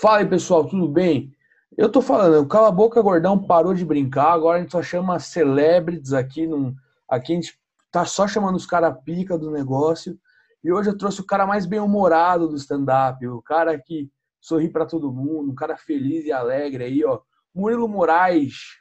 Fala 0.00 0.18
aí, 0.18 0.26
pessoal, 0.26 0.66
tudo 0.66 0.88
bem? 0.88 1.34
Eu 1.76 1.90
tô 1.90 2.00
falando, 2.00 2.42
o 2.42 2.46
Cala 2.46 2.68
a 2.68 2.72
Boca 2.72 3.02
Gordão 3.02 3.46
parou 3.46 3.74
de 3.74 3.84
brincar, 3.84 4.32
agora 4.32 4.58
a 4.58 4.60
gente 4.62 4.72
só 4.72 4.82
chama 4.82 5.18
celebrities 5.18 6.14
aqui. 6.14 6.46
Num, 6.46 6.74
aqui 7.06 7.32
a 7.32 7.34
gente 7.34 7.58
tá 7.90 8.06
só 8.06 8.26
chamando 8.26 8.56
os 8.56 8.64
caras 8.64 8.96
pica 9.04 9.36
do 9.36 9.50
negócio. 9.50 10.18
E 10.62 10.72
hoje 10.72 10.88
eu 10.88 10.96
trouxe 10.96 11.20
o 11.20 11.26
cara 11.26 11.46
mais 11.46 11.66
bem-humorado 11.66 12.48
do 12.48 12.56
stand-up, 12.56 13.26
o 13.26 13.42
cara 13.42 13.78
que 13.78 14.10
sorri 14.40 14.70
para 14.70 14.86
todo 14.86 15.12
mundo, 15.12 15.52
um 15.52 15.54
cara 15.54 15.76
feliz 15.76 16.24
e 16.24 16.32
alegre 16.32 16.84
aí, 16.84 17.04
ó. 17.04 17.20
Murilo 17.54 17.86
Moraes. 17.86 18.78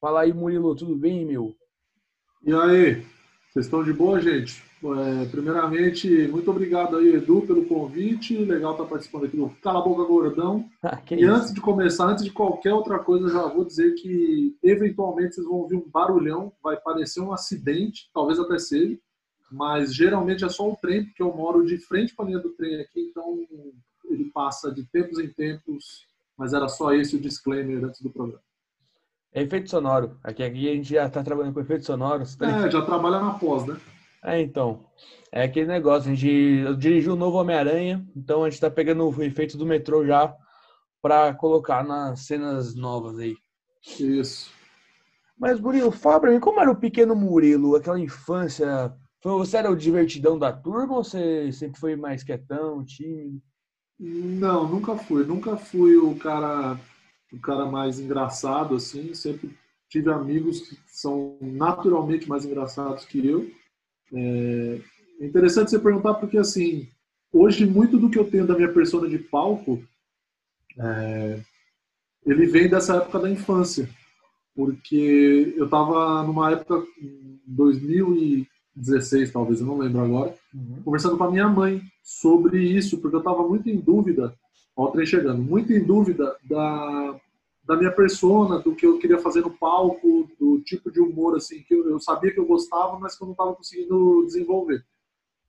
Fala 0.00 0.22
aí, 0.22 0.32
Murilo, 0.32 0.74
tudo 0.74 0.96
bem, 0.96 1.24
meu? 1.24 1.54
E 2.42 2.52
aí, 2.52 3.06
vocês 3.52 3.66
estão 3.66 3.84
de 3.84 3.92
boa, 3.92 4.20
gente? 4.20 4.71
É, 4.84 5.26
primeiramente, 5.26 6.08
muito 6.28 6.50
obrigado 6.50 6.96
aí, 6.96 7.14
Edu, 7.14 7.42
pelo 7.42 7.64
convite. 7.66 8.36
Legal 8.36 8.72
estar 8.72 8.84
participando 8.84 9.26
aqui 9.26 9.36
do 9.36 9.48
Cala 9.62 9.78
a 9.78 9.82
Boca 9.82 10.02
Gordão. 10.04 10.68
Ah, 10.82 11.00
E 11.12 11.14
isso? 11.22 11.30
antes 11.30 11.54
de 11.54 11.60
começar, 11.60 12.06
antes 12.06 12.24
de 12.24 12.32
qualquer 12.32 12.74
outra 12.74 12.98
coisa, 12.98 13.28
já 13.28 13.46
vou 13.46 13.64
dizer 13.64 13.94
que 13.94 14.56
eventualmente 14.62 15.36
vocês 15.36 15.46
vão 15.46 15.58
ouvir 15.58 15.76
um 15.76 15.88
barulhão, 15.88 16.52
vai 16.60 16.76
parecer 16.76 17.20
um 17.20 17.32
acidente, 17.32 18.10
talvez 18.12 18.40
até 18.40 18.58
seja, 18.58 18.98
mas 19.52 19.94
geralmente 19.94 20.44
é 20.44 20.48
só 20.48 20.68
o 20.68 20.74
trem, 20.76 21.04
porque 21.04 21.22
eu 21.22 21.32
moro 21.32 21.64
de 21.64 21.78
frente 21.78 22.12
para 22.14 22.24
a 22.24 22.28
linha 22.28 22.40
do 22.40 22.50
trem 22.50 22.80
aqui, 22.80 23.08
então 23.10 23.38
ele 24.10 24.24
passa 24.34 24.72
de 24.72 24.84
tempos 24.84 25.20
em 25.20 25.28
tempos, 25.28 26.06
mas 26.36 26.52
era 26.54 26.66
só 26.68 26.92
esse 26.92 27.14
o 27.14 27.20
disclaimer 27.20 27.84
antes 27.84 28.00
do 28.00 28.10
programa. 28.10 28.42
É 29.32 29.42
efeito 29.42 29.70
sonoro. 29.70 30.18
Aqui, 30.24 30.42
aqui 30.42 30.68
a 30.68 30.74
gente 30.74 30.90
já 30.90 31.08
tá 31.08 31.22
trabalhando 31.22 31.54
com 31.54 31.60
efeitos 31.60 31.86
sonoros. 31.86 32.34
Tá 32.36 32.46
ligado? 32.46 32.66
É, 32.66 32.70
já 32.70 32.82
trabalha 32.82 33.20
na 33.20 33.34
pós, 33.34 33.64
né? 33.66 33.76
É, 34.24 34.40
então. 34.40 34.84
É 35.30 35.42
aquele 35.44 35.66
negócio. 35.66 36.10
A 36.10 36.14
gente 36.14 36.28
eu 36.64 36.76
dirigi 36.76 37.08
o 37.08 37.16
novo 37.16 37.38
Homem-Aranha, 37.38 38.06
então 38.14 38.44
a 38.44 38.50
gente 38.50 38.60
tá 38.60 38.70
pegando 38.70 39.08
o 39.08 39.22
efeito 39.22 39.56
do 39.56 39.66
metrô 39.66 40.04
já 40.06 40.34
pra 41.00 41.34
colocar 41.34 41.82
nas 41.84 42.20
cenas 42.20 42.74
novas 42.74 43.18
aí. 43.18 43.36
Isso. 43.98 44.50
Mas, 45.36 45.58
Murilo, 45.58 45.90
fala 45.90 46.20
pra 46.20 46.30
mim, 46.30 46.38
como 46.38 46.60
era 46.60 46.70
o 46.70 46.76
pequeno 46.76 47.16
Murilo, 47.16 47.74
aquela 47.74 47.98
infância? 47.98 48.94
Foi- 49.20 49.32
Você 49.38 49.56
era 49.56 49.70
o 49.70 49.76
divertidão 49.76 50.38
da 50.38 50.52
turma 50.52 50.96
ou 50.96 51.02
você 51.02 51.50
sempre 51.52 51.80
foi 51.80 51.96
mais 51.96 52.22
quietão, 52.22 52.84
tímido? 52.84 53.40
Não, 53.98 54.68
nunca 54.68 54.96
fui. 54.96 55.24
Nunca 55.24 55.56
fui 55.56 55.96
o 55.96 56.14
cara, 56.16 56.78
o 57.32 57.38
cara 57.40 57.66
mais 57.66 57.98
engraçado, 57.98 58.76
assim. 58.76 59.14
Sempre 59.14 59.56
tive 59.88 60.10
amigos 60.12 60.60
que 60.60 60.78
são 60.86 61.36
naturalmente 61.40 62.28
mais 62.28 62.44
engraçados 62.44 63.04
que 63.04 63.26
eu. 63.26 63.50
É 64.12 65.26
interessante 65.26 65.70
você 65.70 65.78
perguntar 65.78 66.14
porque, 66.14 66.36
assim, 66.38 66.88
hoje 67.32 67.64
muito 67.64 67.98
do 67.98 68.10
que 68.10 68.18
eu 68.18 68.30
tenho 68.30 68.46
da 68.46 68.54
minha 68.54 68.72
persona 68.72 69.08
de 69.08 69.18
palco, 69.18 69.82
é, 70.78 71.40
ele 72.26 72.46
vem 72.46 72.68
dessa 72.68 72.96
época 72.96 73.18
da 73.18 73.30
infância. 73.30 73.88
Porque 74.54 75.54
eu 75.56 75.64
estava 75.64 76.22
numa 76.24 76.52
época, 76.52 76.84
em 77.00 77.40
2016 77.46 79.32
talvez, 79.32 79.60
eu 79.60 79.66
não 79.66 79.78
lembro 79.78 80.00
agora, 80.02 80.34
conversando 80.84 81.16
com 81.16 81.24
a 81.24 81.30
minha 81.30 81.48
mãe 81.48 81.80
sobre 82.02 82.62
isso, 82.62 82.98
porque 82.98 83.16
eu 83.16 83.20
estava 83.20 83.46
muito 83.48 83.70
em 83.70 83.78
dúvida, 83.78 84.34
ó, 84.76 84.84
o 84.84 84.90
trem 84.90 85.06
chegando, 85.06 85.42
muito 85.42 85.72
em 85.72 85.82
dúvida 85.82 86.36
da, 86.44 87.18
da 87.64 87.76
minha 87.76 87.92
persona, 87.92 88.58
do 88.58 88.74
que 88.74 88.86
eu 88.86 88.98
queria 88.98 89.18
fazer 89.18 89.40
no 89.42 89.50
palco, 89.50 90.28
do 90.38 90.60
tipo 90.60 90.90
de 90.90 91.00
humor 91.00 91.36
assim 91.36 91.62
que 91.62 91.74
eu, 91.74 91.88
eu 91.88 92.00
sabia 92.00 92.32
que 92.32 92.40
eu 92.40 92.46
gostava, 92.46 92.98
mas 92.98 93.16
que 93.16 93.22
eu 93.22 93.26
não 93.26 93.32
estava 93.32 93.54
conseguindo 93.54 94.24
desenvolver. 94.26 94.84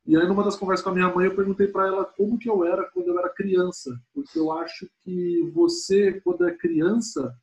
E 0.06 0.18
aí, 0.18 0.28
numa 0.28 0.44
das 0.44 0.58
conversas 0.58 0.84
com 0.84 0.90
a 0.90 0.94
minha 0.94 1.14
mãe, 1.14 1.26
eu 1.26 1.36
perguntei 1.36 1.68
para 1.68 1.88
ela 1.88 2.06
como 2.06 2.38
que 2.38 2.50
eu 2.50 2.66
era 2.66 2.84
quando 2.92 3.08
eu 3.08 3.18
era 3.18 3.30
criança, 3.30 3.98
porque 4.14 4.38
eu 4.38 4.52
acho 4.52 4.88
que 5.04 5.50
você, 5.54 6.20
quando 6.22 6.46
é 6.46 6.54
criança, 6.54 7.34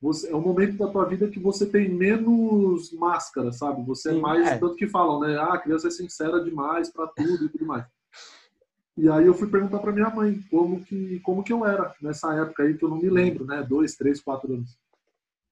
você, 0.00 0.30
é 0.30 0.34
um 0.34 0.40
momento 0.40 0.76
da 0.76 0.88
tua 0.88 1.04
vida 1.04 1.28
que 1.28 1.38
você 1.38 1.64
tem 1.64 1.88
menos 1.88 2.92
máscara, 2.92 3.52
sabe? 3.52 3.84
Você 3.84 4.10
é 4.10 4.14
Sim, 4.14 4.20
mais, 4.20 4.46
é. 4.46 4.58
tanto 4.58 4.74
que 4.74 4.88
falam, 4.88 5.20
né? 5.20 5.36
Ah, 5.36 5.54
a 5.54 5.58
criança 5.58 5.86
é 5.86 5.90
sincera 5.90 6.42
demais 6.42 6.90
para 6.90 7.06
tudo 7.06 7.44
e 7.44 7.48
tudo 7.48 7.64
mais. 7.64 7.86
E 8.96 9.08
aí 9.08 9.26
eu 9.26 9.34
fui 9.34 9.48
perguntar 9.48 9.78
para 9.78 9.92
minha 9.92 10.10
mãe 10.10 10.42
como 10.50 10.84
que, 10.84 11.20
como 11.20 11.42
que 11.42 11.52
eu 11.52 11.64
era 11.64 11.94
nessa 12.02 12.34
época 12.34 12.62
aí, 12.62 12.76
que 12.76 12.84
eu 12.84 12.88
não 12.88 12.98
me 12.98 13.08
lembro, 13.08 13.44
né? 13.44 13.62
Dois, 13.62 13.94
três, 13.94 14.20
quatro 14.20 14.52
anos. 14.52 14.78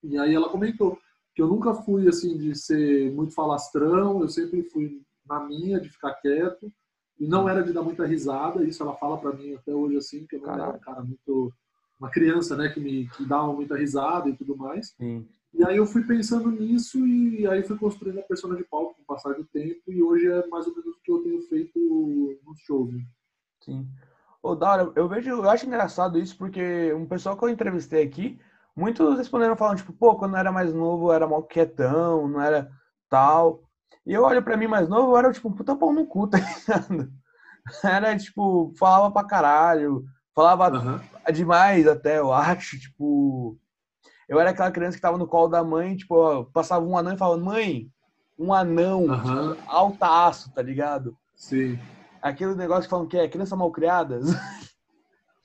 E 0.02 0.18
aí 0.18 0.34
ela 0.34 0.48
comentou 0.48 0.98
que 1.34 1.42
eu 1.42 1.46
nunca 1.46 1.72
fui, 1.74 2.08
assim, 2.08 2.36
de 2.36 2.54
ser 2.54 3.10
muito 3.12 3.32
falastrão, 3.32 4.20
eu 4.20 4.28
sempre 4.28 4.62
fui 4.64 5.02
na 5.26 5.40
minha, 5.40 5.80
de 5.80 5.88
ficar 5.88 6.14
quieto, 6.14 6.72
e 7.18 7.26
não 7.26 7.48
era 7.48 7.62
de 7.62 7.72
dar 7.72 7.82
muita 7.82 8.04
risada, 8.04 8.64
isso 8.64 8.82
ela 8.82 8.96
fala 8.96 9.18
para 9.18 9.32
mim 9.32 9.54
até 9.54 9.72
hoje, 9.74 9.96
assim, 9.96 10.26
que 10.26 10.36
eu 10.36 10.40
não 10.40 10.52
era 10.52 10.70
um 10.70 10.78
cara 10.78 11.02
muito... 11.02 11.52
Uma 11.98 12.10
criança, 12.10 12.56
né, 12.56 12.68
que 12.68 12.78
me 12.78 13.08
que 13.08 13.24
dava 13.24 13.52
muita 13.52 13.76
risada 13.76 14.28
e 14.28 14.36
tudo 14.36 14.56
mais. 14.56 14.94
Sim. 14.96 15.26
E 15.52 15.64
aí 15.64 15.76
eu 15.76 15.84
fui 15.84 16.04
pensando 16.04 16.48
nisso 16.48 17.04
e 17.04 17.44
aí 17.46 17.64
fui 17.64 17.76
construindo 17.76 18.20
a 18.20 18.22
persona 18.22 18.54
de 18.54 18.62
palco 18.62 18.94
com 18.94 19.02
o 19.02 19.04
passar 19.04 19.34
do 19.34 19.44
tempo 19.44 19.82
e 19.88 20.00
hoje 20.00 20.28
é 20.28 20.46
mais 20.46 20.64
ou 20.68 20.76
menos 20.76 20.94
o 20.94 21.00
que 21.02 21.10
eu 21.10 21.22
tenho 21.24 21.42
feito 21.42 22.38
nos 22.46 22.60
shows. 22.60 22.94
Sim. 23.60 23.88
Ô, 24.42 24.54
da 24.54 24.70
hora, 24.70 24.92
eu 24.94 25.08
vejo, 25.08 25.30
eu 25.30 25.50
acho 25.50 25.66
engraçado 25.66 26.18
isso 26.18 26.36
porque 26.36 26.92
um 26.94 27.06
pessoal 27.06 27.36
que 27.36 27.44
eu 27.44 27.48
entrevistei 27.48 28.04
aqui, 28.04 28.38
muitos 28.74 29.18
responderam 29.18 29.56
falando, 29.56 29.78
tipo, 29.78 29.92
pô, 29.92 30.16
quando 30.16 30.34
eu 30.34 30.38
era 30.40 30.52
mais 30.52 30.72
novo 30.72 31.08
eu 31.08 31.12
era 31.12 31.26
mal 31.26 31.42
quietão, 31.42 32.28
não 32.28 32.40
era 32.40 32.70
tal. 33.08 33.62
E 34.06 34.12
eu 34.14 34.22
olho 34.22 34.42
pra 34.42 34.56
mim 34.56 34.66
mais 34.66 34.88
novo, 34.88 35.12
eu 35.12 35.16
era 35.18 35.32
tipo 35.32 35.48
um 35.48 35.52
puta 35.52 35.76
pau 35.76 35.92
no 35.92 36.06
cu, 36.06 36.28
tá 36.30 36.38
ligado? 36.38 37.12
Era 37.84 38.16
tipo, 38.16 38.72
falava 38.78 39.10
pra 39.12 39.24
caralho, 39.24 40.04
falava 40.34 40.68
Aham. 40.68 41.00
demais 41.32 41.86
até, 41.86 42.18
eu 42.18 42.32
acho, 42.32 42.78
tipo. 42.78 43.58
Eu 44.28 44.38
era 44.38 44.50
aquela 44.50 44.70
criança 44.70 44.96
que 44.96 45.02
tava 45.02 45.18
no 45.18 45.26
colo 45.26 45.48
da 45.48 45.64
mãe, 45.64 45.96
tipo, 45.96 46.44
passava 46.52 46.84
um 46.84 46.96
anão 46.96 47.14
e 47.14 47.18
falava, 47.18 47.42
mãe, 47.42 47.90
um 48.38 48.52
anão, 48.52 49.06
Aham. 49.10 49.54
tipo, 49.56 49.62
altaço, 49.66 50.52
tá 50.52 50.62
ligado? 50.62 51.16
Sim. 51.34 51.78
Aquele 52.20 52.54
negócio 52.54 52.84
que 52.84 52.90
falam 52.90 53.06
que 53.06 53.16
é 53.16 53.28
criança 53.28 53.56
mal 53.56 53.70
criada. 53.70 54.20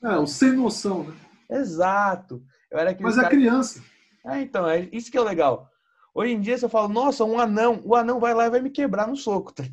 É, 0.02 0.18
o 0.18 0.28
sem 0.28 0.52
noção, 0.52 1.06
né? 1.06 1.16
Exato. 1.50 2.44
Eu 2.70 2.80
era 2.80 2.96
Mas 3.00 3.18
é 3.18 3.22
cara... 3.22 3.34
criança. 3.34 3.82
É, 4.26 4.42
então, 4.42 4.68
é 4.68 4.90
isso 4.92 5.12
que 5.12 5.18
é 5.18 5.22
legal. 5.22 5.70
Hoje 6.14 6.34
em 6.34 6.40
dia, 6.40 6.58
se 6.58 6.66
eu 6.66 6.70
falo, 6.70 6.88
nossa, 6.88 7.24
um 7.24 7.40
anão, 7.40 7.82
o 7.84 7.96
anão 7.96 8.20
vai 8.20 8.34
lá 8.34 8.46
e 8.46 8.50
vai 8.50 8.62
me 8.62 8.70
quebrar 8.70 9.08
no 9.08 9.16
soco. 9.16 9.54
tá? 9.54 9.64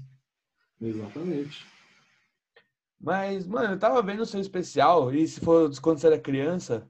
Exatamente. 0.80 1.66
Mas, 3.00 3.46
mano, 3.46 3.74
eu 3.74 3.78
tava 3.78 4.02
vendo 4.02 4.20
o 4.20 4.26
seu 4.26 4.40
especial, 4.40 5.12
e 5.14 5.26
se 5.26 5.40
for 5.40 5.70
quando 5.80 5.98
você 5.98 6.06
era 6.06 6.18
criança, 6.18 6.88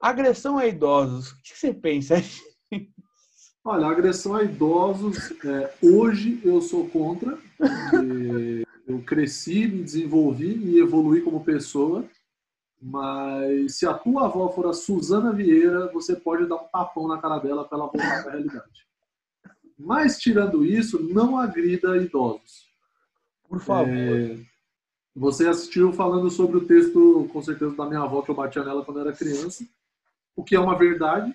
agressão 0.00 0.58
a 0.58 0.66
idosos, 0.66 1.32
o 1.32 1.42
que 1.42 1.56
você 1.56 1.72
pensa? 1.72 2.14
Olha, 3.64 3.86
agressão 3.86 4.34
a 4.34 4.42
idosos, 4.42 5.32
é, 5.44 5.74
hoje 5.82 6.40
eu 6.44 6.60
sou 6.60 6.88
contra. 6.88 7.38
Eu 8.86 9.02
cresci, 9.02 9.66
me 9.66 9.82
desenvolvi 9.82 10.54
e 10.54 10.78
evoluí 10.78 11.22
como 11.22 11.44
pessoa. 11.44 12.04
Mas 12.80 13.76
se 13.76 13.86
a 13.86 13.94
tua 13.94 14.26
avó 14.26 14.50
for 14.50 14.66
a 14.66 14.74
Suzana 14.74 15.32
Vieira, 15.32 15.90
você 15.92 16.14
pode 16.14 16.46
dar 16.46 16.56
um 16.56 16.68
tapão 16.68 17.08
na 17.08 17.18
cara 17.18 17.38
dela 17.38 17.64
para 17.64 17.78
ela 17.78 17.86
voltar 17.86 18.22
para 18.22 18.32
a 18.32 18.34
realidade. 18.34 18.86
Mas 19.78 20.18
tirando 20.18 20.64
isso, 20.64 21.02
não 21.02 21.38
agrida 21.38 21.96
idosos. 21.96 22.68
Por 23.48 23.60
favor. 23.60 23.88
É, 23.88 24.38
você 25.16 25.48
assistiu 25.48 25.92
falando 25.92 26.28
sobre 26.28 26.58
o 26.58 26.66
texto, 26.66 27.28
com 27.32 27.42
certeza, 27.42 27.74
da 27.74 27.86
minha 27.86 28.00
avó, 28.00 28.20
que 28.20 28.30
eu 28.30 28.34
batia 28.34 28.64
nela 28.64 28.84
quando 28.84 28.98
eu 28.98 29.06
era 29.06 29.16
criança, 29.16 29.64
o 30.36 30.44
que 30.44 30.54
é 30.54 30.60
uma 30.60 30.76
verdade. 30.76 31.34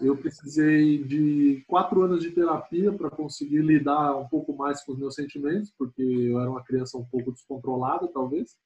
Eu 0.00 0.16
precisei 0.16 1.02
de 1.04 1.64
quatro 1.66 2.02
anos 2.02 2.22
de 2.22 2.30
terapia 2.30 2.92
para 2.92 3.10
conseguir 3.10 3.60
lidar 3.60 4.16
um 4.16 4.26
pouco 4.26 4.56
mais 4.56 4.82
com 4.82 4.92
os 4.92 4.98
meus 4.98 5.14
sentimentos, 5.14 5.72
porque 5.76 6.02
eu 6.02 6.40
era 6.40 6.50
uma 6.50 6.64
criança 6.64 6.96
um 6.96 7.04
pouco 7.04 7.32
descontrolada, 7.32 8.08
talvez. 8.08 8.56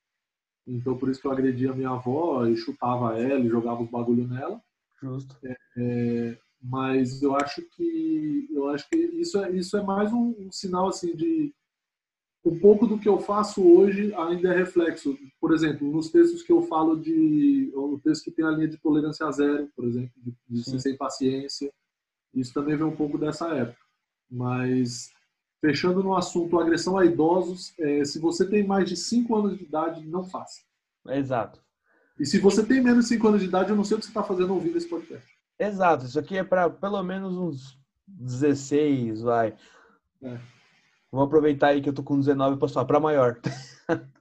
Então, 0.66 0.96
por 0.96 1.08
isso 1.08 1.20
que 1.20 1.26
eu 1.26 1.32
agredia 1.32 1.72
a 1.72 1.74
minha 1.74 1.90
avó 1.90 2.46
e 2.46 2.56
chutava 2.56 3.18
ela 3.18 3.40
e 3.40 3.48
jogava 3.48 3.82
os 3.82 3.90
bagulho 3.90 4.28
nela. 4.28 4.60
Justo. 5.00 5.36
É, 5.76 6.36
mas 6.62 7.22
eu 7.22 7.34
acho 7.34 7.62
que 7.70 8.48
eu 8.50 8.68
acho 8.68 8.88
que 8.88 8.96
isso 8.96 9.42
é 9.42 9.50
isso 9.50 9.76
é 9.76 9.82
mais 9.82 10.12
um, 10.12 10.34
um 10.38 10.52
sinal 10.52 10.88
assim 10.88 11.16
de 11.16 11.54
um 12.44 12.58
pouco 12.58 12.86
do 12.86 12.98
que 12.98 13.08
eu 13.08 13.20
faço 13.20 13.62
hoje 13.62 14.14
ainda 14.14 14.52
é 14.52 14.56
reflexo. 14.56 15.16
Por 15.40 15.52
exemplo, 15.52 15.90
nos 15.90 16.10
textos 16.10 16.42
que 16.42 16.52
eu 16.52 16.62
falo 16.62 16.96
de 16.96 17.70
o 17.74 18.00
texto 18.02 18.24
que 18.24 18.30
tem 18.30 18.44
a 18.44 18.50
linha 18.50 18.68
de 18.68 18.78
tolerância 18.78 19.26
a 19.26 19.32
zero, 19.32 19.68
por 19.76 19.84
exemplo, 19.84 20.12
de, 20.16 20.34
de 20.48 20.80
sem 20.80 20.96
paciência, 20.96 21.70
isso 22.34 22.54
também 22.54 22.76
vem 22.76 22.86
um 22.86 22.96
pouco 22.96 23.18
dessa 23.18 23.48
época. 23.54 23.80
Mas 24.30 25.10
fechando 25.60 26.02
no 26.02 26.16
assunto 26.16 26.58
agressão 26.58 26.96
a 26.96 27.04
idosos, 27.04 27.74
é, 27.78 28.04
se 28.04 28.18
você 28.18 28.48
tem 28.48 28.66
mais 28.66 28.88
de 28.88 28.96
5 28.96 29.36
anos 29.36 29.58
de 29.58 29.64
idade, 29.64 30.06
não 30.06 30.24
faça. 30.24 30.60
Exato. 31.08 31.60
E 32.18 32.24
se 32.24 32.38
você 32.38 32.64
tem 32.64 32.82
menos 32.82 33.04
de 33.04 33.14
5 33.14 33.28
anos 33.28 33.40
de 33.40 33.48
idade, 33.48 33.70
eu 33.70 33.76
não 33.76 33.84
sei 33.84 33.96
o 33.96 34.00
que 34.00 34.06
você 34.06 34.10
está 34.10 34.22
fazendo 34.22 34.54
ouvindo 34.54 34.78
esse 34.78 34.88
podcast. 34.88 35.26
Exato. 35.58 36.06
Isso 36.06 36.18
aqui 36.18 36.38
é 36.38 36.44
para 36.44 36.70
pelo 36.70 37.02
menos 37.02 37.36
uns 37.36 37.78
16, 38.06 39.22
vai. 39.22 39.54
É. 40.22 40.38
Vou 41.12 41.24
aproveitar 41.24 41.68
aí 41.68 41.82
que 41.82 41.88
eu 41.88 41.92
tô 41.92 42.02
com 42.02 42.18
19 42.18 42.56
e 42.56 42.58
passar 42.58 42.84
para 42.84 43.00
maior. 43.00 43.38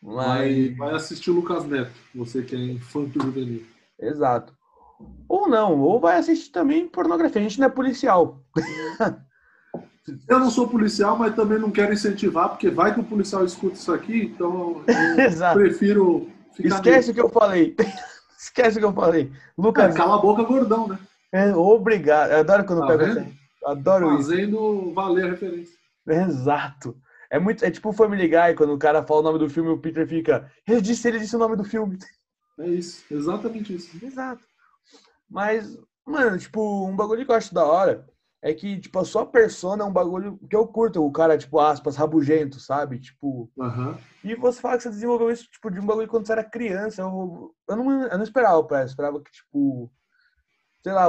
Vai, 0.00 0.74
vai 0.78 0.94
assistir 0.94 1.30
o 1.30 1.34
Lucas 1.34 1.64
Neto, 1.66 1.90
você 2.14 2.40
que 2.42 2.54
é 2.54 2.58
infanto 2.58 3.20
juvenil. 3.20 3.66
Exato. 3.98 4.54
Ou 5.28 5.48
não, 5.48 5.78
ou 5.80 5.98
vai 5.98 6.16
assistir 6.16 6.50
também 6.50 6.86
pornografia. 6.88 7.40
A 7.40 7.42
gente 7.42 7.58
não 7.58 7.66
é 7.66 7.70
policial. 7.70 8.40
Eu 10.28 10.38
não 10.38 10.50
sou 10.50 10.68
policial, 10.68 11.18
mas 11.18 11.34
também 11.34 11.58
não 11.58 11.70
quero 11.72 11.92
incentivar, 11.92 12.48
porque 12.48 12.70
vai 12.70 12.94
que 12.94 13.00
o 13.00 13.04
policial 13.04 13.44
escuta 13.44 13.74
isso 13.74 13.92
aqui, 13.92 14.32
então 14.34 14.84
eu 14.86 14.86
prefiro 15.52 16.30
ficar. 16.54 16.76
Esquece 16.76 17.10
o 17.10 17.14
que 17.14 17.20
eu 17.20 17.28
falei. 17.28 17.76
Esquece 18.38 18.76
o 18.78 18.80
que 18.80 18.86
eu 18.86 18.92
falei. 18.94 19.32
Lucas, 19.58 19.94
É, 19.94 19.98
cala 19.98 20.14
a 20.14 20.18
boca, 20.18 20.44
gordão, 20.44 20.86
né? 20.88 20.98
é, 21.32 21.54
obrigado. 21.54 22.30
Eu 22.30 22.38
adoro 22.38 22.64
quando 22.64 22.80
Tá 22.82 22.86
pego 22.86 23.26
Adoro 23.64 24.18
isso. 24.18 24.30
Fazendo 24.30 24.92
valer 24.94 25.26
a 25.26 25.30
referência. 25.30 25.76
Exato. 26.06 26.96
É 27.30 27.38
muito, 27.38 27.64
é 27.64 27.70
tipo 27.70 27.90
o 27.90 27.92
Family 27.92 28.26
Guy, 28.28 28.54
quando 28.56 28.72
o 28.72 28.78
cara 28.78 29.04
fala 29.04 29.20
o 29.20 29.22
nome 29.22 29.38
do 29.38 29.50
filme 29.50 29.68
o 29.70 29.78
Peter 29.78 30.06
fica, 30.08 30.50
ele 30.66 30.80
disse, 30.80 31.06
ele 31.06 31.18
disse 31.18 31.36
o 31.36 31.38
nome 31.38 31.56
do 31.56 31.64
filme. 31.64 31.98
É 32.58 32.66
isso, 32.66 33.04
exatamente 33.10 33.74
isso. 33.74 34.04
Exato. 34.04 34.42
Mas, 35.28 35.78
mano, 36.06 36.38
tipo, 36.38 36.86
um 36.86 36.96
bagulho 36.96 37.24
que 37.24 37.30
eu 37.30 37.36
acho 37.36 37.52
da 37.52 37.64
hora 37.64 38.06
é 38.40 38.54
que, 38.54 38.78
tipo, 38.80 38.98
a 38.98 39.04
sua 39.04 39.26
persona 39.26 39.82
é 39.82 39.86
um 39.86 39.92
bagulho 39.92 40.38
que 40.48 40.56
eu 40.56 40.66
curto, 40.66 41.04
o 41.04 41.12
cara, 41.12 41.36
tipo, 41.36 41.58
aspas, 41.58 41.96
rabugento, 41.96 42.58
sabe? 42.58 42.98
Tipo, 42.98 43.50
Aham. 43.60 43.98
e 44.24 44.34
você 44.34 44.60
fala 44.60 44.76
que 44.76 44.84
você 44.84 44.90
desenvolveu 44.90 45.30
isso, 45.30 45.50
tipo, 45.50 45.70
de 45.70 45.80
um 45.80 45.86
bagulho 45.86 46.08
quando 46.08 46.26
você 46.26 46.32
era 46.32 46.44
criança. 46.44 47.02
Eu, 47.02 47.54
eu, 47.68 47.76
não, 47.76 48.02
eu 48.04 48.16
não 48.16 48.24
esperava, 48.24 48.64
pra, 48.64 48.80
eu 48.80 48.86
esperava 48.86 49.20
que, 49.20 49.30
tipo, 49.30 49.92
sei 50.82 50.92
lá, 50.92 51.08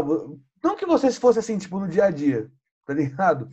não 0.64 0.76
que 0.76 0.86
você 0.86 1.12
fosse 1.12 1.40
assim, 1.40 1.58
tipo, 1.58 1.80
no 1.80 1.88
dia 1.88 2.06
a 2.06 2.12
dia, 2.12 2.50
tá 2.86 2.94
ligado? 2.94 3.50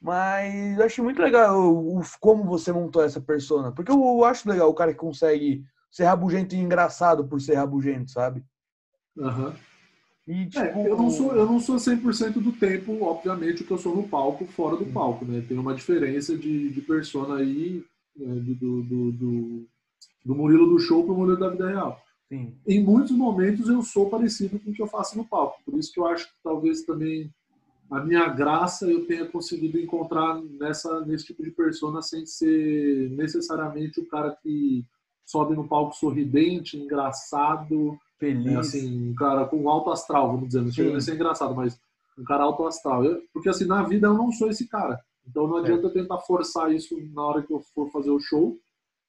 Mas 0.00 0.78
eu 0.78 0.84
achei 0.84 1.02
muito 1.04 1.22
legal 1.22 1.58
o, 1.60 1.98
o- 1.98 2.02
como 2.20 2.44
você 2.44 2.72
montou 2.72 3.02
essa 3.04 3.20
persona. 3.20 3.70
Porque 3.72 3.90
eu, 3.92 3.96
eu 4.00 4.24
acho 4.24 4.48
legal 4.48 4.68
o 4.68 4.74
cara 4.74 4.92
que 4.92 4.98
consegue 4.98 5.64
ser 5.90 6.04
rabugento 6.04 6.54
e 6.54 6.58
engraçado 6.58 7.26
por 7.26 7.40
ser 7.40 7.54
rabugento, 7.54 8.10
sabe? 8.10 8.44
Aham. 9.18 9.54
E, 10.26 10.46
tipo, 10.46 10.64
É, 10.64 10.88
eu 10.88 10.96
não 10.96 11.10
sou, 11.10 11.34
eu 11.34 11.44
não 11.46 11.58
sou 11.60 11.76
100% 11.78 12.40
do 12.40 12.52
tempo, 12.52 13.02
obviamente, 13.04 13.62
o 13.62 13.66
que 13.66 13.72
eu 13.72 13.78
sou 13.78 13.94
no 13.94 14.08
palco, 14.08 14.46
fora 14.46 14.76
Uhum. 14.76 14.84
do 14.84 14.92
palco, 14.92 15.24
né? 15.24 15.44
Tem 15.46 15.58
uma 15.58 15.74
diferença 15.74 16.36
de, 16.36 16.70
de 16.70 16.80
persona 16.80 17.36
aí, 17.36 17.84
né, 18.16 18.34
do, 18.40 18.54
do, 18.54 18.82
do, 18.82 19.12
do- 19.12 19.68
do 20.24 20.34
Murilo 20.34 20.68
do 20.68 20.78
show 20.78 21.04
pro 21.04 21.14
Murilo 21.16 21.38
da 21.38 21.50
vida 21.50 21.68
real. 21.68 22.00
Sim. 22.32 22.54
Em 22.66 22.82
muitos 22.82 23.10
momentos 23.10 23.68
eu 23.68 23.82
sou 23.82 24.08
parecido 24.08 24.58
com 24.58 24.70
o 24.70 24.72
que 24.72 24.80
eu 24.80 24.86
faço 24.86 25.18
no 25.18 25.24
palco, 25.26 25.60
por 25.66 25.78
isso 25.78 25.92
que 25.92 26.00
eu 26.00 26.06
acho 26.06 26.26
que 26.28 26.34
talvez 26.42 26.82
também 26.82 27.30
a 27.90 28.00
minha 28.00 28.26
graça 28.26 28.90
eu 28.90 29.04
tenha 29.04 29.26
conseguido 29.26 29.78
encontrar 29.78 30.40
nessa, 30.58 31.04
nesse 31.04 31.26
tipo 31.26 31.42
de 31.42 31.50
persona 31.50 32.00
sem 32.00 32.24
ser 32.24 33.10
necessariamente 33.10 34.00
o 34.00 34.06
cara 34.08 34.34
que 34.42 34.82
sobe 35.26 35.54
no 35.54 35.68
palco 35.68 35.94
sorridente, 35.94 36.78
engraçado, 36.78 37.98
Feliz. 38.18 38.46
é, 38.46 38.56
assim, 38.56 39.10
um 39.10 39.14
cara 39.14 39.44
com 39.44 39.68
alto 39.68 39.90
astral, 39.90 40.32
vamos 40.32 40.46
dizer, 40.46 40.62
não 40.62 40.72
chega 40.72 40.96
a 40.96 41.00
ser 41.02 41.16
engraçado, 41.16 41.54
mas 41.54 41.78
um 42.18 42.24
cara 42.24 42.44
alto 42.44 42.66
astral. 42.66 43.04
Eu- 43.04 43.22
porque 43.30 43.50
assim, 43.50 43.66
na 43.66 43.82
vida 43.82 44.06
eu 44.06 44.14
não 44.14 44.32
sou 44.32 44.48
esse 44.48 44.66
cara. 44.66 44.98
Então 45.28 45.46
não 45.46 45.58
adianta 45.58 45.86
eu 45.86 45.92
tentar 45.92 46.18
forçar 46.20 46.72
isso 46.72 46.98
na 47.12 47.22
hora 47.22 47.42
que 47.42 47.52
eu 47.52 47.60
for 47.74 47.90
fazer 47.90 48.10
o 48.10 48.18
show, 48.18 48.56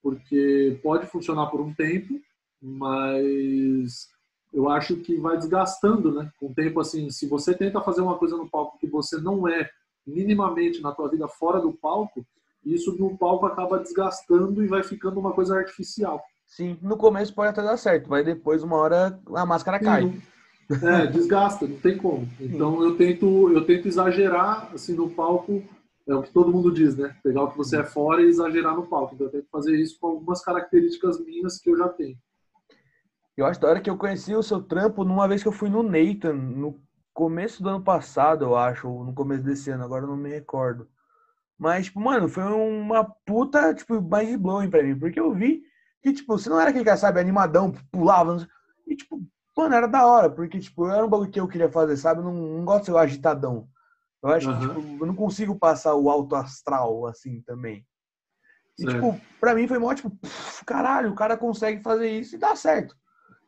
porque 0.02 0.78
pode 0.84 1.08
funcionar 1.08 1.48
por 1.48 1.62
um 1.62 1.74
tempo, 1.74 2.20
mas 2.64 4.08
eu 4.54 4.70
acho 4.70 4.96
que 4.98 5.18
vai 5.18 5.38
desgastando, 5.38 6.14
né? 6.14 6.32
Com 6.40 6.48
o 6.48 6.54
tempo, 6.54 6.80
assim, 6.80 7.10
se 7.10 7.28
você 7.28 7.54
tenta 7.54 7.82
fazer 7.82 8.02
uma 8.02 8.18
coisa 8.18 8.38
no 8.38 8.50
palco 8.50 8.78
que 8.80 8.88
você 8.88 9.18
não 9.18 9.48
é 9.48 9.70
minimamente 10.08 10.82
na 10.82 10.94
tua 10.94 11.10
vida 11.10 11.28
fora 11.28 11.60
do 11.60 11.74
palco, 11.74 12.26
isso 12.64 12.96
no 12.98 13.18
palco 13.18 13.46
acaba 13.46 13.80
desgastando 13.80 14.64
e 14.64 14.68
vai 14.68 14.84
ficando 14.84 15.20
uma 15.20 15.34
coisa 15.34 15.58
artificial. 15.58 16.24
Sim, 16.46 16.78
no 16.82 16.96
começo 16.96 17.34
pode 17.34 17.50
até 17.50 17.62
dar 17.62 17.78
certo, 17.78 18.10
mas 18.10 18.24
depois, 18.24 18.64
uma 18.64 18.78
hora, 18.78 19.20
a 19.36 19.46
máscara 19.46 19.80
cai. 19.80 20.14
É, 20.82 21.08
desgasta, 21.08 21.68
não 21.68 21.78
tem 21.78 21.98
como. 21.98 22.28
Então 22.40 22.82
eu 22.82 22.96
tento, 22.96 23.52
eu 23.52 23.66
tento 23.66 23.88
exagerar 23.88 24.72
assim 24.74 24.94
no 24.94 25.10
palco, 25.10 25.62
é 26.08 26.16
o 26.16 26.22
que 26.22 26.32
todo 26.32 26.52
mundo 26.52 26.72
diz, 26.72 26.96
né? 26.96 27.16
Pegar 27.24 27.44
o 27.44 27.52
que 27.52 27.58
você 27.58 27.80
é 27.80 27.84
fora 27.84 28.22
e 28.22 28.28
exagerar 28.28 28.76
no 28.76 28.88
palco. 28.88 29.14
Então 29.14 29.28
eu 29.28 29.32
tento 29.32 29.48
fazer 29.52 29.76
isso 29.76 29.98
com 30.00 30.08
algumas 30.08 30.42
características 30.44 31.20
minhas 31.20 31.60
que 31.60 31.70
eu 31.70 31.78
já 31.78 31.90
tenho. 31.90 32.18
Eu 33.36 33.46
acho 33.46 33.60
da 33.60 33.68
hora 33.70 33.82
que 33.82 33.90
eu 33.90 33.98
conheci 33.98 34.36
o 34.36 34.44
seu 34.44 34.62
trampo 34.62 35.04
numa 35.04 35.28
vez 35.28 35.42
que 35.42 35.48
eu 35.48 35.52
fui 35.52 35.70
no 35.70 35.82
Nathan, 35.82 36.34
no 36.34 36.80
começo 37.14 37.64
do 37.64 37.70
ano 37.70 37.84
passado, 37.84 38.46
eu 38.46 38.56
acho, 38.56 38.88
ou 38.88 39.04
no 39.04 39.14
começo 39.14 39.44
desse 39.44 39.72
ano, 39.72 39.84
agora 39.84 40.04
eu 40.04 40.08
não 40.08 40.16
me 40.18 40.30
recordo. 40.30 40.88
Mas, 41.58 41.86
tipo, 41.86 42.00
mano, 42.00 42.28
foi 42.30 42.44
uma 42.44 43.04
puta, 43.26 43.74
tipo, 43.74 43.96
mind 44.02 44.38
blowing 44.40 44.70
pra 44.70 44.84
mim, 44.84 44.98
porque 44.98 45.20
eu 45.20 45.34
vi 45.34 45.64
que, 46.02 46.14
tipo, 46.14 46.38
você 46.38 46.50
não 46.50 46.60
era 46.60 46.70
aquele 46.70 46.86
cara, 46.86 46.98
sabe, 46.98 47.20
animadão, 47.20 47.72
pulava, 47.92 48.38
sei- 48.40 48.48
e, 48.88 48.96
tipo, 48.96 49.22
mano, 49.58 49.74
era 49.76 49.88
da 49.88 50.06
hora, 50.06 50.30
porque, 50.30 50.60
tipo, 50.60 50.88
era 50.88 51.06
um 51.06 51.10
bagulho 51.10 51.32
que 51.32 51.40
eu 51.40 51.48
queria 51.48 51.72
fazer, 51.72 51.98
sabe? 51.98 52.20
Eu 52.22 52.26
não, 52.26 52.34
não 52.34 52.66
gosto 52.66 52.82
de 52.82 52.86
ser 52.92 52.98
agitadão. 52.98 53.68
Eu 54.22 54.30
acho 54.30 54.48
que, 54.48 54.54
Aham. 54.54 54.62
tipo, 54.68 54.98
eu 55.02 55.08
não 55.08 55.16
consigo 55.16 55.58
passar 55.58 55.96
o 55.96 56.10
alto 56.10 56.36
astral, 56.36 57.06
assim, 57.08 57.42
também. 57.42 57.86
E, 58.78 58.84
Certo. 58.84 58.96
tipo, 58.96 59.22
pra 59.40 59.56
mim 59.56 59.68
foi 59.68 59.80
mó, 59.80 59.94
tipo, 59.94 60.10
pff, 60.12 60.66
caralho, 60.66 61.12
o 61.12 61.16
cara 61.16 61.38
consegue 61.38 61.82
fazer 61.82 62.10
isso 62.10 62.36
e 62.36 62.40
dá 62.40 62.56
certo. 62.56 62.96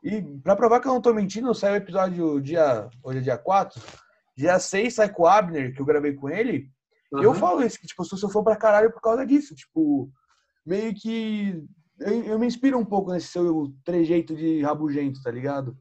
E 0.06 0.22
pra 0.44 0.56
provar 0.56 0.80
que 0.80 0.88
eu 0.88 0.94
não 0.94 1.02
tô 1.02 1.12
mentindo, 1.12 1.52
saiu 1.56 1.74
o 1.74 1.78
episódio 1.78 2.40
dia. 2.40 2.88
Hoje 3.04 3.18
é 3.18 3.22
dia 3.22 3.38
4. 3.40 3.82
Dia 4.38 4.60
6 4.60 4.94
sai 4.94 5.10
com 5.12 5.24
o 5.24 5.28
Abner, 5.28 5.74
que 5.74 5.82
eu 5.82 5.86
gravei 5.86 6.14
com 6.14 6.30
ele. 6.30 6.70
E 7.20 7.24
eu 7.24 7.34
falo 7.34 7.64
isso, 7.64 7.80
que 7.80 7.88
tipo, 7.88 8.04
eu 8.04 8.06
sou 8.18 8.30
fã 8.30 8.44
pra 8.44 8.56
caralho 8.56 8.92
por 8.92 9.02
causa 9.02 9.26
disso. 9.26 9.56
Tipo, 9.56 10.12
meio 10.64 10.94
que. 10.94 11.60
Eu, 12.00 12.24
eu 12.26 12.40
me 12.40 12.46
inspiro 12.46 12.78
um 12.78 12.86
pouco 12.86 13.12
nesse 13.12 13.30
seu 13.30 13.74
trejeito 13.84 14.36
de 14.36 14.62
rabugento, 14.62 15.24
tá 15.24 15.32
ligado? 15.32 15.76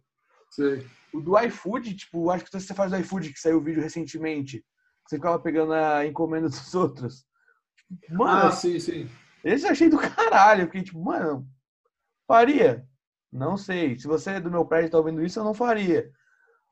Sei. 0.50 0.86
O 1.12 1.20
do 1.20 1.38
iFood, 1.40 1.94
tipo, 1.94 2.30
acho 2.30 2.44
que 2.46 2.52
você 2.58 2.72
faz 2.72 2.90
do 2.92 2.96
iFood, 2.98 3.30
que 3.30 3.38
saiu 3.38 3.58
o 3.58 3.62
vídeo 3.62 3.82
recentemente. 3.82 4.64
Você 5.06 5.16
ficava 5.16 5.38
pegando 5.38 5.74
a 5.74 6.06
encomenda 6.06 6.48
dos 6.48 6.72
outros. 6.74 7.26
Tipo, 8.00 8.14
mano, 8.24 8.46
Ah, 8.48 8.52
sim, 8.52 8.78
sim. 8.80 9.06
esse 9.44 9.66
eu 9.66 9.70
achei 9.70 9.90
do 9.90 9.98
caralho. 9.98 10.64
Fiquei 10.66 10.82
tipo, 10.82 11.02
mano, 11.04 11.46
faria? 12.26 12.86
Não 13.34 13.56
sei. 13.56 13.98
Se 13.98 14.06
você 14.06 14.30
é 14.30 14.40
do 14.40 14.50
meu 14.50 14.64
prédio 14.64 14.86
e 14.86 14.90
tá 14.90 14.98
ouvindo 14.98 15.24
isso, 15.24 15.40
eu 15.40 15.44
não 15.44 15.52
faria. 15.52 16.08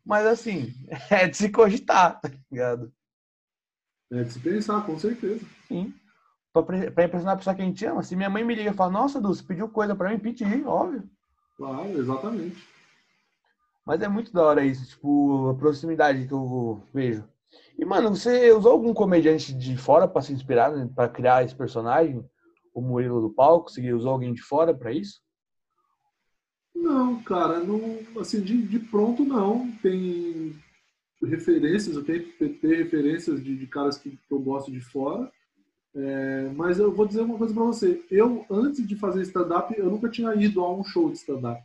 Mas 0.06 0.24
assim, 0.26 0.72
é 1.10 1.26
de 1.28 1.36
se 1.36 1.50
cogitar, 1.50 2.20
tá 2.20 2.30
ligado? 2.50 2.92
É 4.12 4.22
de 4.22 4.32
se 4.32 4.38
pensar, 4.38 4.86
com 4.86 4.96
certeza. 4.98 5.44
Sim. 5.66 5.92
Pra, 6.52 6.62
pre- 6.62 6.90
pra 6.90 7.04
impressionar 7.04 7.34
a 7.34 7.38
pessoa 7.38 7.56
que 7.56 7.62
a 7.62 7.64
gente 7.64 7.84
ama. 7.84 8.02
Se 8.02 8.14
minha 8.14 8.30
mãe 8.30 8.44
me 8.44 8.54
liga 8.54 8.70
e 8.70 8.74
fala, 8.74 8.92
nossa, 8.92 9.20
Dulce, 9.20 9.42
pediu 9.42 9.68
coisa 9.68 9.96
pra 9.96 10.10
mim, 10.10 10.18
pedi, 10.18 10.44
óbvio. 10.64 11.08
Claro, 11.56 11.98
exatamente. 11.98 12.62
Mas 13.84 14.00
é 14.02 14.06
muito 14.08 14.32
da 14.32 14.42
hora 14.44 14.64
isso, 14.64 14.86
tipo, 14.86 15.48
a 15.50 15.54
proximidade 15.54 16.28
que 16.28 16.32
eu 16.34 16.86
vejo. 16.94 17.26
E, 17.78 17.84
mano, 17.84 18.14
você 18.14 18.52
usou 18.52 18.72
algum 18.72 18.92
comediante 18.94 19.52
de 19.52 19.76
fora 19.76 20.06
pra 20.06 20.22
se 20.22 20.32
inspirar, 20.32 20.70
né, 20.70 20.88
pra 20.94 21.08
criar 21.08 21.42
esse 21.44 21.54
personagem? 21.54 22.24
O 22.74 22.80
Murilo 22.80 23.20
do 23.20 23.30
palco? 23.30 23.70
Você 23.70 23.92
usou 23.92 24.12
alguém 24.12 24.32
de 24.32 24.42
fora 24.42 24.72
pra 24.74 24.92
isso? 24.92 25.21
Não, 26.74 27.22
cara, 27.22 27.60
não, 27.60 27.98
assim, 28.20 28.40
de, 28.40 28.62
de 28.62 28.78
pronto 28.78 29.24
não. 29.24 29.70
Tem 29.82 30.54
referências, 31.22 31.96
eu 31.96 32.04
tento 32.04 32.28
ter- 32.38 32.58
ter 32.58 32.76
referências 32.76 33.42
de, 33.42 33.56
de 33.56 33.66
caras 33.66 33.98
que, 33.98 34.10
que 34.10 34.32
eu 34.32 34.38
gosto 34.38 34.70
de 34.70 34.80
fora. 34.80 35.30
É, 35.94 36.50
mas 36.56 36.78
eu 36.78 36.90
vou 36.90 37.06
dizer 37.06 37.20
uma 37.20 37.36
coisa 37.36 37.52
pra 37.52 37.64
você. 37.64 38.02
Eu, 38.10 38.46
antes 38.50 38.86
de 38.86 38.96
fazer 38.96 39.22
stand-up, 39.22 39.74
eu 39.76 39.90
nunca 39.90 40.08
tinha 40.08 40.34
ido 40.34 40.60
a 40.60 40.74
um 40.74 40.82
show 40.82 41.10
de 41.10 41.18
stand-up. 41.18 41.62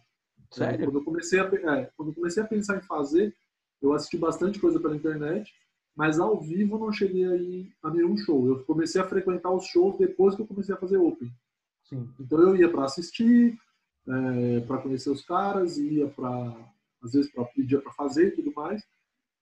Sério? 0.51 0.85
Quando 0.85 0.99
eu, 0.99 1.03
comecei 1.03 1.39
a, 1.39 1.43
é, 1.43 1.89
quando 1.95 2.09
eu 2.09 2.15
comecei 2.15 2.43
a 2.43 2.47
pensar 2.47 2.77
em 2.77 2.81
fazer, 2.81 3.33
eu 3.81 3.93
assisti 3.93 4.17
bastante 4.17 4.59
coisa 4.59 4.79
pela 4.79 4.95
internet, 4.95 5.53
mas 5.95 6.19
ao 6.19 6.39
vivo 6.39 6.77
não 6.77 6.91
cheguei 6.91 7.25
a 7.25 7.35
ir 7.35 7.71
a 7.81 7.89
nenhum 7.89 8.17
show. 8.17 8.47
Eu 8.47 8.63
comecei 8.65 9.01
a 9.01 9.07
frequentar 9.07 9.51
os 9.51 9.65
shows 9.65 9.97
depois 9.97 10.35
que 10.35 10.41
eu 10.41 10.47
comecei 10.47 10.75
a 10.75 10.77
fazer 10.77 10.97
open. 10.97 11.31
Sim. 11.83 12.09
Então 12.19 12.39
eu 12.41 12.55
ia 12.55 12.69
para 12.69 12.83
assistir, 12.85 13.57
para 14.65 14.77
conhecer 14.77 15.09
os 15.09 15.23
caras, 15.23 15.77
ia 15.77 16.07
para 16.07 16.55
às 17.03 17.13
vezes 17.13 17.31
para 17.31 17.45
pedir 17.45 17.81
para 17.81 17.93
fazer 17.93 18.29
e 18.29 18.31
tudo 18.31 18.53
mais. 18.55 18.81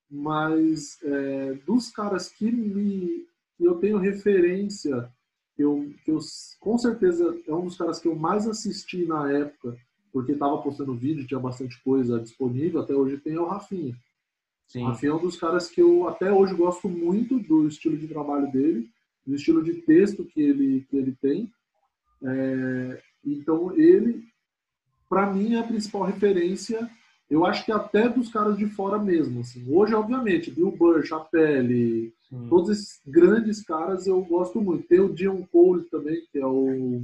Mas 0.10 0.98
é, 1.04 1.54
dos 1.66 1.90
caras 1.90 2.30
que 2.30 2.52
me 2.52 3.26
que 3.58 3.64
eu 3.64 3.76
tenho 3.76 3.98
referência, 3.98 5.10
eu, 5.58 5.90
eu 6.06 6.20
com 6.60 6.78
certeza 6.78 7.36
é 7.48 7.54
um 7.54 7.66
dos 7.66 7.78
caras 7.78 8.00
que 8.00 8.08
eu 8.08 8.16
mais 8.16 8.48
assisti 8.48 9.06
na 9.06 9.32
época, 9.32 9.78
porque 10.12 10.34
estava 10.34 10.62
postando 10.62 10.94
vídeo, 10.94 11.26
tinha 11.26 11.40
bastante 11.40 11.82
coisa 11.82 12.20
disponível, 12.20 12.82
até 12.82 12.94
hoje 12.94 13.18
tem 13.18 13.36
é 13.36 13.40
o 13.40 13.46
Rafinha. 13.46 13.96
Sim. 14.68 14.84
O 14.84 14.88
Rafinha 14.88 15.12
é 15.12 15.16
um 15.16 15.22
dos 15.22 15.38
caras 15.38 15.70
que 15.70 15.82
eu 15.82 16.08
até 16.08 16.32
hoje 16.32 16.54
gosto 16.54 16.90
muito 16.90 17.40
do 17.40 17.68
estilo 17.68 17.98
de 17.98 18.08
trabalho 18.08 18.52
dele, 18.52 18.90
do 19.26 19.36
estilo 19.36 19.64
de 19.64 19.82
texto 19.82 20.26
que 20.26 20.42
ele, 20.42 20.86
que 20.90 20.98
ele 20.98 21.16
tem. 21.22 21.52
É, 22.24 23.02
então, 23.24 23.76
ele, 23.76 24.24
para 25.10 25.32
mim, 25.32 25.56
é 25.56 25.60
a 25.60 25.64
principal 25.64 26.04
referência, 26.04 26.90
eu 27.30 27.46
acho 27.46 27.66
que 27.66 27.72
até 27.72 28.08
dos 28.08 28.30
caras 28.30 28.58
de 28.58 28.68
fora 28.68 28.98
mesmo. 28.98 29.42
Assim. 29.42 29.66
Hoje, 29.68 29.94
obviamente, 29.94 30.52
Bill 30.52 30.72
Burr, 30.72 31.04
Chapelle, 31.04 32.14
Sim. 32.30 32.48
Todos 32.50 32.70
esses 32.70 33.02
grandes 33.06 33.64
caras 33.64 34.08
eu 34.08 34.22
gosto 34.24 34.62
muito. 34.62 34.88
Tem 34.88 35.00
o 35.00 35.14
Dion 35.14 35.44
Cole 35.52 35.84
também, 35.84 36.22
que 36.32 36.40
é 36.40 36.46
o. 36.46 37.02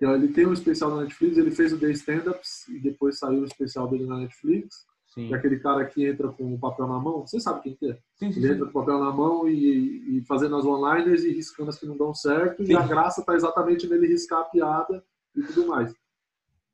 é- 0.00 0.14
ele 0.14 0.28
tem 0.28 0.46
um 0.46 0.52
especial 0.52 0.94
na 0.94 1.02
Netflix, 1.02 1.38
ele 1.38 1.50
fez 1.50 1.72
o 1.72 1.78
The 1.78 1.90
Stand-Ups 1.90 2.68
e 2.68 2.78
depois 2.78 3.18
saiu 3.18 3.40
o 3.40 3.44
especial 3.44 3.88
dele 3.88 4.06
na 4.06 4.18
Netflix. 4.18 4.86
Sim. 5.06 5.32
É 5.32 5.36
aquele 5.36 5.58
cara 5.58 5.86
que 5.86 6.04
entra 6.04 6.28
com 6.28 6.52
o 6.52 6.58
papel 6.58 6.86
na 6.86 6.98
mão. 6.98 7.26
Você 7.26 7.40
sabe 7.40 7.62
quem 7.62 7.74
que 7.74 7.90
é? 7.90 7.98
Sim, 8.16 8.30
sim, 8.30 8.40
Ele 8.40 8.52
entra 8.52 8.66
com 8.66 8.70
o 8.78 8.84
papel 8.84 8.98
na 8.98 9.10
mão 9.10 9.48
e, 9.48 10.18
e 10.18 10.20
fazendo 10.26 10.56
as 10.56 10.64
one-liners 10.64 11.24
e 11.24 11.32
riscando 11.32 11.70
as 11.70 11.78
que 11.78 11.86
não 11.86 11.96
dão 11.96 12.12
certo. 12.12 12.62
E 12.62 12.76
a 12.76 12.86
graça 12.86 13.24
tá 13.24 13.34
exatamente 13.34 13.88
nele 13.88 14.06
riscar 14.08 14.40
a 14.40 14.44
piada 14.44 15.02
e 15.34 15.42
tudo 15.42 15.68
mais. 15.68 15.94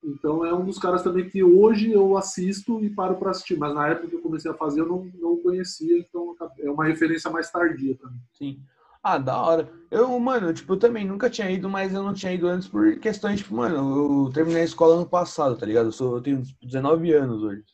Então 0.02 0.44
é 0.44 0.52
um 0.52 0.64
dos 0.64 0.78
caras 0.78 1.02
também 1.02 1.28
que 1.28 1.42
hoje 1.42 1.92
eu 1.92 2.16
assisto 2.16 2.84
e 2.84 2.90
paro 2.90 3.16
para 3.16 3.30
assistir. 3.30 3.56
Mas 3.56 3.74
na 3.74 3.88
época 3.88 4.08
que 4.08 4.16
eu 4.16 4.22
comecei 4.22 4.50
a 4.50 4.54
fazer 4.54 4.80
eu 4.80 4.88
não, 4.88 5.08
não 5.20 5.36
conhecia, 5.36 5.98
então 5.98 6.34
é 6.58 6.70
uma 6.70 6.84
referência 6.84 7.30
mais 7.30 7.50
tardia 7.50 7.96
mim. 8.02 8.20
Sim. 8.32 8.60
Ah, 9.02 9.18
da 9.18 9.40
hora. 9.40 9.68
Eu, 9.90 10.18
mano, 10.20 10.52
tipo, 10.52 10.74
eu 10.74 10.78
também 10.78 11.04
nunca 11.04 11.28
tinha 11.28 11.50
ido, 11.50 11.68
mas 11.68 11.92
eu 11.92 12.02
não 12.02 12.14
tinha 12.14 12.32
ido 12.32 12.46
antes 12.46 12.68
por 12.68 12.96
questões, 12.98 13.40
tipo, 13.40 13.54
mano, 13.54 14.26
eu 14.26 14.32
terminei 14.32 14.62
a 14.62 14.64
escola 14.64 14.94
ano 14.94 15.06
passado, 15.06 15.56
tá 15.56 15.66
ligado? 15.66 15.86
Eu, 15.86 15.92
sou, 15.92 16.16
eu 16.16 16.22
tenho 16.22 16.42
19 16.62 17.12
anos 17.12 17.42
hoje. 17.42 17.64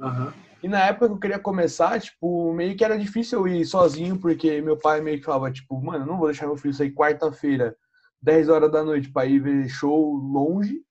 Aham. 0.00 0.32
E 0.62 0.68
na 0.68 0.80
época 0.80 1.08
que 1.08 1.14
eu 1.14 1.18
queria 1.18 1.38
começar, 1.38 1.98
tipo, 2.00 2.52
meio 2.52 2.76
que 2.76 2.84
era 2.84 2.98
difícil 2.98 3.40
eu 3.40 3.48
ir 3.48 3.64
sozinho, 3.64 4.18
porque 4.18 4.60
meu 4.60 4.76
pai 4.76 5.00
meio 5.00 5.18
que 5.18 5.24
falava, 5.24 5.50
tipo, 5.50 5.80
mano, 5.82 6.04
eu 6.04 6.06
não 6.06 6.18
vou 6.18 6.26
deixar 6.26 6.46
meu 6.46 6.56
filho 6.56 6.74
sair 6.74 6.92
quarta-feira, 6.92 7.74
10 8.22 8.48
horas 8.48 8.70
da 8.70 8.84
noite 8.84 9.10
pra 9.10 9.24
ir 9.24 9.40
ver 9.40 9.68
show 9.68 10.14
longe. 10.14 10.82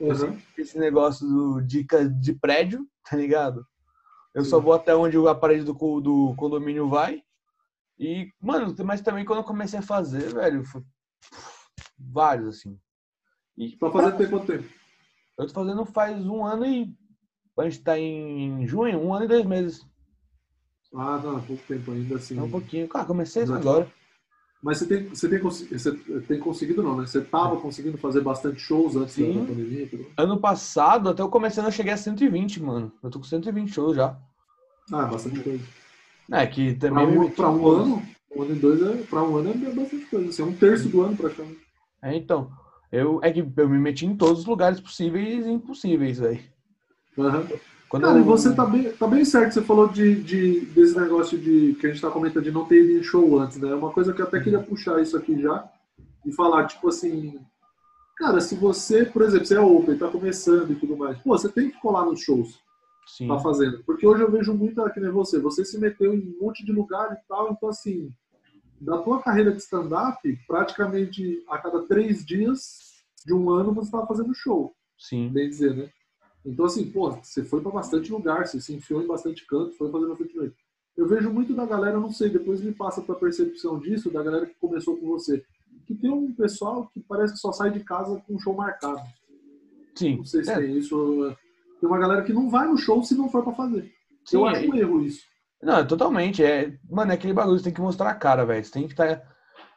Aham. 0.00 0.38
Esse 0.56 0.78
negócio 0.78 1.26
do 1.26 1.60
dica 1.60 2.08
de 2.08 2.32
prédio, 2.32 2.86
tá 3.08 3.16
ligado? 3.16 3.66
Eu 4.34 4.44
só 4.44 4.60
vou 4.60 4.72
até 4.72 4.94
onde 4.94 5.16
a 5.26 5.34
parede 5.34 5.64
do, 5.64 5.72
do 6.00 6.34
condomínio 6.36 6.88
vai. 6.88 7.22
E, 7.98 8.30
mano, 8.40 8.74
mas 8.84 9.00
também 9.00 9.24
quando 9.24 9.40
eu 9.40 9.44
comecei 9.44 9.78
a 9.80 9.82
fazer, 9.82 10.32
velho, 10.32 10.64
foi 10.64 10.82
vários, 11.98 12.58
assim. 12.58 12.78
E 13.56 13.76
Pra 13.76 13.90
fazer 13.90 14.16
tem 14.16 14.30
quanto 14.30 14.46
tempo? 14.46 14.68
eu 15.36 15.46
tô 15.46 15.52
fazendo 15.52 15.84
faz 15.84 16.24
um 16.26 16.44
ano 16.44 16.64
e. 16.64 16.94
A 17.58 17.64
gente 17.64 17.82
tá 17.82 17.98
em 17.98 18.64
junho, 18.68 19.00
um 19.00 19.12
ano 19.12 19.24
e 19.24 19.28
dois 19.28 19.44
meses. 19.44 19.84
Ah, 20.94 21.20
é 21.20 21.46
pouco 21.46 21.62
tempo 21.66 21.90
ainda 21.90 22.14
assim. 22.14 22.38
É 22.38 22.42
um 22.42 22.48
pouquinho. 22.50 22.86
Cara, 22.88 23.04
comecei 23.04 23.44
Não. 23.44 23.56
agora. 23.56 23.92
Mas 24.62 24.78
você 24.78 24.86
tem, 24.86 25.08
você, 25.08 25.28
tem, 25.28 25.38
você 25.38 25.92
tem 26.26 26.40
conseguido, 26.40 26.82
não, 26.82 26.96
né? 26.96 27.06
Você 27.06 27.20
tava 27.20 27.56
conseguindo 27.60 27.96
fazer 27.96 28.20
bastante 28.20 28.60
shows 28.60 28.96
antes 28.96 29.16
da 29.16 29.24
Sim. 29.24 29.46
pandemia? 29.46 29.84
e 29.84 29.86
tudo? 29.86 30.06
Ano 30.16 30.40
passado, 30.40 31.08
até 31.08 31.22
eu 31.22 31.28
comecei, 31.28 31.62
eu 31.62 31.70
cheguei 31.70 31.92
a 31.92 31.96
120, 31.96 32.60
mano. 32.60 32.92
Eu 33.02 33.10
tô 33.10 33.20
com 33.20 33.24
120 33.24 33.72
shows 33.72 33.94
já. 33.94 34.18
Ah, 34.92 35.06
bastante 35.06 35.40
coisa. 35.40 35.62
É, 36.32 36.46
que 36.46 36.74
também. 36.74 37.06
me 37.06 37.18
um, 37.18 37.20
meti 37.20 37.36
pra 37.36 37.50
um 37.50 37.66
ano, 37.68 38.02
um 38.34 38.42
ano 38.42 38.52
e 38.52 38.58
dois, 38.58 38.82
é, 38.82 39.02
pra 39.04 39.22
um 39.22 39.36
ano 39.36 39.50
é 39.50 39.70
bastante 39.70 40.06
coisa. 40.06 40.28
Assim, 40.28 40.42
é 40.42 40.44
um 40.44 40.52
terço 40.56 40.88
do 40.88 41.02
ano 41.02 41.16
praticamente. 41.16 41.60
É, 42.02 42.16
então. 42.16 42.50
Eu, 42.90 43.20
é 43.22 43.30
que 43.30 43.40
eu 43.40 43.68
me 43.68 43.78
meti 43.78 44.06
em 44.06 44.16
todos 44.16 44.40
os 44.40 44.46
lugares 44.46 44.80
possíveis 44.80 45.46
e 45.46 45.50
impossíveis, 45.50 46.18
velho. 46.18 46.42
Aham. 47.18 47.46
Quando 47.88 48.02
Cara, 48.02 48.18
eu- 48.18 48.22
e 48.22 48.24
você 48.24 48.54
tá 48.54 48.66
bem, 48.66 48.92
tá 48.92 49.06
bem 49.06 49.24
certo, 49.24 49.52
você 49.54 49.62
falou 49.62 49.88
de, 49.88 50.22
de, 50.22 50.60
desse 50.66 50.96
negócio 50.98 51.38
de 51.38 51.74
que 51.80 51.86
a 51.86 51.90
gente 51.90 52.02
tá 52.02 52.10
comentando 52.10 52.44
de 52.44 52.50
não 52.50 52.66
ter 52.66 52.84
ido 52.84 52.98
em 52.98 53.02
show 53.02 53.38
antes, 53.38 53.56
né? 53.58 53.74
Uma 53.74 53.90
coisa 53.90 54.12
que 54.12 54.20
eu 54.20 54.26
até 54.26 54.40
queria 54.40 54.60
puxar 54.60 55.00
isso 55.00 55.16
aqui 55.16 55.40
já 55.40 55.66
e 56.26 56.32
falar, 56.32 56.66
tipo 56.66 56.88
assim, 56.88 57.40
cara, 58.16 58.40
se 58.40 58.54
você, 58.56 59.04
por 59.06 59.22
exemplo, 59.22 59.46
você 59.46 59.54
é 59.54 59.60
open, 59.60 59.96
tá 59.96 60.08
começando 60.08 60.70
e 60.70 60.74
tudo 60.74 60.96
mais, 60.96 61.16
pô, 61.18 61.30
você 61.36 61.48
tem 61.48 61.70
que 61.70 61.80
colar 61.80 62.04
nos 62.04 62.20
shows, 62.20 62.58
Sim. 63.06 63.26
tá 63.28 63.38
fazendo. 63.38 63.82
Porque 63.84 64.06
hoje 64.06 64.22
eu 64.22 64.30
vejo 64.30 64.52
muito 64.52 64.82
que 64.90 65.00
nem 65.00 65.10
você, 65.10 65.38
você 65.38 65.64
se 65.64 65.78
meteu 65.78 66.14
em 66.14 66.18
um 66.20 66.44
monte 66.44 66.64
de 66.66 66.72
lugar 66.72 67.10
e 67.12 67.28
tal, 67.28 67.52
então 67.52 67.70
assim, 67.70 68.12
da 68.78 68.98
tua 68.98 69.22
carreira 69.22 69.50
de 69.50 69.58
stand-up, 69.62 70.38
praticamente 70.46 71.42
a 71.48 71.56
cada 71.56 71.82
três 71.84 72.24
dias 72.24 72.98
de 73.24 73.32
um 73.32 73.48
ano 73.50 73.72
você 73.72 73.90
tava 73.90 74.06
fazendo 74.06 74.34
show 74.34 74.74
Sim. 74.98 75.30
bem 75.30 75.48
dizer, 75.48 75.74
né? 75.74 75.88
Então, 76.48 76.64
assim, 76.64 76.90
pô, 76.90 77.10
você 77.10 77.44
foi 77.44 77.60
para 77.60 77.70
bastante 77.72 78.10
lugar, 78.10 78.46
você 78.46 78.60
se 78.60 78.74
enfiou 78.74 79.02
em 79.02 79.06
bastante 79.06 79.46
canto, 79.46 79.76
foi 79.76 79.90
fazer 79.90 80.06
bastante 80.06 80.36
noite. 80.36 80.56
Eu 80.96 81.06
vejo 81.06 81.30
muito 81.30 81.54
da 81.54 81.66
galera, 81.66 82.00
não 82.00 82.10
sei, 82.10 82.28
depois 82.30 82.60
me 82.60 82.72
passa 82.72 83.00
a 83.00 83.04
tua 83.04 83.14
percepção 83.16 83.78
disso, 83.78 84.10
da 84.10 84.22
galera 84.22 84.46
que 84.46 84.54
começou 84.54 84.96
com 84.96 85.06
você, 85.06 85.44
que 85.86 85.94
tem 85.94 86.10
um 86.10 86.32
pessoal 86.32 86.88
que 86.92 87.00
parece 87.00 87.34
que 87.34 87.38
só 87.38 87.52
sai 87.52 87.70
de 87.70 87.80
casa 87.80 88.20
com 88.26 88.34
um 88.34 88.38
show 88.38 88.54
marcado. 88.54 89.00
Sim. 89.94 90.16
Não 90.16 90.24
sei 90.24 90.42
se 90.44 90.50
É, 90.50 90.56
tem 90.58 90.76
isso. 90.76 91.36
Tem 91.80 91.88
uma 91.88 91.98
galera 91.98 92.22
que 92.22 92.32
não 92.32 92.48
vai 92.48 92.66
no 92.66 92.76
show 92.76 93.02
se 93.04 93.14
não 93.14 93.28
for 93.28 93.44
para 93.44 93.52
fazer. 93.54 93.92
sim, 94.24 94.36
Eu 94.36 94.46
é- 94.48 94.50
acho 94.52 94.70
um 94.70 94.74
erro 94.74 95.02
isso. 95.04 95.22
Não, 95.62 95.86
totalmente. 95.86 96.42
É, 96.42 96.76
mano, 96.88 97.10
é 97.10 97.14
aquele 97.14 97.32
bagulho, 97.32 97.58
você 97.58 97.64
tem 97.64 97.74
que 97.74 97.80
mostrar 97.80 98.10
a 98.10 98.14
cara, 98.14 98.44
velho. 98.46 98.64
Você 98.64 98.72
tem 98.72 98.86
que 98.86 98.92
estar. 98.92 99.22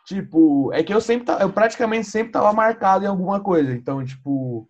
tipo, 0.05 0.71
é 0.73 0.83
que 0.83 0.93
eu 0.93 0.99
sempre 1.01 1.25
tava, 1.25 1.43
eu 1.43 1.51
praticamente 1.51 2.07
sempre 2.07 2.31
tava 2.31 2.51
marcado 2.53 3.03
em 3.05 3.07
alguma 3.07 3.39
coisa. 3.39 3.71
Então, 3.73 4.03
tipo. 4.03 4.67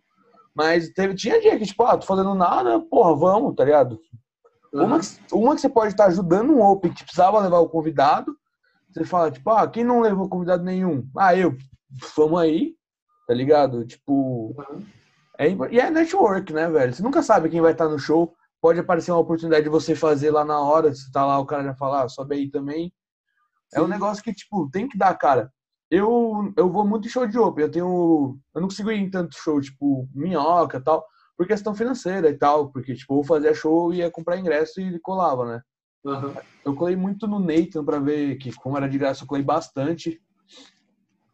Mas 0.55 0.89
teve, 0.89 1.15
tinha 1.15 1.39
dia 1.39 1.57
que, 1.57 1.65
tipo, 1.65 1.83
ah, 1.83 1.97
tô 1.97 2.05
fazendo 2.05 2.35
nada, 2.35 2.79
porra, 2.79 3.15
vamos, 3.15 3.55
tá 3.55 3.63
ligado? 3.63 3.99
Uma, 4.73 4.99
que, 4.99 5.07
uma 5.33 5.55
que 5.55 5.61
você 5.61 5.69
pode 5.69 5.93
estar 5.93 6.05
ajudando 6.05 6.51
um 6.51 6.61
Open 6.61 6.93
que 6.93 7.03
precisava 7.03 7.39
levar 7.39 7.59
o 7.59 7.69
convidado. 7.69 8.35
Você 8.89 9.05
fala, 9.05 9.31
tipo, 9.31 9.49
ah, 9.49 9.67
quem 9.67 9.83
não 9.83 10.01
levou 10.01 10.29
convidado 10.29 10.63
nenhum? 10.63 11.07
Ah, 11.17 11.35
eu. 11.35 11.55
Vamos 12.15 12.39
aí, 12.39 12.75
tá 13.27 13.33
ligado? 13.33 13.85
Tipo. 13.85 14.55
Aham. 14.57 14.81
É, 15.41 15.49
e 15.71 15.79
é 15.79 15.89
network, 15.89 16.53
né, 16.53 16.69
velho? 16.69 16.93
Você 16.93 17.01
nunca 17.01 17.23
sabe 17.23 17.49
quem 17.49 17.59
vai 17.59 17.71
estar 17.71 17.89
no 17.89 17.97
show. 17.97 18.31
Pode 18.61 18.79
aparecer 18.79 19.11
uma 19.11 19.21
oportunidade 19.21 19.63
de 19.63 19.69
você 19.71 19.95
fazer 19.95 20.29
lá 20.29 20.45
na 20.45 20.59
hora. 20.59 20.93
Você 20.93 21.11
tá 21.11 21.25
lá, 21.25 21.39
o 21.39 21.47
cara 21.47 21.63
já 21.63 21.73
fala, 21.73 22.03
ah, 22.03 22.09
sobe 22.09 22.35
aí 22.35 22.51
também. 22.51 22.93
É 23.73 23.81
um 23.81 23.85
Sim. 23.85 23.89
negócio 23.89 24.23
que, 24.23 24.31
tipo, 24.31 24.69
tem 24.69 24.87
que 24.87 24.97
dar, 24.97 25.15
cara. 25.15 25.51
Eu, 25.91 26.53
eu 26.55 26.71
vou 26.71 26.87
muito 26.87 27.05
em 27.05 27.11
show 27.11 27.27
de 27.27 27.37
open. 27.37 27.65
Eu 27.65 27.71
tenho. 27.71 28.39
Eu 28.55 28.61
não 28.61 28.69
consigo 28.69 28.89
ir 28.89 28.97
em 28.97 29.09
tanto 29.09 29.35
show, 29.37 29.59
tipo, 29.59 30.07
minhoca 30.15 30.77
e 30.77 30.81
tal, 30.81 31.05
por 31.37 31.45
questão 31.45 31.75
financeira 31.75 32.29
e 32.29 32.37
tal. 32.37 32.71
Porque, 32.71 32.95
tipo, 32.95 33.19
eu 33.19 33.23
fazia 33.25 33.53
show 33.53 33.93
e 33.93 33.97
ia 33.97 34.09
comprar 34.09 34.37
ingresso 34.37 34.79
e 34.79 34.97
colava, 34.99 35.45
né? 35.45 35.61
Aham. 36.05 36.33
Eu 36.63 36.73
colei 36.75 36.95
muito 36.95 37.27
no 37.27 37.39
Nathan 37.39 37.83
pra 37.83 37.99
ver 37.99 38.37
que, 38.37 38.53
como 38.53 38.77
era 38.77 38.87
de 38.87 38.97
graça, 38.97 39.23
eu 39.23 39.27
colei 39.27 39.43
bastante. 39.43 40.21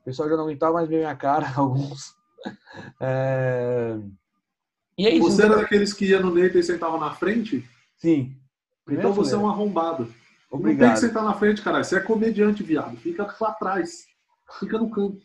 O 0.02 0.06
pessoal 0.06 0.28
já 0.28 0.36
não 0.36 0.46
aguentava 0.46 0.74
mais 0.74 0.90
ver 0.90 0.98
minha 0.98 1.16
cara, 1.16 1.48
alguns. 1.56 2.16
É... 3.00 3.96
E 4.98 5.06
é 5.06 5.12
isso. 5.12 5.24
Você 5.24 5.42
era 5.44 5.50
entendeu? 5.50 5.64
daqueles 5.64 5.94
que 5.94 6.06
ia 6.06 6.20
no 6.20 6.34
Neita 6.34 6.58
e 6.58 6.64
sentava 6.64 6.98
na 6.98 7.14
frente? 7.14 7.64
Sim. 7.98 8.36
Primeira 8.84 9.08
então 9.08 9.24
você 9.24 9.36
é 9.36 9.38
um 9.38 9.48
arrombado. 9.48 10.06
Não 10.52 10.60
tem 10.60 10.72
Obrigado. 10.72 10.94
que 10.94 11.00
sentar 11.00 11.24
na 11.24 11.34
frente, 11.34 11.62
caralho. 11.62 11.86
Você 11.86 11.98
é 11.98 12.00
comediante, 12.00 12.64
viado. 12.64 12.98
Fica 12.98 13.26
pra 13.26 13.52
trás. 13.52 14.08
Fica 14.60 14.78
no 14.78 14.90
canto. 14.90 15.18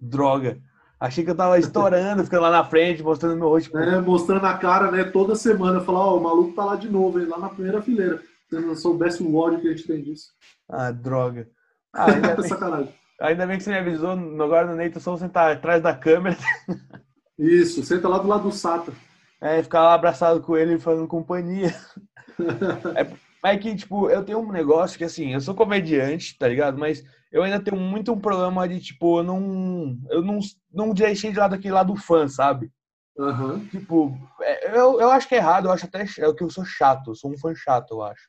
Droga. 0.00 0.58
Achei 0.98 1.24
que 1.24 1.30
eu 1.30 1.34
tava 1.36 1.58
estourando, 1.58 2.22
ficando 2.24 2.42
lá 2.42 2.50
na 2.50 2.64
frente, 2.64 3.02
mostrando 3.02 3.36
meu 3.36 3.48
rosto. 3.48 3.74
né, 3.74 3.98
mostrando 4.00 4.44
a 4.44 4.56
cara, 4.58 4.90
né, 4.90 5.04
toda 5.04 5.34
semana, 5.34 5.80
falar, 5.80 6.00
ó, 6.00 6.18
o 6.18 6.22
maluco 6.22 6.52
tá 6.54 6.64
lá 6.64 6.76
de 6.76 6.90
novo, 6.90 7.18
hein, 7.18 7.26
lá 7.26 7.38
na 7.38 7.48
primeira 7.48 7.80
fileira. 7.80 8.20
Se 8.48 8.56
eu 8.56 8.60
não 8.60 8.74
soubesse 8.74 9.22
o 9.22 9.34
ódio 9.34 9.60
que 9.60 9.68
a 9.68 9.70
gente 9.70 9.86
tem 9.86 10.02
disso. 10.02 10.28
Ah, 10.68 10.90
droga. 10.90 11.48
Ah, 11.92 12.08
ainda, 12.12 12.36
bem, 12.36 12.46
Sacanagem. 12.48 12.94
ainda 13.20 13.46
bem 13.48 13.58
que 13.58 13.64
você 13.64 13.70
me 13.70 13.78
avisou. 13.78 14.10
Agora 14.12 14.64
no 14.64 14.76
Neito, 14.76 15.00
só 15.00 15.16
sentar 15.16 15.50
atrás 15.50 15.82
da 15.82 15.92
câmera. 15.92 16.36
Isso, 17.36 17.82
senta 17.82 18.06
lá 18.08 18.18
do 18.18 18.28
lado 18.28 18.44
do 18.44 18.52
Sata. 18.52 18.92
É, 19.40 19.60
ficar 19.60 19.82
lá 19.82 19.94
abraçado 19.94 20.40
com 20.40 20.56
ele, 20.56 20.78
fazendo 20.78 21.08
companhia. 21.08 21.74
É, 22.96 23.04
mas 23.42 23.56
é 23.56 23.58
que, 23.58 23.74
tipo, 23.74 24.08
eu 24.08 24.24
tenho 24.24 24.38
um 24.38 24.50
negócio 24.52 24.96
que, 24.96 25.04
assim, 25.04 25.34
eu 25.34 25.40
sou 25.40 25.54
comediante, 25.54 26.38
tá 26.38 26.48
ligado? 26.48 26.78
Mas 26.78 27.02
eu 27.30 27.42
ainda 27.42 27.60
tenho 27.62 27.80
muito 27.80 28.12
um 28.12 28.20
problema 28.20 28.68
de, 28.68 28.80
tipo, 28.80 29.18
eu 29.18 29.22
não. 29.22 29.98
Eu 30.10 30.22
não, 30.22 30.38
não 30.72 30.92
deixei 30.92 31.32
de 31.32 31.38
lado 31.38 31.54
aquele 31.54 31.74
lado 31.74 31.94
fã, 31.96 32.26
sabe? 32.28 32.72
Aham. 33.18 33.66
Tipo, 33.66 34.16
é, 34.40 34.76
eu, 34.76 35.00
eu 35.00 35.10
acho 35.10 35.28
que 35.28 35.34
é 35.34 35.38
errado, 35.38 35.66
eu 35.66 35.72
acho 35.72 35.86
até 35.86 36.02
é 36.02 36.32
que 36.32 36.42
eu 36.42 36.50
sou 36.50 36.64
chato, 36.64 37.10
eu 37.10 37.14
sou 37.14 37.30
um 37.30 37.38
fã 37.38 37.54
chato, 37.54 37.92
eu 37.92 38.02
acho. 38.02 38.28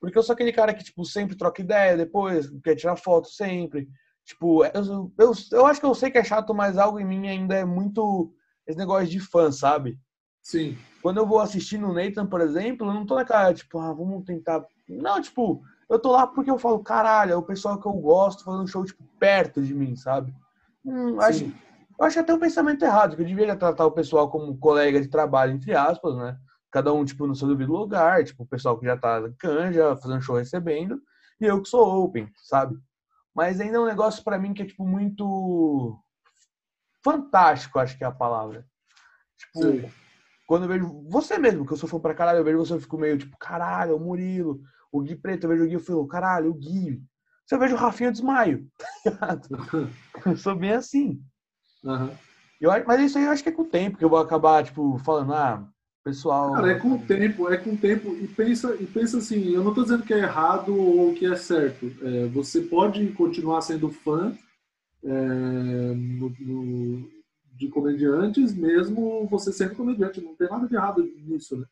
Porque 0.00 0.18
eu 0.18 0.22
sou 0.22 0.34
aquele 0.34 0.52
cara 0.52 0.74
que, 0.74 0.84
tipo, 0.84 1.04
sempre 1.04 1.36
troca 1.36 1.62
ideia 1.62 1.96
depois, 1.96 2.50
quer 2.62 2.76
tirar 2.76 2.96
foto 2.96 3.28
sempre. 3.28 3.88
Tipo, 4.24 4.64
eu, 4.64 5.12
eu, 5.18 5.32
eu 5.52 5.66
acho 5.66 5.80
que 5.80 5.86
eu 5.86 5.94
sei 5.94 6.10
que 6.10 6.18
é 6.18 6.24
chato, 6.24 6.52
mas 6.52 6.76
algo 6.76 6.98
em 6.98 7.04
mim 7.04 7.28
ainda 7.28 7.54
é 7.54 7.64
muito 7.64 8.34
esse 8.66 8.76
negócio 8.76 9.08
de 9.08 9.20
fã, 9.20 9.50
sabe? 9.50 9.98
Sim. 10.42 10.76
Quando 11.00 11.18
eu 11.18 11.26
vou 11.26 11.40
assistir 11.40 11.78
no 11.78 11.92
Nathan, 11.92 12.26
por 12.26 12.40
exemplo, 12.40 12.88
eu 12.88 12.94
não 12.94 13.06
tô 13.06 13.14
naquela, 13.14 13.54
tipo, 13.54 13.78
ah, 13.78 13.92
vamos 13.92 14.24
tentar. 14.24 14.64
Não, 14.88 15.20
tipo, 15.22 15.62
eu 15.88 15.98
tô 15.98 16.12
lá 16.12 16.26
porque 16.26 16.50
eu 16.50 16.58
falo, 16.58 16.80
caralho, 16.80 17.32
é 17.32 17.36
o 17.36 17.42
pessoal 17.42 17.80
que 17.80 17.86
eu 17.86 17.92
gosto 17.92 18.44
fazendo 18.44 18.68
show, 18.68 18.84
tipo, 18.84 19.02
perto 19.18 19.62
de 19.62 19.74
mim, 19.74 19.94
sabe? 19.96 20.34
Hum, 20.84 21.20
acho, 21.20 21.38
Sim. 21.40 21.54
eu 21.98 22.06
acho 22.06 22.20
até 22.20 22.34
um 22.34 22.38
pensamento 22.38 22.84
errado, 22.84 23.16
que 23.16 23.22
eu 23.22 23.26
deveria 23.26 23.56
tratar 23.56 23.86
o 23.86 23.92
pessoal 23.92 24.28
como 24.30 24.58
colega 24.58 25.00
de 25.00 25.08
trabalho, 25.08 25.52
entre 25.52 25.74
aspas, 25.74 26.16
né? 26.16 26.36
Cada 26.70 26.92
um, 26.92 27.04
tipo, 27.04 27.26
no 27.26 27.34
seu 27.34 27.48
devido 27.48 27.72
lugar, 27.72 28.24
tipo, 28.24 28.42
o 28.42 28.46
pessoal 28.46 28.78
que 28.78 28.86
já 28.86 28.96
tá 28.96 29.22
canja, 29.38 29.96
fazendo 29.96 30.20
show 30.20 30.36
recebendo, 30.36 31.00
e 31.40 31.44
eu 31.44 31.62
que 31.62 31.68
sou 31.68 32.04
open, 32.04 32.28
sabe? 32.42 32.76
Mas 33.34 33.60
ainda 33.60 33.76
é 33.76 33.80
um 33.80 33.86
negócio 33.86 34.24
pra 34.24 34.38
mim 34.38 34.54
que 34.54 34.62
é, 34.62 34.66
tipo, 34.66 34.84
muito 34.84 35.98
fantástico, 37.04 37.78
acho 37.78 37.96
que 37.96 38.02
é 38.02 38.06
a 38.06 38.12
palavra. 38.12 38.66
Tipo, 39.38 39.60
Sei. 39.60 39.88
quando 40.46 40.64
eu 40.64 40.68
vejo 40.68 41.04
você 41.08 41.38
mesmo, 41.38 41.64
que 41.64 41.72
eu 41.72 41.76
sou 41.76 41.88
fã 41.88 42.00
pra 42.00 42.14
caralho, 42.14 42.38
eu 42.38 42.44
vejo 42.44 42.58
você, 42.58 42.72
eu 42.74 42.80
fico 42.80 42.98
meio 42.98 43.16
tipo, 43.16 43.36
caralho, 43.38 43.96
o 43.96 44.00
Murilo, 44.00 44.60
o 44.98 45.02
Gui 45.02 45.16
Preto, 45.16 45.44
eu 45.44 45.50
vejo 45.50 45.64
o 45.64 45.68
Gui 45.68 45.76
e 45.76 45.80
falo, 45.80 46.06
caralho, 46.06 46.50
o 46.50 46.54
Gui. 46.54 47.02
Se 47.46 47.54
eu 47.54 47.58
vejo 47.58 47.74
o 47.74 47.78
Rafinha, 47.78 48.08
eu 48.08 48.12
desmaio. 48.12 48.66
eu 50.26 50.36
sou 50.36 50.56
bem 50.56 50.72
assim. 50.72 51.20
Aham. 51.84 52.10
Eu, 52.60 52.70
mas 52.86 53.00
isso 53.00 53.18
aí 53.18 53.24
eu 53.24 53.30
acho 53.30 53.42
que 53.42 53.50
é 53.50 53.52
com 53.52 53.62
o 53.62 53.68
tempo 53.68 53.98
que 53.98 54.04
eu 54.04 54.08
vou 54.08 54.18
acabar, 54.18 54.64
tipo, 54.64 54.98
falando, 54.98 55.34
ah, 55.34 55.68
pessoal. 56.02 56.54
Cara, 56.54 56.72
é 56.72 56.78
com 56.78 56.92
o 56.94 56.98
tempo, 57.06 57.52
é 57.52 57.56
com 57.58 57.70
o 57.74 57.76
tempo. 57.76 58.14
E 58.16 58.26
pensa, 58.28 58.74
e 58.80 58.86
pensa 58.86 59.18
assim, 59.18 59.50
eu 59.50 59.62
não 59.62 59.70
estou 59.70 59.84
dizendo 59.84 60.04
que 60.04 60.14
é 60.14 60.18
errado 60.18 60.74
ou 60.74 61.12
que 61.14 61.26
é 61.26 61.36
certo. 61.36 61.92
É, 62.02 62.26
você 62.28 62.62
pode 62.62 63.06
continuar 63.12 63.60
sendo 63.60 63.90
fã 63.90 64.36
é, 65.04 65.08
no- 65.94 66.34
no- 66.40 67.08
de 67.52 67.68
comediantes, 67.68 68.54
mesmo 68.54 69.26
você 69.28 69.52
sendo 69.52 69.74
comediante. 69.74 70.20
Não 70.20 70.34
tem 70.34 70.48
nada 70.48 70.66
de 70.66 70.74
errado 70.74 71.02
nisso, 71.02 71.56
né? 71.58 71.66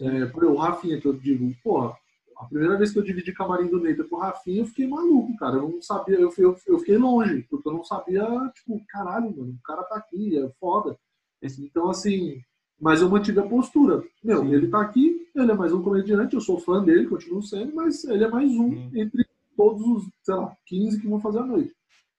É, 0.00 0.26
por 0.26 0.44
o 0.44 0.56
Rafinha, 0.56 1.00
que 1.00 1.06
eu 1.08 1.12
digo, 1.14 1.50
porra, 1.62 1.96
a 2.38 2.44
primeira 2.44 2.78
vez 2.78 2.92
que 2.92 2.98
eu 2.98 3.02
dividi 3.02 3.32
camarim 3.32 3.66
do 3.66 3.80
Neita 3.80 4.04
com 4.04 4.16
o 4.16 4.18
Rafinha, 4.20 4.60
eu 4.60 4.66
fiquei 4.66 4.86
maluco, 4.86 5.36
cara. 5.36 5.56
Eu 5.56 5.68
não 5.68 5.82
sabia, 5.82 6.16
eu, 6.16 6.32
eu, 6.38 6.56
eu 6.66 6.78
fiquei 6.78 6.96
longe, 6.96 7.44
porque 7.50 7.68
eu 7.68 7.72
não 7.72 7.82
sabia, 7.82 8.24
tipo, 8.54 8.80
caralho, 8.88 9.36
mano, 9.36 9.58
o 9.58 9.62
cara 9.64 9.82
tá 9.82 9.96
aqui, 9.96 10.38
é 10.38 10.48
foda. 10.60 10.96
Então, 11.42 11.90
assim, 11.90 12.40
mas 12.80 13.02
eu 13.02 13.08
mantive 13.08 13.40
a 13.40 13.46
postura. 13.46 14.04
Meu, 14.22 14.42
Sim. 14.42 14.54
ele 14.54 14.68
tá 14.68 14.80
aqui, 14.80 15.26
ele 15.34 15.50
é 15.50 15.54
mais 15.54 15.72
um 15.72 15.82
comediante, 15.82 16.34
eu 16.34 16.40
sou 16.40 16.60
fã 16.60 16.82
dele, 16.82 17.08
continuo 17.08 17.42
sendo, 17.42 17.74
mas 17.74 18.04
ele 18.04 18.22
é 18.22 18.28
mais 18.28 18.50
um 18.52 18.70
Sim. 18.70 19.00
entre 19.00 19.26
todos 19.56 19.82
os, 19.84 20.08
sei 20.22 20.34
lá, 20.36 20.56
15 20.66 21.00
que 21.00 21.08
vão 21.08 21.20
fazer 21.20 21.40
a 21.40 21.46
noite. 21.46 21.74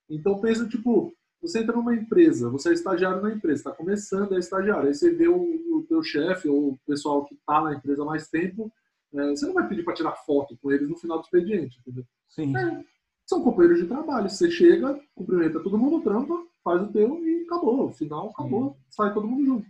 Então, 0.08 0.38
pensa, 0.38 0.68
tipo, 0.68 1.14
você 1.40 1.60
entra 1.60 1.74
numa 1.74 1.94
empresa, 1.94 2.50
você 2.50 2.68
é 2.68 2.72
estagiário 2.74 3.22
na 3.22 3.32
empresa, 3.32 3.60
está 3.60 3.72
começando, 3.72 4.34
é 4.34 4.38
estagiário, 4.38 4.88
aí 4.88 4.94
você 4.94 5.10
vê 5.10 5.28
o, 5.28 5.38
o 5.38 5.86
teu 5.88 6.02
chefe 6.02 6.48
ou 6.48 6.72
o 6.72 6.78
pessoal 6.86 7.24
que 7.24 7.38
tá 7.46 7.62
na 7.62 7.74
empresa 7.74 8.02
há 8.02 8.04
mais 8.04 8.28
tempo, 8.28 8.70
é, 9.14 9.30
você 9.30 9.46
não 9.46 9.54
vai 9.54 9.68
pedir 9.68 9.84
para 9.84 9.94
tirar 9.94 10.12
foto 10.12 10.56
com 10.62 10.70
eles 10.70 10.88
no 10.88 10.96
final 10.96 11.18
do 11.18 11.24
expediente, 11.24 11.78
entendeu? 11.80 12.04
Sim. 12.28 12.56
É, 12.56 12.84
são 13.26 13.42
companheiros 13.42 13.80
de 13.80 13.88
trabalho. 13.88 14.28
Você 14.28 14.50
chega, 14.50 15.00
cumprimenta 15.14 15.60
todo 15.60 15.78
mundo, 15.78 16.02
trampa, 16.02 16.34
faz 16.64 16.82
o 16.82 16.92
teu 16.92 17.24
e 17.24 17.42
acabou. 17.44 17.90
Final, 17.92 18.30
acabou, 18.30 18.76
sai 18.88 19.12
todo 19.14 19.26
mundo 19.26 19.44
junto. 19.44 19.68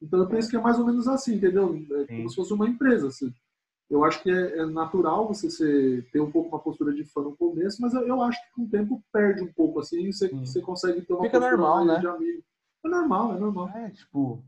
Então 0.00 0.20
eu 0.20 0.28
penso 0.28 0.48
que 0.48 0.56
é 0.56 0.60
mais 0.60 0.78
ou 0.78 0.86
menos 0.86 1.08
assim, 1.08 1.34
entendeu? 1.34 1.74
É 1.74 2.06
Sim. 2.06 2.16
como 2.18 2.30
se 2.30 2.36
fosse 2.36 2.52
uma 2.52 2.68
empresa. 2.68 3.08
assim. 3.08 3.32
Eu 3.90 4.04
acho 4.04 4.22
que 4.22 4.30
é, 4.30 4.58
é 4.58 4.66
natural 4.66 5.26
você 5.26 5.50
ser, 5.50 6.06
ter 6.10 6.20
um 6.20 6.30
pouco 6.30 6.48
uma 6.48 6.58
postura 6.58 6.92
de 6.92 7.04
fã 7.04 7.22
no 7.22 7.34
começo, 7.36 7.80
mas 7.80 7.94
eu, 7.94 8.02
eu 8.06 8.22
acho 8.22 8.38
que 8.44 8.52
com 8.54 8.64
o 8.64 8.68
tempo 8.68 9.02
perde 9.10 9.42
um 9.42 9.52
pouco 9.52 9.80
assim 9.80 10.02
e 10.02 10.12
você, 10.12 10.28
Sim. 10.28 10.40
você 10.40 10.60
consegue 10.60 11.00
ter 11.00 11.14
uma 11.14 11.22
Fica 11.22 11.40
postura 11.40 11.56
normal, 11.56 11.84
né? 11.86 11.98
de 11.98 12.06
amigo. 12.06 12.42
É 12.84 12.88
normal, 12.88 13.34
é 13.34 13.38
normal. 13.40 13.68
É, 13.70 13.90
tipo. 13.90 14.42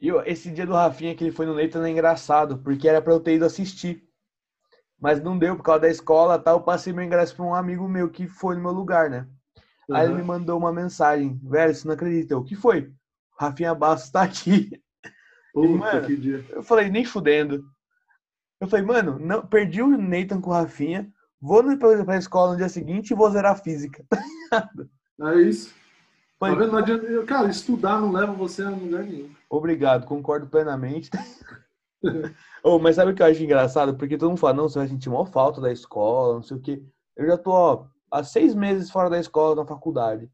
E 0.00 0.10
esse 0.26 0.50
dia 0.50 0.66
do 0.66 0.74
Rafinha 0.74 1.14
que 1.14 1.24
ele 1.24 1.32
foi 1.32 1.46
no 1.46 1.54
Nathan 1.54 1.86
é 1.86 1.90
engraçado, 1.90 2.58
porque 2.58 2.88
era 2.88 3.00
pra 3.00 3.12
eu 3.12 3.20
ter 3.20 3.36
ido 3.36 3.44
assistir. 3.44 4.02
Mas 5.00 5.22
não 5.22 5.38
deu 5.38 5.56
por 5.56 5.62
causa 5.62 5.82
da 5.82 5.88
escola, 5.88 6.38
tá? 6.38 6.52
Eu 6.52 6.60
passei 6.60 6.92
meu 6.92 7.04
ingresso 7.04 7.34
pra 7.36 7.44
um 7.44 7.54
amigo 7.54 7.88
meu 7.88 8.10
que 8.10 8.26
foi 8.26 8.54
no 8.54 8.62
meu 8.62 8.72
lugar, 8.72 9.10
né? 9.10 9.26
Aí 9.90 10.06
ele 10.06 10.14
me 10.14 10.22
mandou 10.22 10.58
uma 10.58 10.72
mensagem, 10.72 11.38
velho, 11.44 11.74
você 11.74 11.86
não 11.86 11.94
acredita? 11.94 12.34
Eu, 12.34 12.38
o 12.38 12.44
que 12.44 12.56
foi? 12.56 12.92
Rafinha 13.38 13.74
Bastos 13.74 14.10
tá 14.10 14.22
aqui. 14.22 14.70
Puta, 15.52 15.78
mano, 15.78 16.06
que 16.06 16.16
dia. 16.16 16.44
Eu 16.50 16.62
falei, 16.62 16.90
nem 16.90 17.04
fudendo. 17.04 17.64
Eu 18.60 18.68
falei, 18.68 18.84
mano, 18.84 19.18
não, 19.18 19.46
perdi 19.46 19.82
o 19.82 19.96
Nathan 19.96 20.40
com 20.40 20.50
o 20.50 20.52
Rafinha, 20.52 21.10
vou 21.40 21.62
pra 21.78 22.04
pra 22.04 22.16
escola 22.16 22.52
no 22.52 22.56
dia 22.56 22.68
seguinte 22.68 23.10
e 23.10 23.14
vou 23.14 23.30
zerar 23.30 23.62
física. 23.62 24.04
É 25.18 25.40
isso. 25.40 25.74
Tá 26.38 26.54
vendo? 26.54 26.72
Não 26.72 26.78
adianta, 26.78 27.24
cara, 27.24 27.48
estudar 27.48 28.00
não 28.00 28.12
leva 28.12 28.32
você 28.32 28.62
a 28.62 28.70
lugar 28.70 29.04
nenhum. 29.04 29.30
Obrigado, 29.48 30.06
concordo 30.06 30.46
plenamente. 30.46 31.10
oh, 32.62 32.78
mas 32.78 32.96
sabe 32.96 33.12
o 33.12 33.14
que 33.14 33.22
eu 33.22 33.26
acho 33.26 33.42
engraçado? 33.42 33.96
Porque 33.96 34.18
todo 34.18 34.28
mundo 34.28 34.38
fala, 34.38 34.54
não, 34.54 34.68
você 34.68 34.78
vai 34.78 34.88
sentir 34.88 35.08
maior 35.08 35.26
falta 35.26 35.60
da 35.60 35.72
escola, 35.72 36.34
não 36.34 36.42
sei 36.42 36.56
o 36.56 36.60
quê. 36.60 36.82
Eu 37.16 37.26
já 37.26 37.38
tô, 37.38 37.50
ó, 37.50 37.86
há 38.10 38.22
seis 38.22 38.54
meses 38.54 38.90
fora 38.90 39.08
da 39.08 39.18
escola, 39.18 39.56
na 39.56 39.66
faculdade. 39.66 40.30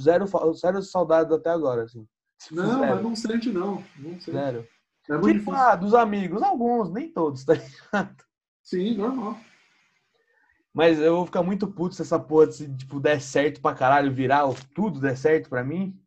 Zero, 0.00 0.26
zero 0.54 0.82
saudades 0.82 1.32
até 1.32 1.50
agora, 1.50 1.82
assim. 1.82 2.06
Não, 2.50 2.66
zero, 2.66 2.78
mas 2.78 3.02
não 3.02 3.16
sente 3.16 3.50
não. 3.50 3.82
Não 3.98 4.12
sente. 4.20 4.30
zero. 4.30 4.66
É 5.10 5.18
muito 5.18 5.40
Tipo, 5.40 5.52
ah, 5.52 5.74
dos 5.74 5.94
amigos, 5.94 6.42
alguns, 6.42 6.90
nem 6.90 7.12
todos, 7.12 7.44
tá 7.44 7.54
ligado? 7.54 8.24
Sim, 8.62 8.96
normal. 8.96 9.36
Mas 10.72 10.98
eu 10.98 11.16
vou 11.16 11.26
ficar 11.26 11.42
muito 11.42 11.66
puto 11.68 11.94
se 11.94 12.02
essa 12.02 12.18
porra, 12.18 12.50
se, 12.50 12.72
tipo, 12.76 12.98
der 12.98 13.20
certo 13.20 13.60
pra 13.60 13.74
caralho, 13.74 14.12
virar, 14.12 14.42
tudo 14.74 15.00
der 15.00 15.16
certo 15.16 15.48
pra 15.50 15.62
mim. 15.62 15.98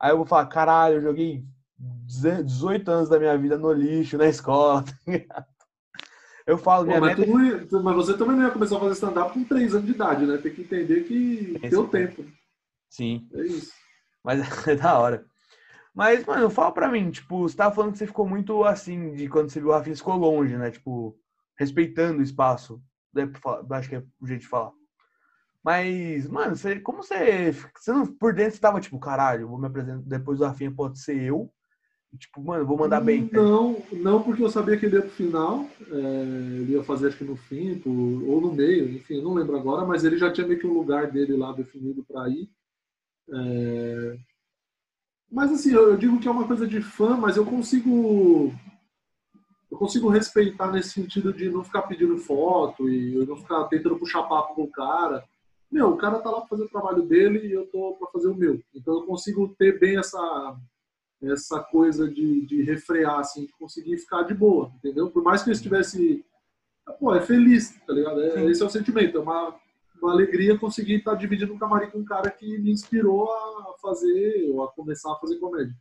Aí 0.00 0.10
eu 0.10 0.16
vou 0.16 0.26
falar, 0.26 0.46
caralho, 0.46 0.96
eu 0.96 1.02
joguei 1.02 1.44
18 1.78 2.90
anos 2.90 3.08
da 3.08 3.18
minha 3.18 3.36
vida 3.36 3.58
no 3.58 3.72
lixo, 3.72 4.16
na 4.16 4.26
escola, 4.26 4.82
tá 4.84 4.92
ligado? 5.06 5.46
Eu 6.46 6.56
falo, 6.56 6.84
Pô, 6.84 6.88
minha 6.90 7.00
mas, 7.00 7.18
meta 7.18 7.30
ia- 7.30 7.82
mas 7.82 7.94
você 7.96 8.16
também 8.16 8.36
não 8.36 8.44
ia 8.44 8.50
começar 8.52 8.76
a 8.76 8.80
fazer 8.80 8.92
stand-up 8.94 9.32
com 9.34 9.44
3 9.44 9.74
anos 9.74 9.86
de 9.86 9.92
idade, 9.92 10.24
né? 10.26 10.38
Tem 10.38 10.54
que 10.54 10.62
entender 10.62 11.02
que 11.04 11.54
Esse 11.56 11.70
deu 11.70 11.84
é. 11.86 11.88
tempo. 11.88 12.24
Sim, 12.88 13.28
É 13.34 13.42
isso. 13.46 13.72
mas 14.24 14.40
é 14.68 14.76
da 14.76 14.98
hora. 14.98 15.26
Mas, 15.94 16.24
mano, 16.24 16.50
fala 16.50 16.72
pra 16.72 16.88
mim, 16.90 17.10
tipo, 17.10 17.40
você 17.48 17.56
tava 17.56 17.74
falando 17.74 17.92
que 17.92 17.98
você 17.98 18.06
ficou 18.06 18.28
muito 18.28 18.62
assim, 18.64 19.14
de 19.14 19.28
quando 19.28 19.50
você 19.50 19.60
viu 19.60 19.70
o 19.70 19.72
Rafinha, 19.72 19.96
ficou 19.96 20.16
longe, 20.16 20.56
né? 20.56 20.70
Tipo, 20.70 21.18
respeitando 21.58 22.20
o 22.20 22.22
espaço. 22.22 22.80
É 23.18 23.26
pra 23.26 23.40
falar- 23.40 23.78
Acho 23.78 23.88
que 23.88 23.96
é 23.96 24.02
o 24.20 24.26
jeito 24.26 24.42
de 24.42 24.48
falar. 24.48 24.72
Mas, 25.64 26.28
mano, 26.28 26.54
você, 26.54 26.78
como 26.78 27.02
você, 27.02 27.50
você 27.76 27.92
não, 27.92 28.06
por 28.06 28.32
dentro 28.32 28.54
você 28.54 28.60
tava 28.60 28.80
tipo, 28.80 28.98
caralho, 29.00 29.48
vou 29.48 29.58
me 29.58 29.66
apresentar, 29.66 30.02
depois 30.06 30.38
do 30.38 30.44
Rafinha 30.44 30.70
pode 30.70 31.00
ser 31.00 31.20
eu. 31.20 31.50
Tipo, 32.18 32.40
mano, 32.40 32.64
vou 32.64 32.78
mandar 32.78 33.00
bem. 33.00 33.28
Não, 33.32 33.82
não 33.92 34.22
porque 34.22 34.42
eu 34.42 34.48
sabia 34.48 34.76
que 34.78 34.86
ele 34.86 34.96
ia 34.96 35.02
pro 35.02 35.10
final. 35.10 35.68
é, 35.90 35.94
ele 36.60 36.72
ia 36.72 36.84
fazer 36.84 37.08
acho 37.08 37.18
que 37.18 37.24
no 37.24 37.36
fim, 37.36 37.82
ou 37.84 38.40
no 38.40 38.52
meio, 38.54 38.88
enfim, 38.94 39.20
não 39.20 39.34
lembro 39.34 39.56
agora, 39.56 39.84
mas 39.84 40.04
ele 40.04 40.16
já 40.16 40.32
tinha 40.32 40.46
meio 40.46 40.58
que 40.60 40.66
um 40.66 40.72
lugar 40.72 41.10
dele 41.10 41.36
lá 41.36 41.52
definido 41.52 42.04
para 42.04 42.28
ir. 42.28 42.48
É, 43.34 44.16
Mas 45.30 45.50
assim, 45.52 45.72
eu, 45.72 45.90
eu 45.90 45.96
digo 45.96 46.20
que 46.20 46.28
é 46.28 46.30
uma 46.30 46.46
coisa 46.46 46.66
de 46.66 46.80
fã, 46.80 47.16
mas 47.16 47.36
eu 47.36 47.44
consigo. 47.44 48.52
Eu 49.70 49.76
consigo 49.78 50.08
respeitar 50.08 50.70
nesse 50.70 50.90
sentido 50.90 51.32
de 51.32 51.50
não 51.50 51.64
ficar 51.64 51.82
pedindo 51.82 52.16
foto 52.18 52.88
e 52.88 53.14
eu 53.16 53.26
não 53.26 53.36
ficar 53.36 53.64
tentando 53.64 53.98
puxar 53.98 54.22
papo 54.22 54.54
com 54.54 54.62
o 54.62 54.70
cara. 54.70 55.24
Meu, 55.70 55.90
o 55.90 55.96
cara 55.96 56.20
tá 56.20 56.30
lá 56.30 56.40
pra 56.40 56.48
fazer 56.48 56.62
o 56.64 56.68
trabalho 56.68 57.02
dele 57.02 57.46
e 57.46 57.52
eu 57.52 57.66
tô 57.66 57.96
pra 57.98 58.08
fazer 58.10 58.28
o 58.28 58.34
meu. 58.34 58.60
Então 58.74 58.94
eu 58.94 59.02
consigo 59.02 59.48
ter 59.58 59.78
bem 59.78 59.98
essa 59.98 60.56
essa 61.22 61.60
coisa 61.60 62.08
de, 62.08 62.44
de 62.46 62.62
refrear, 62.62 63.18
assim, 63.18 63.46
de 63.46 63.52
conseguir 63.52 63.96
ficar 63.98 64.22
de 64.22 64.34
boa, 64.34 64.70
entendeu? 64.76 65.10
Por 65.10 65.22
mais 65.22 65.42
que 65.42 65.50
eu 65.50 65.52
estivesse. 65.52 66.24
Pô, 67.00 67.14
é 67.14 67.20
feliz, 67.20 67.74
tá 67.86 67.92
ligado? 67.92 68.20
É- 68.20 68.44
esse 68.44 68.62
é 68.62 68.66
o 68.66 68.70
sentimento, 68.70 69.18
é 69.18 69.20
uma, 69.20 69.56
uma 70.00 70.12
alegria 70.12 70.58
conseguir 70.58 70.96
estar 70.96 71.14
dividindo 71.14 71.52
um 71.52 71.58
camarim 71.58 71.90
com 71.90 71.98
um 71.98 72.04
cara 72.04 72.30
que 72.30 72.58
me 72.58 72.70
inspirou 72.70 73.30
a 73.32 73.74
fazer, 73.80 74.48
ou 74.50 74.62
a 74.62 74.72
começar 74.72 75.12
a 75.12 75.16
fazer 75.16 75.36
comédia. 75.38 75.74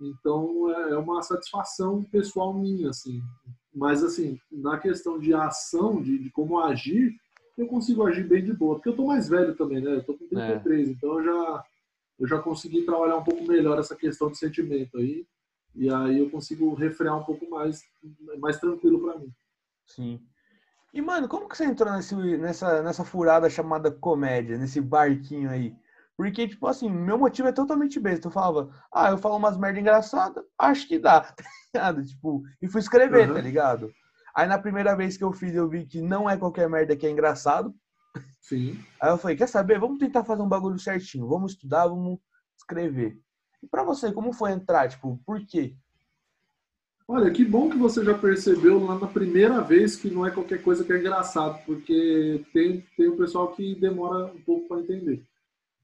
Então 0.00 0.70
é 0.74 0.90
é 0.92 0.96
uma 0.96 1.22
satisfação 1.22 2.02
pessoal 2.04 2.52
minha, 2.52 2.90
assim. 2.90 3.20
Mas, 3.74 4.02
assim, 4.02 4.38
na 4.50 4.78
questão 4.78 5.18
de 5.18 5.32
ação, 5.32 6.02
de, 6.02 6.18
de 6.18 6.30
como 6.30 6.58
agir, 6.58 7.14
eu 7.56 7.66
consigo 7.66 8.06
agir 8.06 8.26
bem 8.26 8.44
de 8.44 8.52
boa. 8.52 8.76
Porque 8.76 8.88
eu 8.88 8.96
tô 8.96 9.06
mais 9.06 9.28
velho 9.28 9.54
também, 9.54 9.80
né? 9.80 9.96
Eu 9.96 10.04
tô 10.04 10.14
com 10.14 10.26
33, 10.26 10.88
então 10.88 11.18
eu 11.18 11.24
já, 11.24 11.64
eu 12.18 12.26
já 12.26 12.38
consegui 12.38 12.82
trabalhar 12.82 13.16
um 13.16 13.24
pouco 13.24 13.44
melhor 13.44 13.78
essa 13.78 13.94
questão 13.94 14.30
de 14.30 14.38
sentimento 14.38 14.98
aí. 14.98 15.26
E 15.74 15.92
aí 15.92 16.18
eu 16.18 16.28
consigo 16.30 16.74
refrear 16.74 17.16
um 17.16 17.24
pouco 17.24 17.48
mais, 17.48 17.82
mais 18.38 18.58
tranquilo 18.58 19.00
pra 19.00 19.18
mim. 19.18 19.32
Sim. 19.86 20.20
E, 20.92 21.00
mano, 21.00 21.28
como 21.28 21.48
que 21.48 21.56
você 21.56 21.64
entrou 21.64 21.92
nesse, 21.92 22.16
nessa, 22.16 22.82
nessa 22.82 23.04
furada 23.04 23.48
chamada 23.48 23.90
comédia, 23.92 24.58
nesse 24.58 24.80
barquinho 24.80 25.48
aí? 25.48 25.72
Porque, 26.20 26.46
tipo 26.46 26.66
assim, 26.66 26.90
meu 26.90 27.16
motivo 27.16 27.48
é 27.48 27.52
totalmente 27.52 27.98
besta. 27.98 28.28
Eu 28.28 28.30
falava, 28.30 28.68
ah, 28.92 29.08
eu 29.08 29.16
falo 29.16 29.38
umas 29.38 29.56
merda 29.56 29.80
engraçada, 29.80 30.44
acho 30.58 30.86
que 30.86 30.98
dá, 30.98 31.22
tá 31.32 31.42
ligado? 31.74 32.04
Tipo, 32.04 32.42
e 32.60 32.68
fui 32.68 32.78
escrever, 32.78 33.26
Uhum. 33.26 33.36
tá 33.36 33.40
ligado? 33.40 33.90
Aí 34.36 34.46
na 34.46 34.58
primeira 34.58 34.94
vez 34.94 35.16
que 35.16 35.24
eu 35.24 35.32
fiz, 35.32 35.54
eu 35.54 35.66
vi 35.66 35.86
que 35.86 36.02
não 36.02 36.28
é 36.28 36.36
qualquer 36.36 36.68
merda 36.68 36.94
que 36.94 37.06
é 37.06 37.10
engraçado. 37.10 37.74
Sim. 38.38 38.78
Aí 39.00 39.08
eu 39.08 39.16
falei, 39.16 39.34
quer 39.34 39.46
saber? 39.48 39.80
Vamos 39.80 39.98
tentar 39.98 40.22
fazer 40.22 40.42
um 40.42 40.48
bagulho 40.48 40.78
certinho. 40.78 41.26
Vamos 41.26 41.52
estudar, 41.52 41.86
vamos 41.86 42.18
escrever. 42.54 43.18
E 43.62 43.66
pra 43.66 43.82
você, 43.82 44.12
como 44.12 44.30
foi 44.34 44.50
entrar? 44.52 44.90
Tipo, 44.90 45.18
por 45.24 45.40
quê? 45.46 45.74
Olha, 47.08 47.30
que 47.30 47.46
bom 47.46 47.70
que 47.70 47.78
você 47.78 48.04
já 48.04 48.12
percebeu 48.12 48.78
lá 48.84 48.98
na 48.98 49.06
primeira 49.06 49.62
vez 49.62 49.96
que 49.96 50.10
não 50.10 50.26
é 50.26 50.30
qualquer 50.30 50.62
coisa 50.62 50.84
que 50.84 50.92
é 50.92 50.98
engraçado, 50.98 51.64
porque 51.64 52.44
tem, 52.52 52.86
tem 52.94 53.08
um 53.08 53.16
pessoal 53.16 53.52
que 53.52 53.74
demora 53.74 54.26
um 54.26 54.40
pouco 54.42 54.68
para 54.68 54.80
entender. 54.82 55.24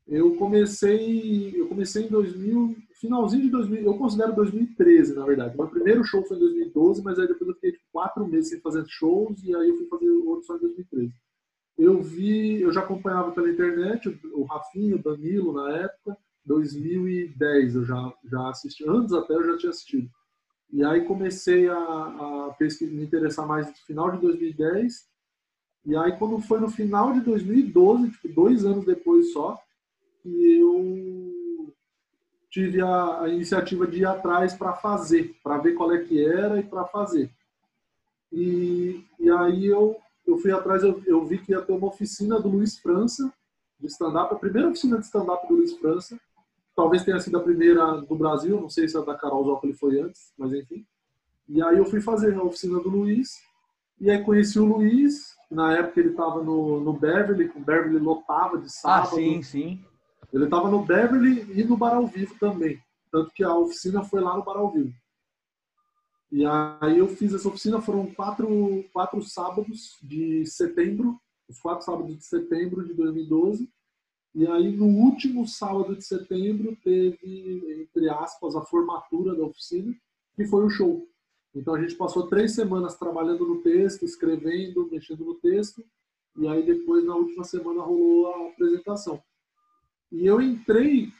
Eu 0.07 0.37
comecei, 0.37 1.61
eu 1.61 1.66
comecei 1.69 2.05
em 2.05 2.09
2000, 2.09 2.77
finalzinho 3.01 3.42
de 3.42 3.51
2000, 3.51 3.83
eu 3.83 3.99
considero 3.99 4.37
2013, 4.37 5.14
na 5.14 5.25
verdade. 5.25 5.57
Meu 5.57 5.69
primeiro 5.69 6.05
show 6.05 6.25
foi 6.25 6.37
em 6.37 6.40
2012, 6.40 7.03
mas 7.03 7.19
aí 7.19 7.27
depois 7.27 7.49
eu 7.49 7.55
fiquei 7.55 7.73
tipo, 7.73 7.85
quatro 7.92 8.27
meses 8.27 8.51
sem 8.51 8.61
fazer 8.61 8.85
shows 8.87 9.42
e 9.42 9.55
aí 9.55 9.69
eu 9.69 9.77
fui 9.77 9.87
fazer 9.88 10.09
outro 10.11 10.45
só 10.47 10.57
em 10.57 10.61
2013. 10.61 11.12
Eu 11.77 12.01
vi, 12.01 12.62
eu 12.62 12.73
já 12.73 12.81
acompanhava 12.81 13.33
pela 13.33 13.51
internet 13.51 14.09
o, 14.09 14.40
o 14.40 14.45
Rafinha, 14.45 14.95
o 14.95 15.03
Danilo 15.03 15.53
na 15.53 15.77
época, 15.77 16.16
2010 16.45 17.75
eu 17.75 17.85
já, 17.85 18.14
já 18.25 18.49
assisti, 18.49 18.88
antes 18.88 19.12
até 19.12 19.35
eu 19.35 19.45
já 19.45 19.59
tinha 19.59 19.71
assistido. 19.71 20.09
E 20.73 20.85
aí 20.85 21.05
comecei 21.05 21.69
a, 21.69 21.77
a 21.77 22.57
me 22.61 23.05
interessar 23.05 23.47
mais 23.47 23.66
no 23.66 23.75
final 23.75 24.11
de 24.12 24.21
2010 24.21 25.09
E 25.85 25.97
aí, 25.97 26.16
quando 26.19 26.40
foi 26.40 26.61
no 26.61 26.69
final 26.69 27.12
de 27.12 27.21
2012, 27.21 28.11
tipo, 28.11 28.29
dois 28.29 28.64
anos 28.64 28.85
depois 28.85 29.33
só, 29.33 29.59
que 30.27 30.59
eu 30.59 31.75
tive 32.51 32.81
a, 32.81 33.21
a 33.23 33.29
iniciativa 33.29 33.87
de 33.87 34.01
ir 34.01 34.07
atrás 34.07 34.55
para 34.55 34.73
fazer, 34.73 35.37
para 35.43 35.59
ver 35.59 35.75
qual 35.75 35.93
é 35.93 35.99
que 35.99 36.25
era 36.25 36.59
e 36.59 36.62
para 36.62 36.85
fazer. 36.87 37.31
E, 38.33 39.05
e 39.21 39.31
aí 39.31 39.67
eu, 39.67 39.97
eu 40.27 40.39
fui 40.39 40.51
atrás, 40.51 40.83
eu, 40.83 41.01
eu 41.07 41.25
vi 41.25 41.39
que 41.39 41.53
ia 41.53 41.62
ter 41.62 41.73
uma 41.73 41.87
oficina 41.87 42.41
do 42.41 42.49
Luiz 42.49 42.79
França, 42.79 43.33
de 43.79 43.87
stand-up, 43.87 44.35
a 44.35 44.39
primeira 44.39 44.69
oficina 44.69 44.99
de 44.99 45.05
stand-up 45.05 45.47
do 45.47 45.55
Luiz 45.55 45.77
França, 45.77 46.19
talvez 46.75 47.05
tenha 47.05 47.21
sido 47.21 47.37
a 47.37 47.43
primeira 47.43 48.01
do 48.01 48.17
Brasil, 48.17 48.61
não 48.61 48.71
sei 48.71 48.89
se 48.89 48.97
a 48.97 49.03
da 49.03 49.15
Carol 49.15 49.45
Zócoli 49.45 49.75
foi 49.75 50.01
antes, 50.01 50.33
mas 50.37 50.53
enfim. 50.53 50.85
E 51.49 51.62
aí 51.62 51.79
eu 51.79 51.85
fui 51.85 52.01
fazer 52.01 52.35
a 52.35 52.43
oficina 52.43 52.81
do 52.81 52.89
Luiz, 52.89 53.39
e 54.01 54.11
aí 54.11 54.23
conheci 54.25 54.59
o 54.59 54.65
Luiz, 54.65 55.37
na 55.51 55.75
época 55.75 56.01
ele 56.01 56.11
estava 56.11 56.43
no, 56.43 56.81
no 56.81 56.93
Beverly, 56.93 57.53
o 57.55 57.61
Beverly 57.61 57.99
lotava 57.99 58.59
de 58.59 58.73
sábado. 58.73 59.12
Ah, 59.12 59.17
sim, 59.17 59.43
sim. 59.43 59.85
Ele 60.37 60.44
estava 60.44 60.70
no 60.70 60.85
Beverly 60.85 61.59
e 61.59 61.64
no 61.64 61.79
Bar 61.79 61.94
ao 61.94 62.07
Vivo 62.07 62.38
também. 62.38 62.79
Tanto 63.11 63.33
que 63.33 63.42
a 63.42 63.57
oficina 63.57 64.05
foi 64.05 64.20
lá 64.20 64.37
no 64.37 64.44
Bar 64.44 64.59
ao 64.59 64.70
Vivo. 64.70 64.92
E 66.31 66.44
aí 66.44 66.99
eu 66.99 67.09
fiz 67.09 67.33
essa 67.33 67.49
oficina, 67.49 67.81
foram 67.81 68.12
quatro, 68.12 68.85
quatro 68.92 69.22
sábados 69.22 69.96
de 70.03 70.44
setembro, 70.44 71.18
os 71.49 71.59
quatro 71.59 71.87
sábados 71.87 72.14
de 72.18 72.22
setembro 72.22 72.87
de 72.87 72.92
2012. 72.92 73.66
E 74.35 74.46
aí 74.46 74.77
no 74.77 74.85
último 74.85 75.49
sábado 75.49 75.96
de 75.96 76.05
setembro 76.05 76.77
teve, 76.85 77.81
entre 77.81 78.11
aspas, 78.11 78.55
a 78.55 78.61
formatura 78.61 79.35
da 79.35 79.42
oficina, 79.42 79.94
que 80.35 80.44
foi 80.44 80.66
o 80.66 80.68
show. 80.68 81.09
Então 81.55 81.75
a 81.75 81.81
gente 81.81 81.94
passou 81.94 82.27
três 82.27 82.55
semanas 82.55 82.99
trabalhando 82.99 83.46
no 83.46 83.62
texto, 83.62 84.05
escrevendo, 84.05 84.87
mexendo 84.92 85.25
no 85.25 85.37
texto, 85.37 85.83
e 86.37 86.46
aí 86.46 86.62
depois 86.62 87.07
na 87.07 87.16
última 87.16 87.44
semana 87.44 87.81
rolou 87.81 88.27
a 88.27 88.49
apresentação. 88.49 89.22
E 90.11 90.27
eu 90.27 90.40
entrei, 90.40 91.12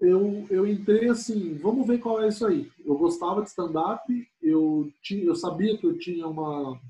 eu, 0.00 0.46
eu 0.50 0.66
entrei 0.66 1.08
assim, 1.08 1.54
vamos 1.54 1.86
ver 1.86 1.98
qual 1.98 2.22
é 2.22 2.28
isso 2.28 2.46
aí. 2.46 2.70
Eu 2.84 2.96
gostava 2.96 3.42
de 3.42 3.48
stand-up, 3.48 4.02
eu, 4.42 4.90
tinha, 5.02 5.24
eu 5.24 5.34
sabia 5.34 5.76
que 5.76 5.86
eu 5.86 5.98
tinha 5.98 6.26
uma, 6.26 6.80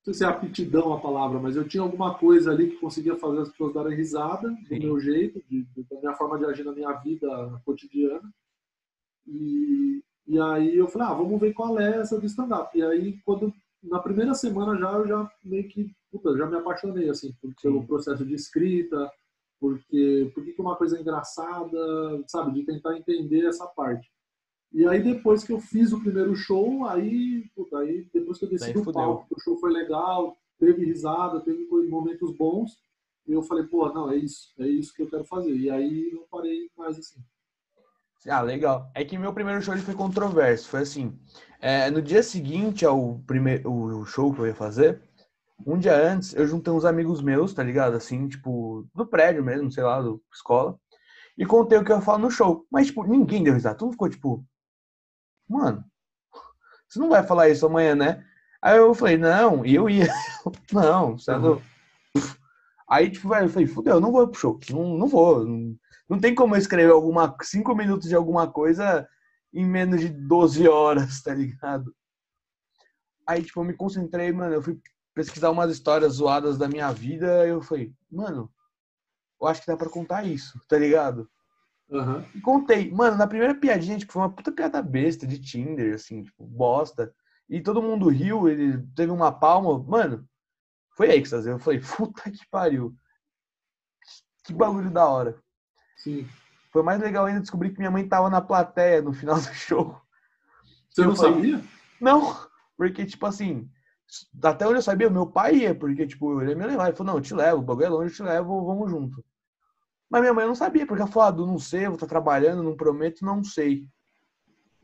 não 0.00 0.04
sei 0.04 0.14
se 0.14 0.24
é 0.24 0.26
aptidão 0.26 0.92
a 0.94 1.00
palavra, 1.00 1.38
mas 1.38 1.56
eu 1.56 1.68
tinha 1.68 1.82
alguma 1.82 2.14
coisa 2.14 2.50
ali 2.50 2.70
que 2.70 2.76
conseguia 2.78 3.16
fazer 3.16 3.40
as 3.40 3.50
pessoas 3.50 3.74
darem 3.74 3.94
risada 3.94 4.50
do 4.50 4.66
Sim. 4.66 4.78
meu 4.78 4.98
jeito, 4.98 5.42
de, 5.48 5.66
da 5.90 6.00
minha 6.00 6.14
forma 6.14 6.38
de 6.38 6.46
agir 6.46 6.64
na 6.64 6.72
minha 6.72 6.92
vida 6.94 7.28
cotidiana. 7.66 8.32
E, 9.26 10.02
e 10.26 10.40
aí 10.40 10.76
eu 10.76 10.88
falei, 10.88 11.08
ah, 11.08 11.14
vamos 11.14 11.38
ver 11.38 11.52
qual 11.52 11.78
é 11.78 11.98
essa 11.98 12.18
do 12.18 12.24
stand-up. 12.24 12.76
E 12.76 12.82
aí, 12.82 13.18
quando 13.24 13.52
na 13.82 13.98
primeira 13.98 14.32
semana 14.34 14.78
já 14.78 14.90
eu 14.92 15.06
já 15.06 15.30
meio 15.44 15.68
que 15.68 15.94
puta, 16.10 16.36
já 16.36 16.46
me 16.46 16.56
apaixonei 16.56 17.08
assim 17.08 17.34
pelo 17.62 17.86
processo 17.86 18.24
de 18.24 18.34
escrita, 18.34 19.10
porque 19.60 20.32
por 20.34 20.42
que 20.42 20.54
uma 20.58 20.74
coisa 20.74 20.96
é 20.96 21.00
engraçada, 21.00 21.78
sabe, 22.26 22.54
de 22.54 22.64
tentar 22.64 22.96
entender 22.96 23.46
essa 23.46 23.66
parte. 23.66 24.10
E 24.72 24.86
aí 24.86 25.02
depois 25.02 25.44
que 25.44 25.52
eu 25.52 25.60
fiz 25.60 25.92
o 25.92 26.00
primeiro 26.00 26.34
show, 26.34 26.86
aí, 26.86 27.44
puta, 27.54 27.78
aí 27.78 28.08
depois 28.12 28.38
que 28.38 28.46
eu 28.46 28.48
desci 28.48 28.72
do 28.72 28.90
palco, 28.90 29.26
o 29.30 29.40
show 29.40 29.58
foi 29.58 29.70
legal, 29.72 30.36
teve 30.58 30.84
risada, 30.84 31.40
teve 31.40 31.66
momentos 31.88 32.34
bons, 32.36 32.78
e 33.26 33.32
eu 33.32 33.42
falei, 33.42 33.64
pô, 33.64 33.88
não, 33.92 34.10
é 34.10 34.16
isso, 34.16 34.52
é 34.58 34.66
isso 34.66 34.94
que 34.94 35.02
eu 35.02 35.10
quero 35.10 35.24
fazer. 35.24 35.54
E 35.54 35.70
aí 35.70 36.10
não 36.12 36.24
parei 36.30 36.70
mais 36.76 36.98
assim. 36.98 37.20
Ah, 38.28 38.42
legal. 38.42 38.90
É 38.94 39.04
que 39.04 39.16
meu 39.16 39.32
primeiro 39.32 39.62
show 39.62 39.76
foi 39.78 39.94
controverso. 39.94 40.68
Foi 40.68 40.80
assim, 40.80 41.18
é, 41.60 41.90
no 41.90 42.02
dia 42.02 42.22
seguinte 42.22 42.84
ao 42.84 43.18
primeiro 43.26 43.70
o 43.72 44.04
show 44.04 44.32
que 44.32 44.40
eu 44.40 44.46
ia 44.46 44.54
fazer, 44.54 45.00
um 45.66 45.78
dia 45.78 45.94
antes, 45.94 46.34
eu 46.34 46.46
juntei 46.46 46.72
uns 46.72 46.84
amigos 46.84 47.22
meus, 47.22 47.54
tá 47.54 47.62
ligado? 47.62 47.96
Assim, 47.96 48.28
tipo, 48.28 48.86
do 48.94 49.06
prédio 49.06 49.44
mesmo, 49.44 49.70
sei 49.70 49.82
lá, 49.82 50.00
do 50.00 50.22
escola. 50.32 50.78
E 51.36 51.46
contei 51.46 51.78
o 51.78 51.84
que 51.84 51.92
eu 51.92 51.96
ia 51.96 52.02
falar 52.02 52.18
no 52.18 52.30
show. 52.30 52.66
Mas, 52.70 52.88
tipo, 52.88 53.04
ninguém 53.04 53.42
deu 53.42 53.54
risada. 53.54 53.76
Todo 53.76 53.86
mundo 53.86 53.92
ficou, 53.94 54.10
tipo, 54.10 54.44
mano, 55.48 55.84
você 56.88 56.98
não 56.98 57.08
vai 57.08 57.22
falar 57.22 57.48
isso 57.48 57.66
amanhã, 57.66 57.94
né? 57.94 58.24
Aí 58.62 58.76
eu 58.76 58.94
falei, 58.94 59.16
não, 59.16 59.64
e 59.64 59.74
eu 59.74 59.88
ia. 59.88 60.06
não, 60.72 61.16
você 61.16 61.32
uhum. 61.32 61.60
Aí, 62.88 63.10
tipo, 63.10 63.28
velho, 63.28 63.46
eu 63.46 63.50
falei, 63.50 63.66
fudeu, 63.66 63.94
eu 63.94 64.00
não 64.00 64.12
vou 64.12 64.26
pro 64.28 64.40
show. 64.40 64.60
Não, 64.70 64.98
não 64.98 65.06
vou. 65.06 65.46
Não, 65.46 65.76
não 66.08 66.18
tem 66.18 66.34
como 66.34 66.54
eu 66.54 66.58
escrever 66.58 66.90
alguma, 66.92 67.36
cinco 67.42 67.74
minutos 67.74 68.08
de 68.08 68.16
alguma 68.16 68.50
coisa 68.50 69.08
em 69.52 69.64
menos 69.64 70.00
de 70.00 70.08
12 70.08 70.68
horas, 70.68 71.22
tá 71.22 71.32
ligado? 71.32 71.94
Aí, 73.26 73.42
tipo, 73.44 73.60
eu 73.60 73.64
me 73.64 73.74
concentrei, 73.74 74.32
mano, 74.32 74.54
eu 74.54 74.62
fui 74.62 74.78
pesquisar 75.20 75.50
umas 75.50 75.70
histórias 75.70 76.14
zoadas 76.14 76.56
da 76.56 76.66
minha 76.66 76.90
vida, 76.92 77.46
eu 77.46 77.60
falei, 77.60 77.92
mano, 78.10 78.50
eu 79.38 79.46
acho 79.46 79.60
que 79.60 79.66
dá 79.66 79.76
pra 79.76 79.90
contar 79.90 80.24
isso, 80.24 80.58
tá 80.66 80.78
ligado? 80.78 81.28
Uhum. 81.90 82.24
E 82.34 82.40
contei. 82.40 82.90
Mano, 82.90 83.18
na 83.18 83.26
primeira 83.26 83.54
piadinha, 83.54 83.98
tipo, 83.98 84.14
foi 84.14 84.22
uma 84.22 84.32
puta 84.32 84.50
piada 84.50 84.80
besta 84.80 85.26
de 85.26 85.38
Tinder, 85.38 85.94
assim, 85.94 86.22
tipo, 86.22 86.46
bosta. 86.46 87.14
E 87.50 87.60
todo 87.60 87.82
mundo 87.82 88.08
riu, 88.08 88.48
ele 88.48 88.82
teve 88.96 89.12
uma 89.12 89.30
palma. 89.30 89.78
Mano, 89.82 90.26
foi 90.96 91.10
êxtase. 91.10 91.50
Eu 91.50 91.58
falei, 91.58 91.80
puta 91.96 92.30
que 92.30 92.48
pariu. 92.50 92.96
Que 94.44 94.54
bagulho 94.54 94.90
da 94.90 95.06
hora. 95.06 95.38
Sim. 95.98 96.26
Foi 96.72 96.82
mais 96.82 96.98
legal 96.98 97.26
ainda 97.26 97.40
descobrir 97.40 97.70
que 97.70 97.78
minha 97.78 97.90
mãe 97.90 98.08
tava 98.08 98.30
na 98.30 98.40
plateia 98.40 99.02
no 99.02 99.12
final 99.12 99.36
do 99.36 99.42
show. 99.52 100.00
Você 100.88 101.04
não 101.04 101.14
falei, 101.14 101.34
sabia? 101.34 101.64
Não, 102.00 102.48
porque, 102.78 103.04
tipo 103.04 103.26
assim, 103.26 103.70
até 104.42 104.66
onde 104.66 104.76
eu 104.76 104.82
sabia, 104.82 105.10
meu 105.10 105.26
pai 105.26 105.56
ia, 105.56 105.74
porque, 105.74 106.06
tipo, 106.06 106.40
ele 106.40 106.50
ia 106.50 106.56
me 106.56 106.66
levar. 106.66 106.88
Ele 106.88 106.96
falou, 106.96 107.12
não, 107.12 107.18
eu 107.18 107.22
te 107.22 107.34
levo, 107.34 107.60
o 107.60 107.64
bagulho 107.64 107.86
é 107.86 107.88
longe, 107.88 108.12
eu 108.12 108.16
te 108.16 108.22
levo, 108.22 108.64
vamos 108.64 108.90
junto. 108.90 109.24
Mas 110.08 110.20
minha 110.22 110.34
mãe 110.34 110.46
não 110.46 110.54
sabia, 110.54 110.86
porque 110.86 111.02
ela 111.02 111.10
falou, 111.10 111.28
ah, 111.28 111.46
não 111.46 111.58
sei, 111.58 111.86
vou 111.86 111.94
estar 111.94 112.06
trabalhando, 112.06 112.62
não 112.62 112.76
prometo, 112.76 113.24
não 113.24 113.44
sei. 113.44 113.88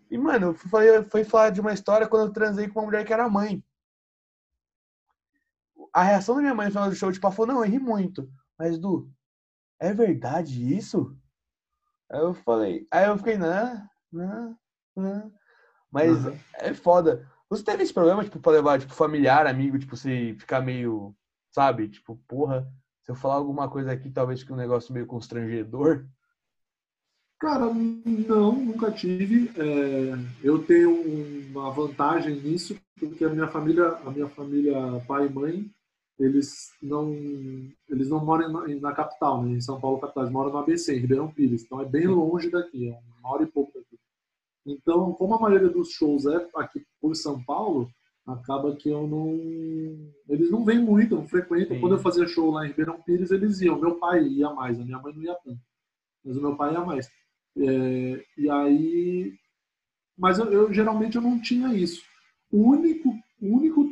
E, 0.08 0.16
mano, 0.16 0.48
eu 0.48 0.54
fui, 0.54 1.02
fui 1.04 1.24
falar 1.24 1.50
de 1.50 1.60
uma 1.60 1.72
história 1.72 2.06
quando 2.06 2.26
eu 2.26 2.32
transei 2.32 2.68
com 2.68 2.78
uma 2.78 2.86
mulher 2.86 3.04
que 3.04 3.12
era 3.12 3.28
mãe. 3.28 3.62
A 5.92 6.02
reação 6.02 6.36
da 6.36 6.42
minha 6.42 6.54
mãe 6.54 6.66
no 6.66 6.72
final 6.72 6.88
do 6.88 6.94
show, 6.94 7.10
tipo, 7.10 7.26
ela 7.26 7.34
falou, 7.34 7.54
não, 7.54 7.64
eu 7.64 7.70
ri 7.70 7.78
muito. 7.78 8.30
Mas, 8.56 8.78
Du, 8.78 9.10
é 9.80 9.92
verdade 9.92 10.74
isso? 10.76 11.16
Aí 12.08 12.20
eu 12.20 12.34
falei, 12.34 12.86
aí 12.90 13.06
eu 13.06 13.18
fiquei, 13.18 13.36
não, 13.36 13.88
não, 14.12 14.58
não. 14.94 15.32
Mas 15.90 16.24
uhum. 16.24 16.38
é 16.54 16.72
foda. 16.72 17.28
Você 17.48 17.62
teve 17.62 17.82
esse 17.82 17.94
problema, 17.94 18.24
tipo, 18.24 18.40
pra 18.40 18.52
levar, 18.52 18.80
tipo, 18.80 18.92
familiar, 18.92 19.46
amigo, 19.46 19.78
tipo, 19.78 19.96
você 19.96 20.34
ficar 20.38 20.60
meio, 20.60 21.14
sabe? 21.50 21.88
Tipo, 21.88 22.16
porra, 22.26 22.68
se 23.02 23.12
eu 23.12 23.14
falar 23.14 23.34
alguma 23.34 23.68
coisa 23.68 23.92
aqui, 23.92 24.10
talvez 24.10 24.40
fique 24.40 24.52
um 24.52 24.56
negócio 24.56 24.92
meio 24.92 25.06
constrangedor. 25.06 26.04
Cara, 27.38 27.72
não, 27.72 28.52
nunca 28.52 28.90
tive. 28.90 29.52
É, 29.56 30.18
eu 30.42 30.64
tenho 30.64 30.90
uma 31.50 31.70
vantagem 31.70 32.34
nisso, 32.40 32.76
porque 32.98 33.24
a 33.24 33.28
minha 33.28 33.46
família, 33.46 33.88
a 34.04 34.10
minha 34.10 34.28
família 34.28 34.74
pai 35.06 35.26
e 35.26 35.32
mãe, 35.32 35.70
eles 36.18 36.72
não, 36.82 37.12
eles 37.88 38.08
não 38.08 38.24
moram 38.24 38.50
na, 38.50 38.66
na 38.66 38.92
capital, 38.92 39.42
né, 39.42 39.52
em 39.52 39.60
São 39.60 39.78
Paulo 39.78 40.00
capital, 40.00 40.24
eles 40.24 40.32
moram 40.32 40.50
no 40.50 40.58
ABC, 40.58 40.96
em 40.96 41.00
Ribeirão 41.00 41.30
Pires, 41.30 41.62
então 41.62 41.80
é 41.80 41.84
bem 41.84 42.06
longe 42.06 42.50
daqui, 42.50 42.88
é 42.88 42.98
uma 43.20 43.32
hora 43.32 43.42
e 43.42 43.46
pouco 43.46 43.72
daqui. 43.74 43.85
Então, 44.66 45.12
como 45.12 45.34
a 45.34 45.40
maioria 45.40 45.68
dos 45.68 45.90
shows 45.92 46.26
é 46.26 46.48
aqui 46.56 46.84
por 47.00 47.14
São 47.14 47.42
Paulo, 47.44 47.88
acaba 48.26 48.74
que 48.74 48.88
eu 48.88 49.06
não. 49.06 49.28
Eles 50.28 50.50
não 50.50 50.64
vêm 50.64 50.78
muito, 50.78 51.14
não 51.14 51.28
frequentam. 51.28 51.76
Sim. 51.76 51.80
Quando 51.80 51.92
eu 51.92 52.00
fazia 52.00 52.26
show 52.26 52.50
lá 52.50 52.64
em 52.64 52.70
Ribeirão 52.70 53.00
Pires, 53.00 53.30
eles 53.30 53.60
iam. 53.60 53.80
Meu 53.80 53.94
pai 53.94 54.26
ia 54.26 54.50
mais, 54.50 54.80
a 54.80 54.84
minha 54.84 54.98
mãe 54.98 55.14
não 55.14 55.22
ia 55.22 55.34
tanto. 55.36 55.60
Mas 56.24 56.36
o 56.36 56.40
meu 56.40 56.56
pai 56.56 56.72
ia 56.72 56.84
mais. 56.84 57.08
É, 57.56 58.24
e 58.36 58.50
aí. 58.50 59.34
Mas 60.18 60.38
eu, 60.38 60.52
eu, 60.52 60.72
geralmente 60.72 61.16
eu 61.16 61.22
não 61.22 61.40
tinha 61.40 61.72
isso. 61.72 62.02
O 62.50 62.70
único, 62.70 63.10
o 63.40 63.46
único 63.56 63.88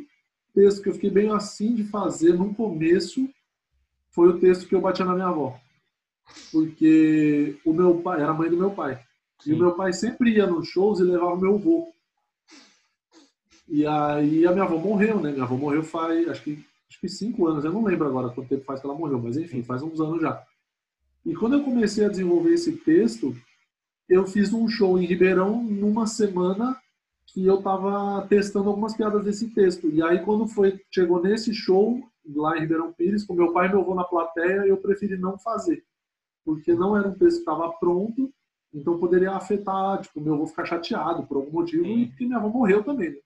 texto 0.53 0.81
que 0.81 0.89
eu 0.89 0.93
fiquei 0.93 1.09
bem 1.09 1.31
assim 1.31 1.73
de 1.73 1.83
fazer 1.85 2.33
no 2.33 2.53
começo 2.53 3.29
foi 4.09 4.29
o 4.29 4.39
texto 4.39 4.67
que 4.67 4.75
eu 4.75 4.81
batia 4.81 5.05
na 5.05 5.13
minha 5.13 5.27
avó. 5.27 5.57
Porque 6.51 7.59
o 7.63 7.71
meu 7.71 8.01
pai 8.01 8.21
era 8.21 8.31
a 8.31 8.33
mãe 8.33 8.49
do 8.49 8.57
meu 8.57 8.71
pai. 8.71 8.99
Sim. 9.45 9.51
E 9.51 9.53
o 9.53 9.59
meu 9.59 9.75
pai 9.75 9.93
sempre 9.93 10.31
ia 10.31 10.47
nos 10.47 10.67
shows 10.67 10.99
e 10.99 11.03
levava 11.03 11.35
o 11.35 11.39
meu 11.39 11.55
avô. 11.55 11.87
E 13.67 13.85
aí 13.85 14.45
a 14.45 14.51
minha 14.51 14.63
avó 14.63 14.77
morreu, 14.77 15.19
né? 15.19 15.31
Minha 15.31 15.43
avó 15.43 15.55
morreu 15.55 15.83
faz, 15.83 16.27
acho 16.27 16.43
que, 16.43 16.65
acho 16.89 16.99
que 16.99 17.07
cinco 17.07 17.47
anos. 17.47 17.63
Eu 17.63 17.71
não 17.71 17.83
lembro 17.83 18.07
agora 18.07 18.29
quanto 18.29 18.49
tempo 18.49 18.65
faz 18.65 18.79
que 18.79 18.87
ela 18.87 18.97
morreu, 18.97 19.19
mas 19.21 19.37
enfim, 19.37 19.63
faz 19.63 19.83
uns 19.83 20.01
anos 20.01 20.19
já. 20.19 20.43
E 21.23 21.35
quando 21.35 21.53
eu 21.53 21.63
comecei 21.63 22.05
a 22.05 22.09
desenvolver 22.09 22.53
esse 22.53 22.71
texto, 22.77 23.35
eu 24.09 24.25
fiz 24.25 24.51
um 24.51 24.67
show 24.67 24.97
em 24.97 25.05
Ribeirão 25.05 25.63
numa 25.63 26.07
semana 26.07 26.79
que 27.27 27.45
eu 27.45 27.59
estava 27.59 28.25
testando 28.27 28.69
algumas 28.69 28.95
piadas 28.95 29.23
desse 29.23 29.49
texto. 29.53 29.89
E 29.89 30.01
aí 30.01 30.23
quando 30.23 30.47
foi 30.47 30.79
chegou 30.91 31.21
nesse 31.21 31.53
show 31.53 32.01
lá 32.33 32.57
em 32.57 32.61
Ribeirão 32.61 32.93
Pires, 32.93 33.23
com 33.23 33.35
meu 33.35 33.53
pai 33.53 33.67
e 33.67 33.69
meu 33.69 33.81
avô 33.81 33.93
na 33.93 34.03
plateia, 34.03 34.65
eu 34.65 34.77
preferi 34.77 35.17
não 35.17 35.37
fazer, 35.37 35.83
porque 36.43 36.73
não 36.73 36.97
era 36.97 37.07
um 37.07 37.13
texto 37.13 37.43
que 37.43 37.49
estava 37.51 37.71
pronto 37.73 38.33
então 38.75 38.99
poderia 38.99 39.31
afetar, 39.31 40.01
tipo, 40.01 40.19
meu 40.21 40.33
avô 40.35 40.45
ficar 40.45 40.65
chateado 40.65 41.25
por 41.25 41.37
algum 41.37 41.51
motivo 41.51 41.85
Sim. 41.85 42.01
e 42.01 42.11
que 42.11 42.25
minha 42.25 42.37
avó 42.37 42.49
morreu 42.49 42.83
também, 42.83 43.11
né? 43.11 43.17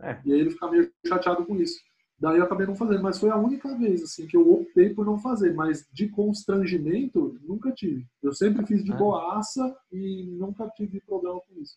É. 0.00 0.18
E 0.24 0.32
aí 0.32 0.40
ele 0.40 0.50
fica 0.50 0.70
meio 0.70 0.90
chateado 1.06 1.46
com 1.46 1.56
isso. 1.56 1.80
Daí 2.18 2.38
eu 2.38 2.44
acabei 2.44 2.66
não 2.66 2.74
fazendo, 2.74 3.02
mas 3.02 3.18
foi 3.18 3.28
a 3.30 3.36
única 3.36 3.76
vez 3.76 4.02
assim 4.02 4.26
que 4.26 4.36
eu 4.36 4.50
optei 4.52 4.90
por 4.94 5.04
não 5.04 5.18
fazer, 5.18 5.54
mas 5.54 5.86
de 5.92 6.08
constrangimento 6.08 7.38
nunca 7.42 7.70
tive. 7.72 8.06
Eu 8.22 8.32
sempre 8.32 8.64
fiz 8.66 8.82
de 8.82 8.92
Ah. 8.92 8.96
boaça 8.96 9.76
e 9.92 10.24
nunca 10.38 10.68
tive 10.70 11.00
problema 11.00 11.38
com 11.40 11.60
isso. 11.60 11.76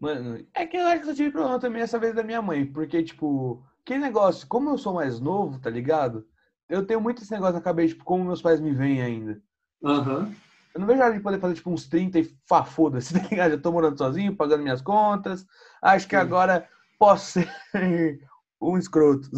Mano, 0.00 0.44
é 0.52 0.66
que 0.66 0.76
eu 0.76 0.86
acho 0.86 1.02
que 1.04 1.10
eu 1.10 1.14
tive 1.14 1.30
problema 1.30 1.58
também 1.60 1.80
essa 1.82 1.98
vez 1.98 2.14
da 2.14 2.22
minha 2.22 2.42
mãe, 2.42 2.66
porque, 2.66 3.02
tipo, 3.02 3.64
que 3.84 3.96
negócio, 3.96 4.46
como 4.48 4.68
eu 4.70 4.76
sou 4.76 4.94
mais 4.94 5.20
novo, 5.20 5.60
tá 5.60 5.70
ligado? 5.70 6.26
Eu 6.68 6.84
tenho 6.84 7.00
muito 7.00 7.22
esse 7.22 7.30
negócio 7.32 7.54
na 7.54 7.60
cabeça, 7.60 7.88
tipo, 7.94 8.04
como 8.04 8.24
meus 8.24 8.42
pais 8.42 8.60
me 8.60 8.72
veem 8.74 9.00
ainda. 9.00 9.40
Aham. 9.82 10.32
Eu 10.74 10.80
não 10.80 10.86
vejo 10.88 11.00
a 11.00 11.04
hora 11.04 11.14
de 11.14 11.20
poder 11.20 11.38
fazer, 11.38 11.54
tipo, 11.54 11.70
uns 11.70 11.88
30 11.88 12.18
e 12.18 12.36
fa, 12.46 12.64
foda-se, 12.64 13.14
tá 13.18 13.28
ligado? 13.28 13.52
Eu 13.52 13.62
tô 13.62 13.70
morando 13.70 13.96
sozinho, 13.96 14.36
pagando 14.36 14.62
minhas 14.62 14.82
contas. 14.82 15.46
Acho 15.80 16.08
que 16.08 16.16
Sim. 16.16 16.22
agora 16.22 16.68
posso 16.98 17.32
ser 17.32 17.48
um 18.60 18.76
escroto. 18.76 19.30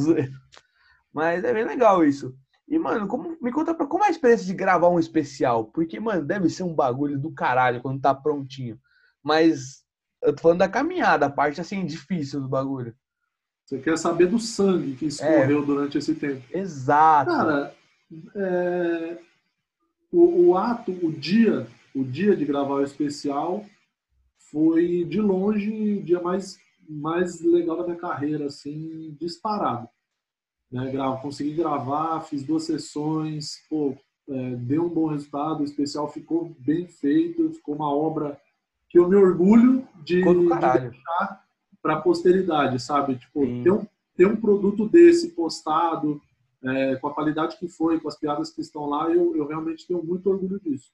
Mas 1.12 1.44
é 1.44 1.52
bem 1.52 1.64
legal 1.64 2.04
isso. 2.04 2.34
E, 2.68 2.78
mano, 2.78 3.06
como, 3.06 3.36
me 3.40 3.52
conta 3.52 3.74
pra, 3.74 3.86
como 3.86 4.02
é 4.02 4.08
a 4.08 4.10
experiência 4.10 4.46
de 4.46 4.54
gravar 4.54 4.88
um 4.88 4.98
especial? 4.98 5.66
Porque, 5.66 6.00
mano, 6.00 6.24
deve 6.24 6.48
ser 6.48 6.62
um 6.62 6.74
bagulho 6.74 7.18
do 7.18 7.30
caralho 7.30 7.80
quando 7.80 8.00
tá 8.00 8.14
prontinho. 8.14 8.80
Mas 9.22 9.84
eu 10.22 10.34
tô 10.34 10.42
falando 10.42 10.58
da 10.58 10.68
caminhada, 10.68 11.26
a 11.26 11.30
parte, 11.30 11.60
assim, 11.60 11.84
difícil 11.84 12.40
do 12.40 12.48
bagulho. 12.48 12.94
Você 13.64 13.78
quer 13.78 13.98
saber 13.98 14.26
do 14.26 14.38
sangue 14.38 14.94
que 14.94 15.06
escorreu 15.06 15.64
durante 15.64 15.98
esse 15.98 16.14
tempo? 16.14 16.42
Exato. 16.52 17.30
Cara, 17.30 17.74
é, 18.36 19.18
o, 20.12 20.48
o 20.48 20.56
ato, 20.56 20.92
o 20.92 21.12
dia, 21.12 21.66
o 21.94 22.04
dia 22.04 22.36
de 22.36 22.44
gravar 22.44 22.74
o 22.74 22.82
especial 22.84 23.64
foi 24.50 25.04
de 25.04 25.20
longe 25.20 25.70
o 25.98 26.02
dia 26.02 26.20
mais 26.20 26.58
mais 26.88 27.40
legal 27.40 27.78
da 27.78 27.82
minha 27.84 27.96
carreira, 27.96 28.46
assim, 28.46 29.16
disparado. 29.20 29.88
Né? 30.70 30.88
Gra- 30.92 31.16
consegui 31.16 31.52
gravar, 31.54 32.20
fiz 32.20 32.44
duas 32.44 32.62
sessões, 32.62 33.56
pô, 33.68 33.96
é, 34.28 34.50
deu 34.56 34.84
um 34.86 34.88
bom 34.88 35.06
resultado, 35.08 35.60
o 35.60 35.64
especial 35.64 36.08
ficou 36.08 36.54
bem 36.60 36.86
feito, 36.86 37.52
ficou 37.52 37.74
uma 37.74 37.92
obra 37.92 38.40
que 38.88 38.98
eu 38.98 39.08
me 39.08 39.16
orgulho 39.16 39.86
de, 40.04 40.22
de 40.22 40.48
caralho. 40.48 40.94
para 41.82 41.94
a 41.94 42.00
posteridade, 42.00 42.80
sabe? 42.80 43.16
Tipo, 43.16 43.44
Sim. 43.44 43.62
ter 43.64 43.72
um, 43.72 43.86
ter 44.16 44.26
um 44.26 44.36
produto 44.36 44.88
desse 44.88 45.30
postado, 45.30 46.20
é, 46.66 46.96
com 46.96 47.08
a 47.08 47.14
qualidade 47.14 47.56
que 47.58 47.68
foi, 47.68 48.00
com 48.00 48.08
as 48.08 48.18
piadas 48.18 48.50
que 48.50 48.60
estão 48.60 48.86
lá, 48.86 49.10
eu, 49.10 49.36
eu 49.36 49.46
realmente 49.46 49.86
tenho 49.86 50.02
muito 50.02 50.28
orgulho 50.28 50.60
disso. 50.60 50.90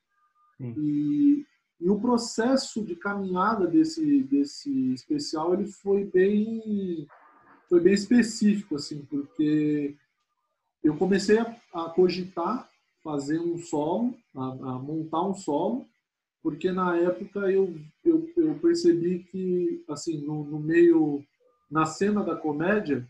E, 0.61 1.45
e 1.81 1.91
o 1.91 2.01
processo 2.01 2.85
de 2.85 2.95
caminhada 2.95 3.67
desse, 3.67 4.23
desse 4.25 4.93
especial, 4.93 5.55
ele 5.55 5.67
foi 5.67 6.05
bem, 6.05 7.07
foi 7.69 7.81
bem 7.81 7.93
específico, 7.93 8.77
assim, 8.77 9.05
porque 9.07 9.97
eu 10.83 10.97
comecei 10.97 11.39
a, 11.39 11.57
a 11.75 11.91
cogitar 11.91 12.69
fazer 13.03 13.41
um 13.41 13.59
solo, 13.59 14.15
a, 14.35 14.45
a 14.45 14.79
montar 14.79 15.23
um 15.23 15.35
solo, 15.35 15.87
porque 16.43 16.71
na 16.71 16.97
época 16.97 17.41
eu, 17.51 17.75
eu, 18.05 18.31
eu 18.37 18.55
percebi 18.57 19.21
que, 19.21 19.85
assim, 19.89 20.19
no, 20.19 20.45
no 20.45 20.61
meio, 20.61 21.25
na 21.71 21.85
cena 21.85 22.23
da 22.23 22.37
comédia, 22.37 23.07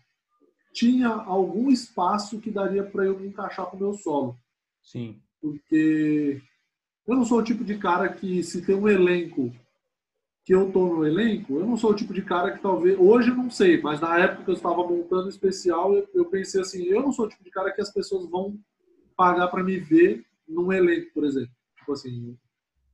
tinha 0.72 1.08
algum 1.08 1.70
espaço 1.70 2.40
que 2.40 2.50
daria 2.50 2.82
para 2.82 3.04
eu 3.04 3.18
me 3.18 3.28
encaixar 3.28 3.66
com 3.66 3.76
o 3.76 3.80
meu 3.80 3.94
solo. 3.94 4.37
Sim. 4.82 5.20
Porque 5.40 6.40
eu 7.06 7.16
não 7.16 7.24
sou 7.24 7.38
o 7.38 7.44
tipo 7.44 7.64
de 7.64 7.76
cara 7.78 8.08
que, 8.08 8.42
se 8.42 8.64
tem 8.64 8.74
um 8.74 8.88
elenco 8.88 9.52
que 10.44 10.54
eu 10.54 10.72
tô 10.72 10.87
no 10.87 11.06
elenco, 11.06 11.58
eu 11.58 11.66
não 11.66 11.76
sou 11.76 11.92
o 11.92 11.94
tipo 11.94 12.12
de 12.12 12.22
cara 12.22 12.52
que 12.52 12.61
talvez. 12.61 12.98
Hoje 12.98 13.30
eu 13.30 13.37
não 13.37 13.50
sei, 13.50 13.80
mas 13.80 14.00
na 14.00 14.18
época 14.18 14.44
que 14.44 14.50
eu 14.50 14.54
estava 14.54 14.76
montando 14.76 15.28
especial, 15.28 15.94
eu, 15.94 16.08
eu 16.14 16.24
pensei 16.24 16.61
assim: 16.61 16.85
eu 16.85 17.00
não 17.00 17.12
sou 17.12 17.26
o 17.26 17.28
tipo 17.28 17.44
de 17.44 17.50
cara 17.50 17.72
que 17.72 17.80
as 17.80 17.92
pessoas 17.92 18.28
vão 18.28 18.58
pagar 19.16 19.48
para 19.48 19.62
me 19.62 19.78
ver 19.78 20.24
num 20.48 20.72
elenco, 20.72 21.12
por 21.14 21.24
exemplo. 21.24 21.52
Tipo 21.76 21.92
assim, 21.92 22.37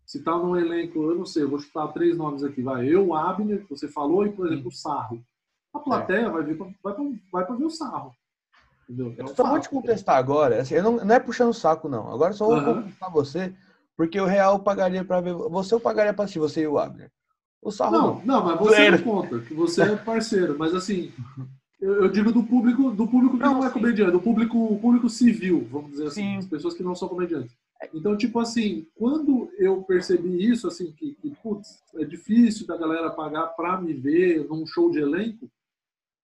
se 0.05 0.23
tá 0.23 0.37
num 0.37 0.57
elenco, 0.57 1.03
eu 1.03 1.15
não 1.15 1.27
sei, 1.27 1.43
eu 1.43 1.51
vou 1.51 1.59
chutar 1.59 1.89
três 1.89 2.17
nomes 2.17 2.43
aqui, 2.43 2.63
vai. 2.63 2.87
Eu, 2.89 3.15
Abner, 3.15 3.63
que 3.63 3.71
você 3.71 3.89
falou, 3.89 4.27
e, 4.27 4.33
por 4.33 4.47
exemplo, 4.47 4.69
o 4.69 4.73
Sarro. 4.73 5.25
A 5.79 5.83
plateia 5.83 6.31
vai, 6.31 6.43
ver, 6.43 6.57
pra- 6.57 6.67
vai, 6.83 6.95
pra, 6.95 7.05
vai 7.33 7.47
pra 7.47 7.55
ver 7.57 7.65
o 7.65 7.71
Sarro. 7.71 8.13
Entendeu? 8.89 9.15
É 9.17 9.21
Eu 9.23 9.25
um 9.25 9.29
só 9.29 9.43
vou 9.45 9.53
fato. 9.55 9.63
te 9.63 9.69
contestar 9.69 10.17
agora. 10.17 10.61
Assim, 10.61 10.75
eu 10.75 10.83
não, 10.83 10.93
não 11.05 11.15
é 11.15 11.21
puxando 11.21 11.51
o 11.51 11.55
saco, 11.55 11.89
não. 11.89 12.11
Agora 12.13 12.33
eu 12.33 12.37
só 12.37 12.47
vou 12.47 12.57
Aham. 12.57 12.75
contestar 12.83 13.13
você, 13.13 13.55
porque 13.97 14.21
o 14.21 14.27
real 14.27 14.55
eu 14.55 14.61
pagaria 14.61 15.05
pra 15.05 15.21
ver. 15.21 15.35
Você 15.35 15.75
eu 15.75 15.81
pagaria 15.81 16.13
pra 16.15 16.25
assistir, 16.25 16.39
você 16.39 16.63
e 16.63 16.67
o 16.67 16.79
Abner. 16.79 17.11
O 17.61 17.71
Sarro 17.71 17.93
não. 17.99 18.15
Não, 18.17 18.25
não, 18.25 18.45
mas 18.45 18.59
você 18.59 18.91
não 18.91 18.99
conta, 18.99 19.41
que 19.41 19.53
você 19.53 19.83
é 19.83 19.97
parceiro. 19.97 20.57
Mas 20.59 20.75
assim, 20.75 21.13
eu, 21.81 22.05
eu 22.05 22.09
digo 22.09 22.33
do 22.33 22.43
público, 22.43 22.91
do 22.93 23.07
público 23.07 23.37
que 23.37 23.43
Não, 23.43 23.55
não, 23.55 23.65
é 23.65 23.69
sim. 23.69 23.75
comediante, 23.75 24.13
do 24.13 24.21
público, 24.21 24.79
público 24.81 25.09
civil, 25.11 25.67
vamos 25.71 25.91
dizer 25.91 26.07
assim, 26.07 26.23
Sim. 26.23 26.37
as 26.39 26.47
pessoas 26.47 26.75
que 26.75 26.83
não 26.83 26.95
são 26.95 27.09
comediantes. 27.09 27.55
Então, 27.95 28.17
tipo 28.17 28.41
assim, 28.41 28.87
quando 28.97 29.51
eu 29.59 29.83
percebi 29.83 30.49
isso, 30.51 30.67
assim, 30.67 30.93
que, 30.93 31.15
que 31.15 31.31
putz, 31.43 31.81
é 31.97 32.05
difícil 32.05 32.67
da 32.67 32.77
galera 32.77 33.11
pagar 33.11 33.47
pra 33.49 33.81
me 33.81 33.93
ver 33.93 34.45
num 34.49 34.67
show 34.67 34.91
de 34.91 34.99
elenco, 34.99 35.49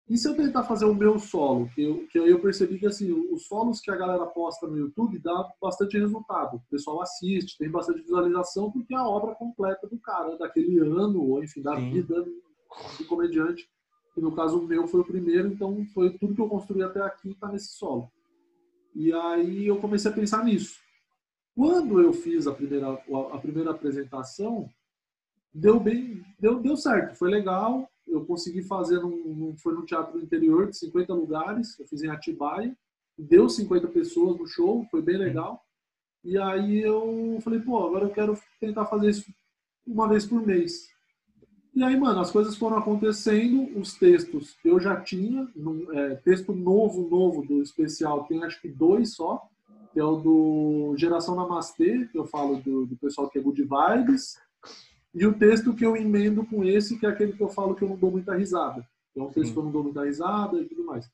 e 0.08 0.18
se 0.18 0.28
eu 0.28 0.36
tentar 0.36 0.64
fazer 0.64 0.84
o 0.84 0.94
meu 0.94 1.18
solo, 1.18 1.66
que, 1.70 1.82
eu, 1.82 2.06
que 2.08 2.18
aí 2.18 2.28
eu 2.28 2.40
percebi 2.40 2.78
que 2.78 2.86
assim, 2.86 3.10
os 3.10 3.46
solos 3.46 3.80
que 3.80 3.90
a 3.90 3.96
galera 3.96 4.26
posta 4.26 4.66
no 4.66 4.76
YouTube 4.76 5.18
dá 5.18 5.50
bastante 5.60 5.98
resultado. 5.98 6.56
O 6.56 6.70
pessoal 6.70 7.00
assiste, 7.00 7.56
tem 7.56 7.70
bastante 7.70 8.02
visualização, 8.02 8.70
porque 8.70 8.94
é 8.94 8.98
a 8.98 9.08
obra 9.08 9.34
completa 9.34 9.88
do 9.88 9.98
cara, 9.98 10.36
daquele 10.36 10.78
ano, 10.78 11.22
ou 11.22 11.42
enfim, 11.42 11.62
da 11.62 11.76
Sim. 11.76 11.90
vida 11.90 12.22
do 12.22 13.04
comediante. 13.08 13.66
Que 14.14 14.20
no 14.20 14.34
caso 14.36 14.58
o 14.58 14.66
meu 14.66 14.86
foi 14.86 15.00
o 15.00 15.04
primeiro, 15.04 15.48
então 15.48 15.84
foi 15.94 16.10
tudo 16.18 16.34
que 16.34 16.40
eu 16.40 16.48
construí 16.48 16.82
até 16.82 17.00
aqui 17.00 17.34
tá 17.34 17.48
nesse 17.50 17.72
solo. 17.72 18.10
E 18.94 19.10
aí 19.12 19.66
eu 19.66 19.78
comecei 19.80 20.10
a 20.10 20.14
pensar 20.14 20.44
nisso. 20.44 20.78
Quando 21.56 22.00
eu 22.00 22.12
fiz 22.12 22.46
a 22.46 22.52
primeira, 22.52 22.92
a 23.32 23.38
primeira 23.38 23.70
apresentação, 23.70 24.68
deu 25.52 25.80
bem, 25.80 26.22
deu, 26.38 26.60
deu 26.60 26.76
certo, 26.76 27.16
foi 27.16 27.30
legal. 27.30 27.88
Eu 28.06 28.24
consegui 28.24 28.62
fazer, 28.62 29.00
num, 29.00 29.34
num- 29.34 29.56
foi 29.56 29.74
no 29.74 29.84
teatro 29.84 30.20
interior 30.20 30.68
de 30.68 30.76
50 30.76 31.12
lugares, 31.14 31.78
eu 31.78 31.86
fiz 31.86 32.02
em 32.02 32.08
Atibaia, 32.10 32.76
deu 33.18 33.48
50 33.48 33.88
pessoas 33.88 34.38
no 34.38 34.46
show, 34.46 34.84
foi 34.90 35.00
bem 35.02 35.16
legal. 35.16 35.64
E 36.24 36.38
aí 36.38 36.80
eu 36.80 37.38
falei, 37.42 37.60
pô, 37.60 37.86
agora 37.86 38.04
eu 38.06 38.10
quero 38.10 38.38
tentar 38.60 38.86
fazer 38.86 39.10
isso 39.10 39.24
uma 39.86 40.08
vez 40.08 40.24
por 40.26 40.44
mês. 40.46 40.88
E 41.74 41.82
aí, 41.82 41.98
mano, 41.98 42.20
as 42.20 42.30
coisas 42.30 42.56
foram 42.56 42.78
acontecendo, 42.78 43.78
os 43.78 43.94
textos 43.94 44.56
eu 44.64 44.78
já 44.78 45.00
tinha, 45.00 45.48
num, 45.56 45.92
é, 45.92 46.14
texto 46.16 46.54
novo, 46.54 47.08
novo 47.08 47.44
do 47.44 47.60
especial, 47.60 48.24
tem 48.24 48.44
acho 48.44 48.60
que 48.60 48.68
dois 48.68 49.14
só, 49.14 49.42
que 49.92 49.98
é 49.98 50.04
o 50.04 50.16
do 50.16 50.94
Geração 50.96 51.34
Namastê, 51.34 52.06
que 52.10 52.18
eu 52.18 52.24
falo 52.26 52.60
do, 52.60 52.86
do 52.86 52.96
pessoal 52.96 53.28
que 53.28 53.38
é 53.38 53.42
good 53.42 53.62
vibes, 53.62 54.36
e 55.14 55.26
o 55.26 55.32
texto 55.32 55.74
que 55.74 55.86
eu 55.86 55.96
emendo 55.96 56.44
com 56.44 56.64
esse, 56.64 56.98
que 56.98 57.06
é 57.06 57.08
aquele 57.08 57.32
que 57.32 57.42
eu 57.42 57.48
falo 57.48 57.74
que 57.74 57.82
eu 57.82 57.88
não 57.88 57.96
dou 57.96 58.10
muita 58.10 58.34
risada. 58.34 58.86
É 59.16 59.22
um 59.22 59.30
texto 59.30 59.48
Sim. 59.48 59.52
que 59.52 59.58
eu 59.58 59.64
não 59.64 59.70
dou 59.70 59.84
muita 59.84 60.04
risada 60.04 60.60
e 60.60 60.64
tudo 60.64 60.84
mais. 60.84 61.08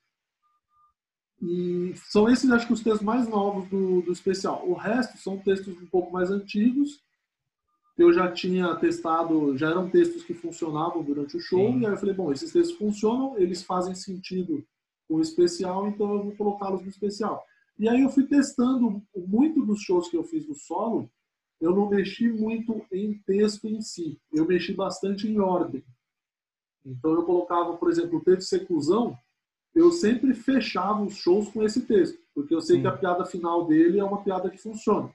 E 1.43 1.93
são 2.11 2.29
esses, 2.29 2.51
acho 2.51 2.67
que, 2.67 2.73
os 2.73 2.83
textos 2.83 3.03
mais 3.03 3.29
novos 3.29 3.69
do, 3.69 4.03
do 4.03 4.13
especial. 4.13 4.67
O 4.67 4.75
resto 4.75 5.19
são 5.19 5.39
textos 5.39 5.77
um 5.81 5.87
pouco 5.87 6.13
mais 6.13 6.31
antigos, 6.31 7.03
eu 7.99 8.13
já 8.13 8.33
tinha 8.33 8.75
testado, 8.77 9.57
já 9.59 9.69
eram 9.69 9.91
textos 9.91 10.25
que 10.25 10.33
funcionavam 10.33 11.03
durante 11.03 11.37
o 11.37 11.41
show, 11.41 11.71
Sim. 11.73 11.81
e 11.81 11.87
aí 11.87 11.93
eu 11.93 11.99
falei, 11.99 12.15
bom, 12.15 12.33
esses 12.33 12.53
textos 12.53 12.79
funcionam, 12.79 13.39
eles 13.39 13.63
fazem 13.63 13.95
sentido 13.95 14.65
com 15.07 15.17
o 15.17 15.21
especial, 15.21 15.89
então 15.89 16.11
eu 16.11 16.23
vou 16.25 16.37
colocá-los 16.37 16.83
no 16.83 16.89
especial. 16.89 17.45
E 17.79 17.89
aí 17.89 18.01
eu 18.01 18.11
fui 18.11 18.25
testando 18.25 19.03
muito 19.15 19.65
dos 19.65 19.81
shows 19.83 20.09
que 20.09 20.17
eu 20.17 20.25
fiz 20.25 20.47
no 20.47 20.55
solo, 20.55 21.11
eu 21.61 21.75
não 21.75 21.89
mexi 21.89 22.29
muito 22.29 22.85
em 22.91 23.15
texto 23.27 23.69
em 23.69 23.81
si, 23.81 24.19
eu 24.33 24.47
mexi 24.47 24.73
bastante 24.73 25.29
em 25.29 25.39
ordem. 25.39 25.85
Então 26.85 27.13
eu 27.13 27.25
colocava, 27.25 27.77
por 27.77 27.91
exemplo, 27.91 28.19
o 28.19 28.25
texto 28.25 28.49
seclusão, 28.49 29.17
eu 29.75 29.93
sempre 29.93 30.35
fechava 30.35 31.03
os 31.03 31.17
shows 31.17 31.49
com 31.51 31.63
esse 31.63 31.83
texto, 31.83 32.19
porque 32.35 32.55
eu 32.55 32.61
sei 32.61 32.77
Sim. 32.77 32.83
que 32.83 32.89
a 32.89 32.97
piada 32.97 33.25
final 33.27 33.67
dele 33.67 34.01
é 34.01 34.05
uma 34.05 34.23
piada 34.23 34.51
que 34.51 34.59
funciona. 34.59 35.13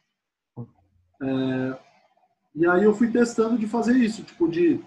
É, 1.21 1.79
e 2.53 2.65
aí 2.67 2.83
eu 2.83 2.93
fui 2.93 3.11
testando 3.11 3.57
de 3.57 3.67
fazer 3.67 3.97
isso, 3.97 4.23
tipo 4.23 4.47
de 4.47 4.79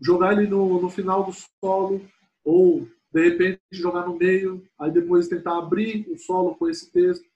jogar 0.00 0.32
ele 0.32 0.48
no, 0.48 0.80
no 0.80 0.88
final 0.88 1.24
do 1.24 1.32
solo, 1.32 2.00
ou 2.44 2.88
de 3.12 3.28
repente 3.28 3.60
jogar 3.72 4.06
no 4.06 4.16
meio, 4.16 4.66
aí 4.78 4.90
depois 4.90 5.28
tentar 5.28 5.58
abrir 5.58 6.08
o 6.10 6.18
solo 6.18 6.54
com 6.54 6.68
esse 6.68 6.90
texto. 6.90 7.26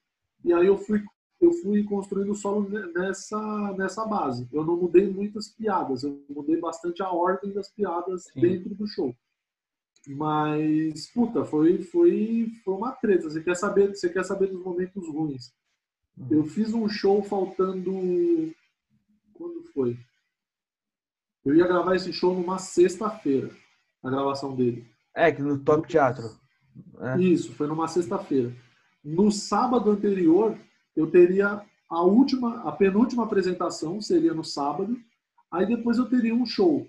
E 0.45 0.53
aí 0.53 0.67
eu 0.67 0.77
fui 0.77 1.03
eu 1.43 1.53
fui 1.55 1.83
construindo 1.85 2.31
o 2.31 2.35
solo 2.37 2.69
ne- 2.69 2.93
nessa 2.93 3.75
nessa 3.77 4.05
base. 4.07 4.49
Eu 4.53 4.65
não 4.65 4.77
mudei 4.77 5.11
muitas 5.11 5.49
piadas, 5.49 6.05
eu 6.05 6.25
mudei 6.31 6.57
bastante 6.59 7.03
a 7.03 7.11
ordem 7.11 7.53
das 7.53 7.69
piadas 7.69 8.25
Sim. 8.33 8.41
dentro 8.41 8.75
do 8.75 8.87
show. 8.87 9.15
Mas 10.07 11.09
puta, 11.13 11.45
foi 11.45 11.83
foi 11.83 12.53
foi 12.65 12.75
uma 12.75 12.93
treta. 12.93 13.29
Você 13.29 13.43
quer 13.43 13.57
saber, 13.57 13.89
você 13.95 14.09
quer 14.09 14.25
saber 14.25 14.49
dos 14.49 14.63
momentos 14.63 15.09
ruins? 15.09 15.53
Eu 16.31 16.45
fiz 16.45 16.73
um 16.75 16.89
show 16.89 17.23
faltando 17.23 17.93
quando 19.33 19.63
foi? 19.75 19.97
Eu 21.45 21.55
ia 21.57 21.67
gravar 21.67 21.97
esse 21.97 22.13
show 22.13 22.35
numa 22.35 22.59
sexta-feira, 22.59 23.51
a 24.03 24.11
gravação 24.11 24.55
dele. 24.55 24.87
É, 25.15 25.33
que 25.33 25.43
no 25.43 25.59
Top 25.59 25.89
Teatro. 25.89 26.31
É. 27.01 27.21
Isso, 27.21 27.53
foi 27.55 27.67
numa 27.67 27.89
sexta-feira. 27.89 28.55
No 29.05 29.33
sábado 29.33 29.91
anterior, 29.91 30.57
eu 30.97 31.11
teria 31.11 31.63
a 31.89 32.03
última, 32.03 32.63
a 32.63 32.73
penúltima 32.73 33.25
apresentação, 33.25 34.01
seria 34.01 34.33
no 34.33 34.45
sábado. 34.45 34.97
Aí 35.51 35.67
depois 35.67 35.99
eu 35.99 36.09
teria 36.09 36.35
um 36.35 36.47
show 36.47 36.87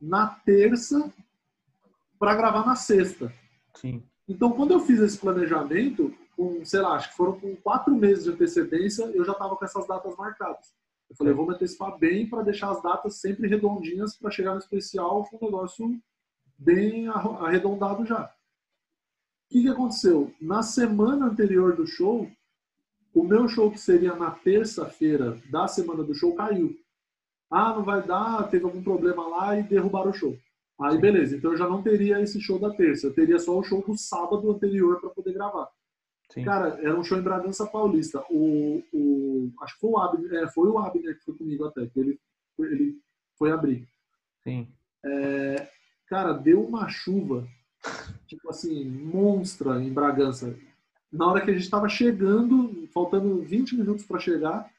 na 0.00 0.26
terça 0.26 1.12
para 2.18 2.34
gravar 2.34 2.66
na 2.66 2.76
sexta. 2.76 3.32
Sim. 3.74 4.02
Então, 4.28 4.52
quando 4.52 4.72
eu 4.72 4.80
fiz 4.80 5.00
esse 5.00 5.18
planejamento, 5.18 6.14
com, 6.36 6.64
sei 6.64 6.80
lá, 6.80 6.94
acho 6.94 7.10
que 7.10 7.16
foram 7.16 7.38
com 7.38 7.56
quatro 7.56 7.94
meses 7.94 8.24
de 8.24 8.30
antecedência, 8.30 9.04
eu 9.06 9.24
já 9.24 9.32
estava 9.32 9.56
com 9.56 9.64
essas 9.64 9.86
datas 9.86 10.16
marcadas. 10.16 10.74
Eu 11.08 11.16
falei, 11.16 11.32
vou 11.32 11.46
me 11.46 11.54
antecipar 11.54 11.98
bem 11.98 12.28
para 12.28 12.42
deixar 12.42 12.70
as 12.70 12.82
datas 12.82 13.20
sempre 13.20 13.48
redondinhas 13.48 14.16
para 14.16 14.30
chegar 14.30 14.52
no 14.52 14.58
especial 14.58 15.24
com 15.24 15.36
o 15.36 15.44
negócio 15.44 16.00
bem 16.56 17.08
arredondado 17.08 18.04
já. 18.06 18.24
O 18.24 18.28
que, 19.52 19.62
que 19.62 19.68
aconteceu? 19.68 20.32
Na 20.40 20.62
semana 20.62 21.26
anterior 21.26 21.76
do 21.76 21.86
show, 21.86 22.30
o 23.14 23.22
meu 23.22 23.48
show 23.48 23.70
que 23.70 23.78
seria 23.78 24.14
na 24.14 24.30
terça-feira 24.30 25.38
da 25.50 25.68
semana 25.68 26.02
do 26.02 26.14
show 26.14 26.34
caiu. 26.34 26.76
Ah, 27.50 27.74
não 27.74 27.84
vai 27.84 28.02
dar, 28.02 28.48
teve 28.48 28.64
algum 28.64 28.82
problema 28.82 29.26
lá 29.26 29.58
e 29.58 29.62
derrubaram 29.62 30.10
o 30.10 30.14
show. 30.14 30.36
Aí 30.80 30.98
beleza, 30.98 31.36
então 31.36 31.52
eu 31.52 31.56
já 31.56 31.68
não 31.68 31.82
teria 31.82 32.20
esse 32.20 32.40
show 32.40 32.58
da 32.58 32.70
terça, 32.70 33.06
eu 33.06 33.14
teria 33.14 33.38
só 33.38 33.56
o 33.56 33.62
show 33.62 33.82
do 33.86 33.96
sábado 33.96 34.50
anterior 34.50 35.00
para 35.00 35.10
poder 35.10 35.32
gravar. 35.32 35.68
Sim. 36.32 36.44
Cara, 36.44 36.80
era 36.80 36.98
um 36.98 37.04
show 37.04 37.18
em 37.18 37.22
Bragança 37.22 37.66
Paulista. 37.66 38.24
O, 38.30 38.82
o, 38.92 39.52
acho 39.60 39.74
que 39.74 39.80
foi 39.80 39.90
o 39.90 39.98
Abner, 39.98 40.32
é, 40.42 40.48
foi 40.48 40.68
o 40.68 40.78
Abner 40.78 41.18
que 41.18 41.24
foi 41.24 41.36
comigo 41.36 41.66
até, 41.66 41.86
que 41.86 42.00
ele, 42.00 42.18
ele 42.58 42.98
foi 43.36 43.52
abrir. 43.52 43.86
Sim. 44.42 44.66
É, 45.04 45.68
cara, 46.06 46.32
deu 46.32 46.64
uma 46.64 46.88
chuva, 46.88 47.46
tipo 48.26 48.48
assim, 48.48 48.82
monstra 48.84 49.82
em 49.82 49.92
Bragança. 49.92 50.56
Na 51.12 51.26
hora 51.26 51.44
que 51.44 51.50
a 51.50 51.52
gente 51.52 51.64
estava 51.64 51.88
chegando, 51.90 52.88
faltando 52.94 53.42
20 53.42 53.76
minutos 53.76 54.04
para 54.06 54.18
chegar, 54.18 54.70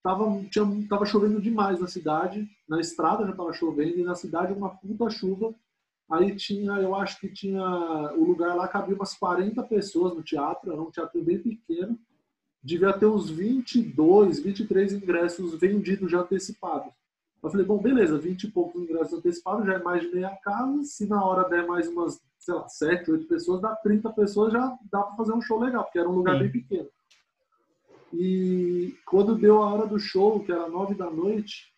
tava, 0.00 0.44
tinha, 0.44 0.64
tava 0.88 1.04
chovendo 1.04 1.40
demais 1.40 1.80
na 1.80 1.88
cidade. 1.88 2.48
Na 2.68 2.80
estrada 2.80 3.26
já 3.26 3.32
tava 3.32 3.52
chovendo 3.52 3.98
e 3.98 4.04
na 4.04 4.14
cidade 4.14 4.52
uma 4.52 4.70
puta 4.70 5.10
chuva. 5.10 5.52
Aí 6.08 6.36
tinha, 6.36 6.72
eu 6.74 6.94
acho 6.94 7.18
que 7.20 7.28
tinha, 7.28 7.62
o 8.16 8.24
lugar 8.24 8.54
lá 8.54 8.68
cabia 8.68 8.94
umas 8.94 9.14
40 9.14 9.62
pessoas 9.64 10.14
no 10.14 10.22
teatro, 10.22 10.72
era 10.72 10.80
um 10.80 10.90
teatro 10.90 11.22
bem 11.22 11.38
pequeno. 11.38 11.98
Devia 12.62 12.92
ter 12.92 13.06
uns 13.06 13.28
22, 13.28 14.40
23 14.40 14.92
ingressos 14.92 15.58
vendidos 15.58 16.10
já 16.10 16.20
antecipados. 16.20 16.92
Eu 17.42 17.50
falei, 17.50 17.64
bom, 17.64 17.78
beleza, 17.78 18.18
20 18.18 18.44
e 18.44 18.50
poucos 18.50 18.82
ingressos 18.82 19.14
antecipados, 19.14 19.66
já 19.66 19.74
é 19.74 19.82
mais 19.82 20.02
de 20.02 20.14
meia 20.14 20.36
casa. 20.42 20.84
Se 20.84 21.06
na 21.06 21.24
hora 21.24 21.48
der 21.48 21.66
mais 21.66 21.88
umas, 21.88 22.20
sei 22.38 22.54
lá, 22.54 22.68
7, 22.68 23.10
8 23.10 23.26
pessoas, 23.26 23.62
dá 23.62 23.74
30 23.76 24.10
pessoas, 24.10 24.52
já 24.52 24.76
dá 24.90 25.02
para 25.02 25.16
fazer 25.16 25.32
um 25.32 25.40
show 25.40 25.58
legal, 25.58 25.84
porque 25.84 25.98
era 25.98 26.08
um 26.08 26.16
lugar 26.16 26.34
Sim. 26.34 26.40
bem 26.40 26.52
pequeno. 26.52 26.88
E 28.12 28.94
quando 29.06 29.36
deu 29.36 29.62
a 29.62 29.72
hora 29.72 29.86
do 29.86 29.98
show, 29.98 30.40
que 30.40 30.52
era 30.52 30.68
9 30.68 30.94
da 30.94 31.10
noite, 31.10 31.72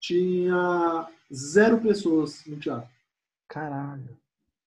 tinha 0.00 1.08
zero 1.32 1.80
pessoas 1.80 2.44
no 2.46 2.58
teatro. 2.58 2.88
Caralho. 3.48 4.16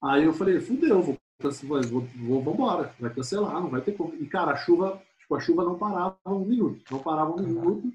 Aí 0.02 0.24
eu 0.24 0.32
falei, 0.32 0.60
fudeu, 0.60 1.02
vou, 1.02 1.18
vou, 1.40 2.00
vou, 2.00 2.42
vambora, 2.42 2.94
vai 2.98 3.12
cancelar, 3.12 3.60
não 3.60 3.68
vai 3.68 3.82
ter 3.82 3.92
como. 3.92 4.14
E 4.14 4.26
cara, 4.26 4.52
a 4.52 4.56
chuva, 4.56 5.00
tipo, 5.18 5.34
a 5.34 5.40
chuva 5.40 5.64
não 5.64 5.78
parava 5.78 6.16
um 6.26 6.44
minuto, 6.44 6.82
não 6.90 6.98
parava 6.98 7.30
um 7.30 7.36
Caralho. 7.36 7.54
minuto. 7.54 7.92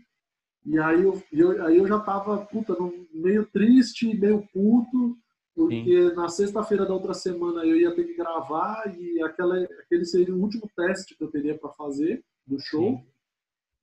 E 0.65 0.79
aí 0.79 1.03
eu, 1.03 1.21
eu, 1.31 1.65
aí 1.65 1.77
eu 1.77 1.87
já 1.87 1.99
tava, 1.99 2.45
puta, 2.45 2.75
meio 3.13 3.45
triste, 3.45 4.17
meio 4.17 4.47
puto, 4.51 5.17
porque 5.53 6.09
Sim. 6.09 6.15
na 6.15 6.27
sexta-feira 6.27 6.85
da 6.85 6.93
outra 6.93 7.13
semana 7.13 7.63
eu 7.65 7.77
ia 7.77 7.95
ter 7.95 8.03
que 8.03 8.15
gravar 8.15 8.93
e 8.97 9.21
aquela, 9.21 9.63
aquele 9.63 10.05
seria 10.05 10.33
o 10.35 10.41
último 10.41 10.69
teste 10.75 11.15
que 11.15 11.23
eu 11.23 11.29
teria 11.29 11.57
para 11.57 11.69
fazer 11.71 12.23
do 12.45 12.59
show. 12.59 12.97
Sim. 12.97 13.05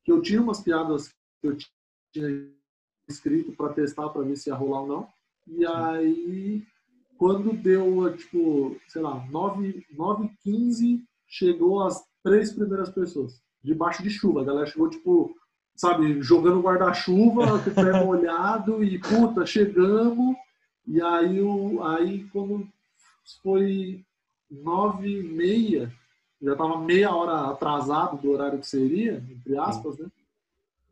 Que 0.04 0.12
eu 0.12 0.20
tinha 0.20 0.42
umas 0.42 0.60
piadas 0.60 1.08
que 1.40 1.46
eu 1.46 1.56
tinha 2.12 2.50
escrito 3.08 3.52
para 3.52 3.72
testar 3.72 4.08
para 4.10 4.22
ver 4.22 4.36
se 4.36 4.50
ia 4.50 4.54
rolar 4.54 4.82
ou 4.82 4.86
não. 4.86 5.08
E 5.46 5.58
Sim. 5.58 5.66
aí 5.66 6.66
quando 7.16 7.52
deu, 7.52 8.16
tipo, 8.16 8.76
sei 8.88 9.00
lá, 9.00 9.24
9, 9.30 9.86
9 9.92 10.28
15 10.42 11.04
chegou 11.28 11.84
as 11.84 12.04
três 12.22 12.52
primeiras 12.52 12.90
pessoas, 12.90 13.40
debaixo 13.62 14.02
de 14.02 14.10
chuva. 14.10 14.42
A 14.42 14.44
galera 14.44 14.66
chegou, 14.66 14.90
tipo, 14.90 15.32
sabe, 15.74 16.22
jogando 16.22 16.60
guarda-chuva, 16.60 17.58
com 17.58 17.70
o 17.70 17.74
pé 17.74 17.92
molhado, 18.04 18.82
e 18.84 18.98
puta, 18.98 19.46
chegamos. 19.46 20.36
E 20.86 21.00
aí, 21.00 21.40
o, 21.40 21.82
aí 21.84 22.24
quando 22.32 22.68
foi 23.42 24.04
nove 24.50 25.20
e 25.20 25.22
meia, 25.22 25.92
já 26.40 26.56
tava 26.56 26.78
meia 26.78 27.14
hora 27.14 27.50
atrasado 27.50 28.18
do 28.18 28.30
horário 28.30 28.58
que 28.58 28.66
seria, 28.66 29.24
entre 29.30 29.56
aspas, 29.56 29.98
né? 29.98 30.08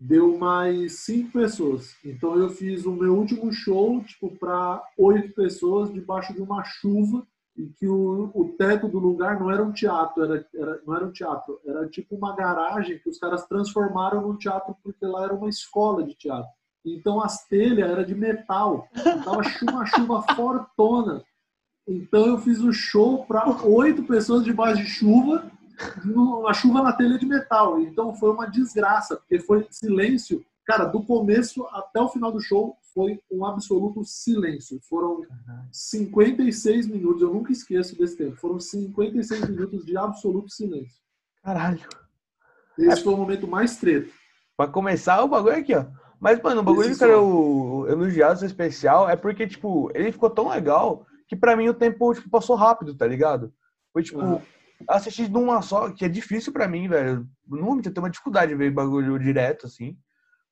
deu 0.01 0.39
mais 0.39 1.01
cinco 1.01 1.33
pessoas. 1.33 1.95
Então 2.03 2.37
eu 2.37 2.49
fiz 2.49 2.87
o 2.87 2.93
meu 2.93 3.15
último 3.15 3.53
show 3.53 4.03
tipo 4.03 4.31
para 4.37 4.83
oito 4.97 5.35
pessoas 5.35 5.93
debaixo 5.93 6.33
de 6.33 6.41
uma 6.41 6.65
chuva 6.65 7.27
e 7.61 7.73
que 7.79 7.87
o, 7.87 8.31
o 8.35 8.55
teto 8.57 8.89
do 8.89 8.99
lugar 8.99 9.39
não 9.39 9.51
era 9.51 9.63
um 9.63 9.73
teatro, 9.73 10.25
era, 10.25 10.47
era, 10.55 10.81
não 10.87 10.95
era 10.97 11.05
um 11.05 11.13
teatro, 11.13 11.61
era 11.67 11.87
tipo 11.89 12.17
uma 12.17 12.35
garagem 12.35 12.99
que 12.99 13.09
os 13.09 13.19
caras 13.19 13.47
transformaram 13.47 14.23
num 14.23 14.37
teatro 14.37 14.75
porque 14.83 15.05
lá 15.05 15.25
era 15.25 15.35
uma 15.35 15.49
escola 15.49 16.03
de 16.03 16.15
teatro. 16.15 16.51
Então 16.85 17.23
as 17.23 17.47
telhas 17.47 17.91
era 17.91 18.05
de 18.05 18.15
metal, 18.15 18.89
tava 19.25 19.43
uma 19.71 19.87
chuva 19.87 20.23
fortona. 20.35 21.23
Então 21.87 22.27
eu 22.27 22.39
fiz 22.39 22.61
o 22.61 22.73
show 22.73 23.25
para 23.27 23.45
oito 23.67 24.03
pessoas 24.05 24.43
debaixo 24.45 24.83
de 24.83 24.89
chuva 24.89 25.51
a 26.47 26.53
chuva 26.53 26.83
na 26.83 26.93
telha 26.93 27.19
de 27.19 27.27
metal. 27.27 27.81
Então 27.81 28.15
foi 28.15 28.31
uma 28.31 28.47
desgraça, 28.47 29.17
porque 29.17 29.39
foi 29.39 29.67
silêncio. 29.71 30.45
Cara, 30.65 30.85
do 30.85 31.03
começo 31.03 31.67
até 31.73 32.01
o 32.01 32.09
final 32.09 32.31
do 32.31 32.41
show 32.41 32.77
foi 32.93 33.21
um 33.31 33.45
absoluto 33.45 34.05
silêncio. 34.05 34.81
Foram 34.89 35.23
56 35.73 36.87
minutos, 36.87 37.23
eu 37.23 37.33
nunca 37.33 37.53
esqueço 37.53 37.97
desse 37.97 38.17
tempo. 38.17 38.37
Foram 38.37 38.59
56 38.59 39.49
minutos 39.49 39.85
de 39.85 39.97
absoluto 39.97 40.51
silêncio. 40.51 41.01
Caralho. 41.43 41.81
Esse 42.79 43.01
é... 43.01 43.03
foi 43.03 43.15
o 43.15 43.17
momento 43.17 43.47
mais 43.47 43.77
treta. 43.77 44.11
Pra 44.57 44.69
começar, 44.69 45.23
o 45.23 45.29
bagulho 45.29 45.57
aqui, 45.57 45.75
ó. 45.75 45.87
Mas, 46.21 46.41
mano, 46.43 46.61
o 46.61 46.65
bagulho 46.65 46.97
que 46.97 47.05
eu 47.05 47.87
elogiado 47.89 48.45
especial 48.45 49.09
é 49.09 49.17
porque, 49.17 49.47
tipo, 49.47 49.91
ele 49.95 50.13
ficou 50.13 50.29
tão 50.29 50.49
legal 50.51 51.07
que 51.27 51.35
pra 51.35 51.57
mim 51.57 51.69
o 51.69 51.75
tempo, 51.75 52.13
tipo, 52.15 52.29
passou 52.29 52.57
rápido, 52.57 52.95
tá 52.95 53.07
ligado? 53.07 53.55
Foi, 53.93 54.03
tipo, 54.03 54.21
uhum 54.21 54.41
assistir 54.89 55.29
de 55.29 55.37
uma 55.37 55.63
só, 55.63 55.91
que 55.91 56.05
é 56.05 56.09
difícil 56.09 56.53
para 56.53 56.69
mim, 56.69 56.89
velho. 56.89 57.29
No 57.47 57.63
momento 57.63 57.87
eu 57.87 57.95
tenho 57.95 58.05
uma 58.05 58.11
dificuldade 58.11 58.53
de 58.53 58.57
ver 58.57 58.71
bagulho 58.71 59.19
direto, 59.19 59.67
assim. 59.67 59.97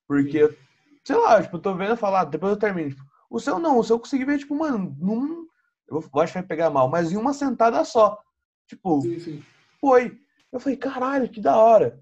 Porque, 0.07 0.47
sim. 0.47 0.55
Sei 1.03 1.15
lá, 1.15 1.41
tipo, 1.41 1.57
eu 1.57 1.61
tô 1.61 1.75
vendo 1.75 1.97
falar, 1.97 2.25
depois 2.25 2.51
eu 2.53 2.59
termino. 2.59 2.89
Tipo, 2.89 3.03
o 3.29 3.39
seu 3.39 3.59
não, 3.59 3.77
o 3.79 3.83
seu 3.83 3.95
eu 3.95 3.99
consegui 3.99 4.25
ver, 4.25 4.39
tipo, 4.39 4.55
mano, 4.55 4.95
num. 4.99 5.47
Eu 5.87 5.97
acho 6.21 6.33
que 6.33 6.39
vai 6.39 6.47
pegar 6.47 6.69
mal, 6.69 6.87
mas 6.87 7.11
em 7.11 7.17
uma 7.17 7.33
sentada 7.33 7.83
só. 7.83 8.19
Tipo, 8.67 9.01
sim, 9.01 9.19
sim. 9.19 9.43
foi. 9.81 10.19
Eu 10.51 10.59
falei, 10.59 10.77
caralho, 10.77 11.29
que 11.29 11.41
da 11.41 11.57
hora. 11.57 11.99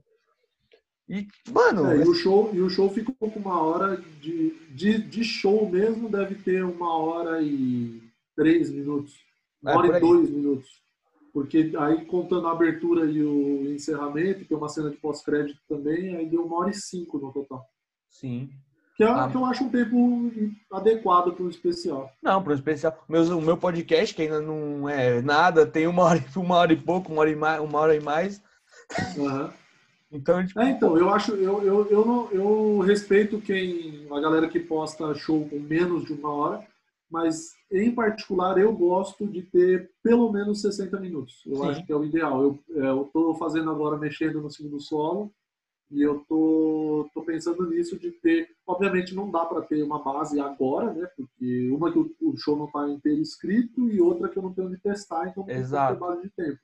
E, 1.07 1.25
mano. 1.49 1.89
É, 1.91 1.97
e, 1.97 2.07
o 2.07 2.13
show, 2.13 2.53
e 2.53 2.61
o 2.61 2.69
show 2.69 2.89
ficou 2.89 3.15
com 3.15 3.39
uma 3.39 3.61
hora 3.61 3.97
de, 4.21 4.49
de, 4.71 4.97
de 4.97 5.23
show 5.23 5.69
mesmo, 5.69 6.09
deve 6.09 6.35
ter 6.35 6.63
uma 6.63 6.97
hora 6.97 7.41
e 7.41 8.01
três 8.35 8.69
minutos. 8.69 9.15
Uma 9.61 9.71
é, 9.71 9.77
hora 9.77 9.97
e 9.97 9.99
dois 10.01 10.29
minutos. 10.29 10.69
Porque 11.33 11.71
aí, 11.77 12.05
contando 12.05 12.47
a 12.47 12.51
abertura 12.51 13.05
e 13.05 13.23
o 13.23 13.71
encerramento, 13.73 14.43
tem 14.45 14.57
uma 14.57 14.69
cena 14.69 14.89
de 14.89 14.97
pós-crédito 14.97 15.59
também, 15.67 16.15
aí 16.15 16.25
deu 16.25 16.43
uma 16.43 16.57
hora 16.57 16.71
e 16.71 16.73
cinco 16.73 17.19
no 17.19 17.31
total. 17.31 17.63
Sim. 18.09 18.49
Que, 18.97 19.03
é, 19.03 19.07
ah. 19.07 19.29
que 19.29 19.37
eu 19.37 19.45
acho 19.45 19.63
um 19.63 19.69
tempo 19.69 20.31
adequado 20.73 21.31
para 21.33 21.43
o 21.43 21.49
especial. 21.49 22.11
Não, 22.21 22.41
para 22.41 22.51
o 22.51 22.55
especial. 22.55 22.97
Meu, 23.07 23.21
o 23.37 23.41
meu 23.41 23.55
podcast, 23.55 24.15
que 24.15 24.23
ainda 24.23 24.41
não 24.41 24.89
é 24.89 25.21
nada, 25.21 25.67
tem 25.67 25.85
uma 25.85 26.03
hora, 26.03 26.25
uma 26.35 26.55
hora 26.55 26.73
e 26.73 26.75
pouco, 26.75 27.11
uma 27.11 27.21
hora 27.21 27.29
e 27.29 27.35
mais. 27.35 27.61
Uma 27.61 27.79
hora 27.79 27.95
e 27.95 27.99
mais. 27.99 28.41
Uhum. 29.15 29.49
então, 30.11 30.43
tipo... 30.43 30.59
é, 30.59 30.71
então, 30.71 30.97
eu 30.97 31.09
acho, 31.11 31.35
eu, 31.35 31.61
eu, 31.61 31.85
eu, 31.91 32.05
não, 32.05 32.31
eu 32.31 32.79
respeito 32.79 33.39
quem, 33.39 34.07
a 34.09 34.19
galera 34.19 34.47
que 34.47 34.59
posta 34.59 35.13
show 35.13 35.47
com 35.47 35.59
menos 35.59 36.05
de 36.05 36.13
uma 36.13 36.31
hora, 36.31 36.67
mas 37.11 37.51
em 37.71 37.93
particular 37.93 38.57
eu 38.57 38.73
gosto 38.73 39.27
de 39.27 39.43
ter 39.43 39.91
pelo 40.01 40.31
menos 40.31 40.61
60 40.61 40.99
minutos. 40.99 41.43
Eu 41.45 41.57
Sim. 41.57 41.69
acho 41.69 41.85
que 41.85 41.91
é 41.91 41.95
o 41.95 42.03
ideal. 42.03 42.41
Eu 42.41 42.59
é, 42.83 43.05
estou 43.05 43.35
fazendo 43.35 43.69
agora, 43.69 43.95
mexendo 43.95 44.41
no 44.41 44.49
segundo 44.49 44.79
solo, 44.79 45.31
e 45.89 46.01
eu 46.01 46.19
tô, 46.27 47.09
tô 47.13 47.23
pensando 47.23 47.69
nisso 47.69 47.97
de 47.97 48.11
ter. 48.11 48.49
Obviamente 48.65 49.15
não 49.15 49.31
dá 49.31 49.45
para 49.45 49.61
ter 49.61 49.81
uma 49.83 50.03
base 50.03 50.39
agora, 50.39 50.93
né? 50.93 51.07
Porque 51.15 51.71
uma 51.71 51.91
que 51.91 51.99
o, 51.99 52.37
show 52.37 52.57
não 52.57 52.65
está 52.65 52.89
inteiro 52.89 53.21
escrito 53.21 53.89
e 53.89 54.01
outra 54.01 54.27
que 54.27 54.37
eu 54.37 54.43
não 54.43 54.53
tenho 54.53 54.69
de 54.69 54.77
testar, 54.77 55.27
então 55.27 55.45
não 55.45 55.53
Exato. 55.53 55.97
tem 55.97 56.07
base 56.07 56.21
de 56.23 56.29
tempo. 56.29 56.59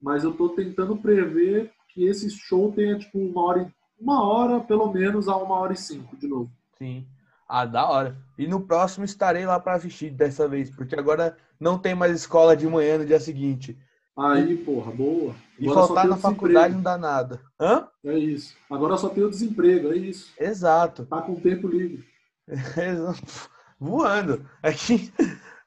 Mas 0.00 0.22
eu 0.22 0.30
estou 0.30 0.50
tentando 0.50 0.96
prever 0.96 1.72
que 1.88 2.04
esse 2.04 2.30
show 2.30 2.70
tenha 2.72 2.98
tipo 2.98 3.18
uma 3.18 3.42
hora, 3.42 3.72
uma 3.98 4.22
hora 4.22 4.60
pelo 4.60 4.92
menos 4.92 5.28
a 5.28 5.36
uma 5.36 5.56
hora 5.56 5.72
e 5.72 5.76
cinco 5.76 6.16
de 6.16 6.28
novo. 6.28 6.50
Sim. 6.76 7.06
Ah, 7.48 7.64
da 7.64 7.88
hora. 7.88 8.16
E 8.36 8.46
no 8.46 8.60
próximo 8.60 9.06
estarei 9.06 9.46
lá 9.46 9.58
para 9.58 9.74
assistir 9.74 10.10
dessa 10.10 10.46
vez, 10.46 10.70
porque 10.70 10.94
agora 10.94 11.34
não 11.58 11.78
tem 11.78 11.94
mais 11.94 12.12
escola 12.12 12.54
de 12.54 12.68
manhã 12.68 12.98
no 12.98 13.06
dia 13.06 13.18
seguinte. 13.18 13.76
Aí, 14.18 14.56
porra, 14.56 14.90
boa. 14.90 15.34
E 15.58 15.64
Agora 15.68 15.80
só 15.80 15.86
faltar 15.86 16.08
na 16.08 16.16
faculdade 16.16 16.74
não 16.74 16.82
dá 16.82 16.98
nada. 16.98 17.40
Hã? 17.60 17.86
É 18.04 18.18
isso. 18.18 18.56
Agora 18.68 18.96
só 18.96 19.08
tem 19.08 19.22
o 19.22 19.30
desemprego, 19.30 19.92
é 19.92 19.96
isso. 19.96 20.32
Exato. 20.38 21.06
Tá 21.06 21.22
com 21.22 21.36
tempo 21.36 21.68
livre. 21.68 22.04
Voando. 23.78 24.44
Aqui, 24.62 25.12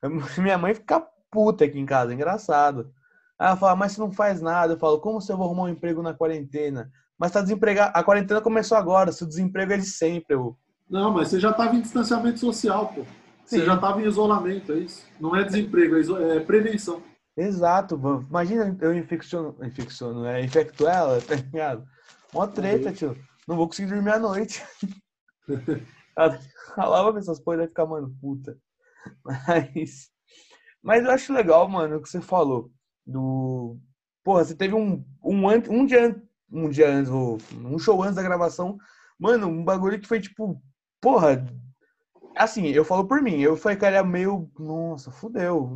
minha 0.37 0.57
mãe 0.57 0.73
fica 0.73 0.99
puta 1.31 1.63
aqui 1.65 1.79
em 1.79 1.85
casa, 1.85 2.13
engraçado. 2.13 2.91
Ela 3.39 3.55
fala, 3.55 3.75
mas 3.75 3.93
você 3.93 4.01
não 4.01 4.11
faz 4.11 4.41
nada. 4.41 4.73
Eu 4.73 4.77
falo, 4.79 4.99
como 4.99 5.21
se 5.21 5.31
eu 5.31 5.37
vou 5.37 5.45
arrumar 5.47 5.63
um 5.63 5.69
emprego 5.69 6.01
na 6.03 6.13
quarentena? 6.13 6.91
Mas 7.17 7.31
tá 7.31 7.41
desempregado. 7.41 7.91
A 7.95 8.03
quarentena 8.03 8.41
começou 8.41 8.77
agora, 8.77 9.11
se 9.11 9.23
o 9.23 9.27
desemprego 9.27 9.71
é 9.73 9.77
de 9.77 9.85
sempre. 9.85 10.35
Eu... 10.35 10.57
Não, 10.89 11.11
mas 11.11 11.29
você 11.29 11.39
já 11.39 11.51
estava 11.51 11.75
em 11.75 11.81
distanciamento 11.81 12.39
social, 12.39 12.91
pô. 12.93 13.03
Você 13.45 13.59
Sim. 13.59 13.65
já 13.65 13.75
estava 13.75 14.01
em 14.01 14.05
isolamento, 14.07 14.71
é 14.73 14.79
isso. 14.79 15.05
Não 15.19 15.35
é 15.35 15.43
desemprego, 15.43 15.95
é, 15.95 15.99
iso- 15.99 16.17
é 16.17 16.39
prevenção. 16.41 17.01
Exato, 17.35 17.97
mano. 17.97 18.25
imagina 18.29 18.77
eu 18.81 18.93
infecciono, 18.93 19.55
infecciono, 19.63 20.25
é, 20.25 20.43
infecto 20.43 20.87
ela, 20.87 21.21
tá 21.21 21.35
ligado? 21.35 21.85
Mó 22.33 22.45
treta, 22.47 22.91
tio. 22.91 23.15
Não 23.47 23.55
vou 23.55 23.67
conseguir 23.67 23.89
dormir 23.93 24.11
à 24.11 24.19
noite. 24.19 24.63
Ela 26.15 26.39
falava 26.75 27.17
essas 27.19 27.39
coisas, 27.39 27.61
vai 27.63 27.67
ficar, 27.67 27.85
mano, 27.85 28.13
puta. 28.21 28.57
Mas, 29.23 30.09
mas 30.83 31.03
eu 31.05 31.11
acho 31.11 31.33
legal, 31.33 31.67
mano, 31.69 31.97
o 31.97 32.01
que 32.01 32.09
você 32.09 32.21
falou. 32.21 32.71
Do. 33.05 33.79
Porra, 34.23 34.45
você 34.45 34.55
teve 34.55 34.75
um, 34.75 35.03
um, 35.23 35.49
an- 35.49 35.63
um 35.69 35.85
dia 35.85 36.07
an- 36.07 36.21
um 36.51 36.69
dia 36.69 36.89
antes, 36.89 37.11
um 37.11 37.79
show 37.79 38.01
antes 38.03 38.15
da 38.15 38.23
gravação. 38.23 38.77
Mano, 39.19 39.47
um 39.47 39.63
bagulho 39.63 39.99
que 39.99 40.07
foi 40.07 40.19
tipo, 40.21 40.61
porra. 41.01 41.45
Assim, 42.35 42.67
eu 42.67 42.85
falo 42.85 43.07
por 43.07 43.21
mim, 43.21 43.39
eu 43.39 43.55
ficaria 43.57 44.03
meio. 44.03 44.49
Nossa, 44.59 45.11
fudeu. 45.11 45.69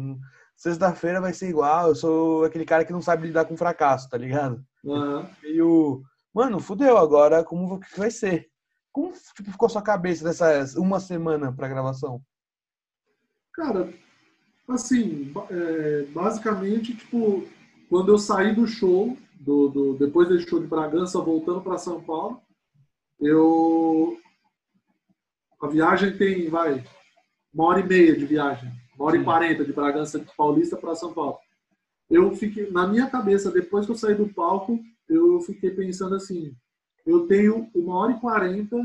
Sexta-feira 0.55 1.19
vai 1.21 1.33
ser 1.33 1.49
igual. 1.49 1.89
Eu 1.89 1.95
sou 1.95 2.43
aquele 2.45 2.65
cara 2.65 2.85
que 2.85 2.93
não 2.93 3.01
sabe 3.01 3.27
lidar 3.27 3.45
com 3.45 3.57
fracasso, 3.57 4.09
tá 4.09 4.17
ligado? 4.17 4.63
Aham. 4.85 5.29
meio. 5.43 6.03
Mano, 6.33 6.59
fudeu 6.59 6.97
agora, 6.97 7.43
como 7.43 7.79
que 7.79 7.97
vai 7.99 8.11
ser? 8.11 8.49
Como 8.91 9.11
tipo, 9.35 9.51
ficou 9.51 9.67
sua 9.69 9.81
cabeça 9.81 10.23
dessas 10.23 10.75
uma 10.75 10.99
semana 10.99 11.51
pra 11.51 11.67
gravação? 11.67 12.21
Cara, 13.53 13.93
assim, 14.67 15.33
é, 15.49 16.03
basicamente, 16.13 16.95
tipo, 16.95 17.47
quando 17.89 18.11
eu 18.11 18.17
saí 18.17 18.53
do 18.53 18.67
show, 18.67 19.17
do, 19.39 19.69
do- 19.69 19.93
depois 19.97 20.27
desse 20.27 20.47
show 20.49 20.59
de 20.59 20.67
Bragança, 20.67 21.19
voltando 21.21 21.61
para 21.61 21.77
São 21.77 22.01
Paulo, 22.01 22.41
eu. 23.19 24.17
A 25.61 25.67
viagem 25.67 26.17
tem, 26.17 26.49
vai, 26.49 26.83
uma 27.53 27.65
hora 27.65 27.79
e 27.79 27.83
meia 27.87 28.15
de 28.15 28.25
viagem, 28.25 28.71
uma 28.95 29.05
hora 29.05 29.17
e 29.17 29.23
quarenta 29.23 29.65
de 29.65 29.73
Bragança 29.73 30.19
de 30.19 30.35
Paulista 30.35 30.77
para 30.77 30.95
São 30.95 31.13
Paulo. 31.13 31.37
Eu 32.09 32.35
fiquei, 32.35 32.69
na 32.71 32.87
minha 32.87 33.09
cabeça, 33.09 33.51
depois 33.51 33.85
que 33.85 33.91
eu 33.91 33.97
saí 33.97 34.15
do 34.15 34.33
palco, 34.33 34.79
eu 35.07 35.39
fiquei 35.41 35.71
pensando 35.71 36.15
assim: 36.15 36.55
eu 37.05 37.27
tenho 37.27 37.69
uma 37.73 37.95
hora 37.95 38.13
e 38.13 38.19
quarenta 38.19 38.77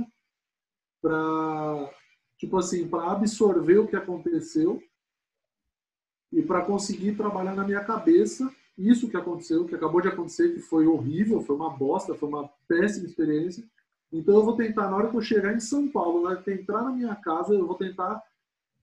para 1.00 1.90
tipo 2.36 2.56
assim, 2.56 2.88
para 2.88 3.12
absorver 3.12 3.78
o 3.78 3.86
que 3.86 3.96
aconteceu 3.96 4.82
e 6.32 6.40
para 6.40 6.64
conseguir 6.64 7.14
trabalhar 7.14 7.54
na 7.54 7.64
minha 7.64 7.84
cabeça 7.84 8.50
isso 8.78 9.10
que 9.10 9.16
aconteceu, 9.16 9.66
que 9.66 9.74
acabou 9.74 10.00
de 10.00 10.08
acontecer, 10.08 10.54
que 10.54 10.60
foi 10.60 10.86
horrível, 10.86 11.42
foi 11.42 11.54
uma 11.54 11.68
bosta, 11.68 12.14
foi 12.14 12.30
uma 12.30 12.48
péssima 12.66 13.06
experiência. 13.06 13.62
Então 14.10 14.36
eu 14.36 14.42
vou 14.42 14.56
tentar, 14.56 14.88
na 14.88 14.96
hora 14.96 15.10
que 15.10 15.16
eu 15.16 15.20
chegar 15.20 15.54
em 15.54 15.60
São 15.60 15.86
Paulo, 15.88 16.22
na 16.22 16.30
hora 16.30 16.42
que 16.42 16.48
eu 16.48 16.54
entrar 16.54 16.82
na 16.82 16.90
minha 16.90 17.14
casa, 17.14 17.52
eu 17.52 17.66
vou 17.66 17.76
tentar 17.76 18.22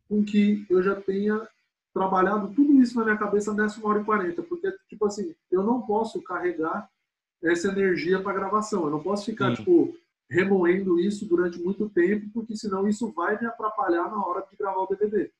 com 0.07 0.23
que 0.23 0.65
eu 0.69 0.81
já 0.81 0.95
tenha 0.95 1.47
trabalhado 1.93 2.53
tudo 2.53 2.81
isso 2.81 2.97
na 2.97 3.03
minha 3.03 3.17
cabeça 3.17 3.53
nessa 3.53 3.79
uma 3.79 3.89
hora 3.89 4.01
e 4.01 4.05
quarenta, 4.05 4.43
porque, 4.43 4.71
tipo 4.87 5.05
assim, 5.05 5.33
eu 5.51 5.63
não 5.63 5.81
posso 5.81 6.21
carregar 6.21 6.87
essa 7.43 7.69
energia 7.69 8.21
para 8.21 8.33
gravação, 8.33 8.85
eu 8.85 8.91
não 8.91 9.01
posso 9.01 9.25
ficar, 9.25 9.49
Sim. 9.49 9.55
tipo, 9.57 9.95
remoendo 10.29 10.99
isso 10.99 11.25
durante 11.25 11.59
muito 11.59 11.89
tempo, 11.89 12.29
porque 12.33 12.55
senão 12.55 12.87
isso 12.87 13.11
vai 13.13 13.39
me 13.39 13.47
atrapalhar 13.47 14.09
na 14.09 14.23
hora 14.23 14.45
de 14.49 14.55
gravar 14.55 14.81
o 14.81 14.87
DVD, 14.87 15.31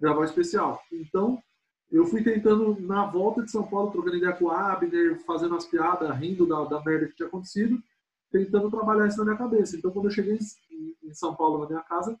gravar 0.00 0.20
o 0.20 0.24
especial. 0.24 0.82
Então, 0.92 1.42
eu 1.90 2.04
fui 2.04 2.22
tentando, 2.22 2.78
na 2.80 3.06
volta 3.06 3.42
de 3.42 3.50
São 3.50 3.66
Paulo, 3.66 3.90
trocando 3.90 4.16
ideia 4.16 4.32
com 4.32 4.46
o 4.46 4.50
Abner, 4.50 5.18
fazendo 5.24 5.54
as 5.54 5.66
piadas, 5.66 6.14
rindo 6.18 6.46
da, 6.46 6.64
da 6.64 6.82
merda 6.82 7.06
que 7.06 7.16
tinha 7.16 7.28
acontecido, 7.28 7.82
tentando 8.30 8.70
trabalhar 8.70 9.06
isso 9.06 9.18
na 9.18 9.24
minha 9.24 9.36
cabeça. 9.36 9.76
Então, 9.76 9.90
quando 9.90 10.06
eu 10.06 10.10
cheguei 10.10 10.38
em, 10.70 10.96
em 11.02 11.14
São 11.14 11.34
Paulo, 11.34 11.60
na 11.60 11.66
minha 11.66 11.82
casa, 11.82 12.18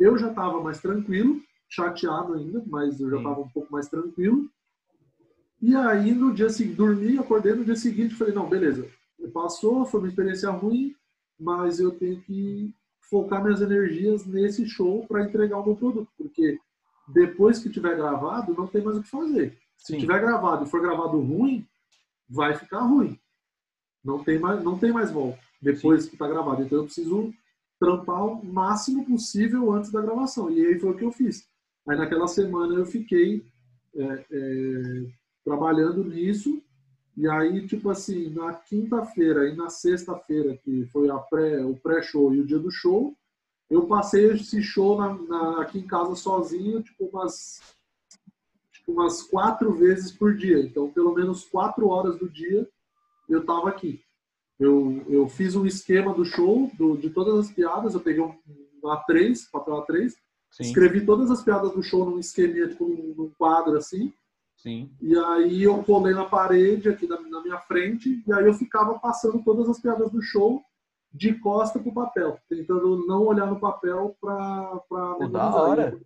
eu 0.00 0.18
já 0.18 0.30
estava 0.30 0.60
mais 0.60 0.80
tranquilo, 0.80 1.40
chateado 1.68 2.34
ainda, 2.34 2.64
mas 2.66 2.98
eu 3.00 3.10
já 3.10 3.16
Sim. 3.16 3.22
estava 3.22 3.40
um 3.40 3.48
pouco 3.48 3.70
mais 3.70 3.86
tranquilo. 3.88 4.50
E 5.62 5.76
aí, 5.76 6.12
no 6.12 6.32
dia 6.32 6.48
seguinte, 6.48 6.76
dormi, 6.76 7.18
acordei 7.18 7.52
no 7.52 7.64
dia 7.64 7.76
seguinte, 7.76 8.14
falei, 8.14 8.32
não, 8.32 8.48
beleza, 8.48 8.88
passou, 9.32 9.84
foi 9.84 10.00
uma 10.00 10.08
experiência 10.08 10.50
ruim, 10.50 10.96
mas 11.38 11.78
eu 11.78 11.90
tenho 11.92 12.20
que 12.22 12.74
focar 13.10 13.42
minhas 13.42 13.60
energias 13.60 14.24
nesse 14.24 14.66
show 14.66 15.06
para 15.06 15.24
entregar 15.24 15.58
o 15.58 15.64
meu 15.64 15.76
produto, 15.76 16.08
porque 16.16 16.58
depois 17.08 17.58
que 17.58 17.68
tiver 17.68 17.96
gravado, 17.96 18.54
não 18.54 18.66
tem 18.66 18.82
mais 18.82 18.96
o 18.96 19.02
que 19.02 19.10
fazer. 19.10 19.58
Se 19.76 19.92
Sim. 19.92 19.98
tiver 19.98 20.20
gravado 20.20 20.64
e 20.64 20.68
for 20.68 20.80
gravado 20.80 21.20
ruim, 21.20 21.66
vai 22.28 22.54
ficar 22.54 22.80
ruim. 22.80 23.18
Não 24.02 24.22
tem 24.24 24.38
mais, 24.38 24.64
não 24.64 24.78
tem 24.78 24.92
mais 24.92 25.10
volta 25.10 25.38
depois 25.60 26.06
que 26.06 26.14
está 26.14 26.26
gravado. 26.26 26.62
Então 26.62 26.78
eu 26.78 26.84
preciso 26.84 27.34
trampar 27.80 28.26
o 28.26 28.44
máximo 28.44 29.04
possível 29.06 29.72
antes 29.72 29.90
da 29.90 30.02
gravação. 30.02 30.50
E 30.50 30.64
aí 30.64 30.78
foi 30.78 30.90
o 30.90 30.96
que 30.96 31.04
eu 31.04 31.10
fiz. 31.10 31.48
Aí 31.88 31.96
naquela 31.96 32.28
semana 32.28 32.74
eu 32.74 32.84
fiquei 32.84 33.42
é, 33.96 34.26
é, 34.30 35.06
trabalhando 35.42 36.04
nisso. 36.04 36.62
E 37.16 37.28
aí, 37.28 37.66
tipo 37.66 37.90
assim, 37.90 38.30
na 38.30 38.52
quinta-feira 38.54 39.48
e 39.48 39.56
na 39.56 39.68
sexta-feira, 39.68 40.56
que 40.58 40.84
foi 40.86 41.10
a 41.10 41.18
pré, 41.18 41.64
o 41.64 41.74
pré-show 41.74 42.34
e 42.34 42.40
o 42.40 42.46
dia 42.46 42.58
do 42.58 42.70
show, 42.70 43.16
eu 43.68 43.86
passei 43.86 44.30
esse 44.30 44.62
show 44.62 44.98
na, 44.98 45.14
na- 45.14 45.62
aqui 45.62 45.78
em 45.78 45.86
casa 45.86 46.14
sozinho, 46.14 46.82
tipo 46.82 47.06
umas, 47.06 47.60
tipo 48.72 48.92
umas 48.92 49.22
quatro 49.22 49.72
vezes 49.72 50.12
por 50.12 50.36
dia. 50.36 50.60
Então, 50.60 50.90
pelo 50.90 51.14
menos 51.14 51.44
quatro 51.44 51.88
horas 51.88 52.18
do 52.18 52.28
dia 52.28 52.68
eu 53.28 53.44
tava 53.44 53.68
aqui. 53.68 54.02
Eu, 54.60 55.02
eu 55.08 55.26
fiz 55.26 55.56
um 55.56 55.64
esquema 55.64 56.12
do 56.12 56.22
show, 56.22 56.70
do, 56.74 56.94
de 56.94 57.08
todas 57.08 57.38
as 57.38 57.50
piadas, 57.50 57.94
eu 57.94 58.00
peguei 58.00 58.20
um, 58.20 58.34
um 58.84 58.88
A3, 58.88 59.50
papel 59.50 59.86
A3, 59.86 60.10
Sim, 60.50 60.62
escrevi 60.64 61.06
todas 61.06 61.30
as 61.30 61.42
piadas 61.42 61.72
do 61.72 61.82
show 61.82 62.04
num 62.04 62.18
esqueminha, 62.18 62.68
tipo 62.68 62.86
num, 62.86 63.14
num 63.16 63.30
quadro 63.38 63.78
assim, 63.78 64.12
sim. 64.58 64.90
e 65.00 65.16
aí 65.16 65.62
eu 65.62 65.82
colei 65.82 66.12
na 66.12 66.26
parede 66.26 66.90
aqui 66.90 67.06
na, 67.06 67.18
na 67.22 67.42
minha 67.42 67.56
frente, 67.60 68.22
e 68.26 68.32
aí 68.34 68.44
eu 68.44 68.52
ficava 68.52 68.98
passando 68.98 69.42
todas 69.42 69.66
as 69.66 69.80
piadas 69.80 70.10
do 70.10 70.20
show 70.20 70.62
de 71.10 71.32
costa 71.40 71.78
pro 71.78 71.94
papel, 71.94 72.38
tentando 72.46 73.06
não 73.06 73.24
olhar 73.24 73.46
no 73.46 73.58
papel 73.58 74.14
pra, 74.20 74.78
pra 74.90 75.26
da 75.28 75.54
hora. 75.54 75.98